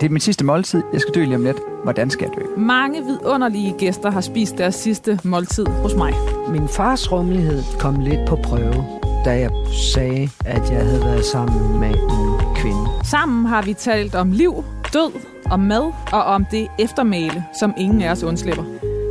Det 0.00 0.06
er 0.06 0.10
min 0.10 0.20
sidste 0.20 0.44
måltid. 0.44 0.82
Jeg 0.92 1.00
skal 1.00 1.14
dø 1.14 1.24
lige 1.24 1.36
om 1.36 1.44
lidt. 1.44 1.56
Hvordan 1.82 2.10
skal 2.10 2.28
jeg 2.28 2.36
dø? 2.36 2.60
Mange 2.60 3.04
vidunderlige 3.04 3.74
gæster 3.78 4.10
har 4.10 4.20
spist 4.20 4.58
deres 4.58 4.74
sidste 4.74 5.20
måltid 5.24 5.66
hos 5.66 5.94
mig. 5.94 6.12
Min 6.50 6.68
fars 6.68 7.12
rummelighed 7.12 7.62
kom 7.78 8.00
lidt 8.00 8.28
på 8.28 8.36
prøve, 8.36 8.84
da 9.24 9.30
jeg 9.30 9.50
sagde, 9.94 10.28
at 10.44 10.70
jeg 10.70 10.84
havde 10.84 11.00
været 11.00 11.24
sammen 11.24 11.80
med 11.80 11.88
en 11.88 12.54
kvinde. 12.56 12.84
Sammen 13.10 13.46
har 13.46 13.62
vi 13.62 13.74
talt 13.74 14.14
om 14.14 14.32
liv, 14.32 14.64
død, 14.92 15.33
om 15.50 15.60
mad 15.60 15.92
og 16.12 16.22
om 16.24 16.44
det 16.50 16.68
eftermæle, 16.78 17.44
som 17.60 17.74
ingen 17.76 18.02
af 18.02 18.10
os 18.10 18.22
undslipper. 18.22 18.64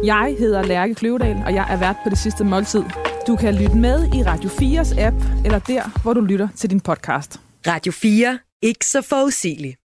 Jeg 0.05 0.35
hedder 0.39 0.63
Lærke 0.63 0.95
Kløvedal, 0.95 1.43
og 1.45 1.53
jeg 1.53 1.67
er 1.69 1.77
vært 1.77 1.95
på 2.03 2.09
det 2.09 2.17
sidste 2.17 2.43
måltid. 2.43 2.83
Du 3.27 3.35
kan 3.35 3.55
lytte 3.55 3.77
med 3.77 4.07
i 4.13 4.23
Radio 4.23 4.49
4's 4.49 4.99
app, 5.01 5.15
eller 5.45 5.59
der, 5.59 6.01
hvor 6.03 6.13
du 6.13 6.21
lytter 6.21 6.47
til 6.55 6.69
din 6.69 6.79
podcast. 6.81 7.39
Radio 7.67 7.91
4. 7.91 8.39
Ikke 8.61 8.85
så 8.85 9.01
forudsigeligt. 9.01 9.82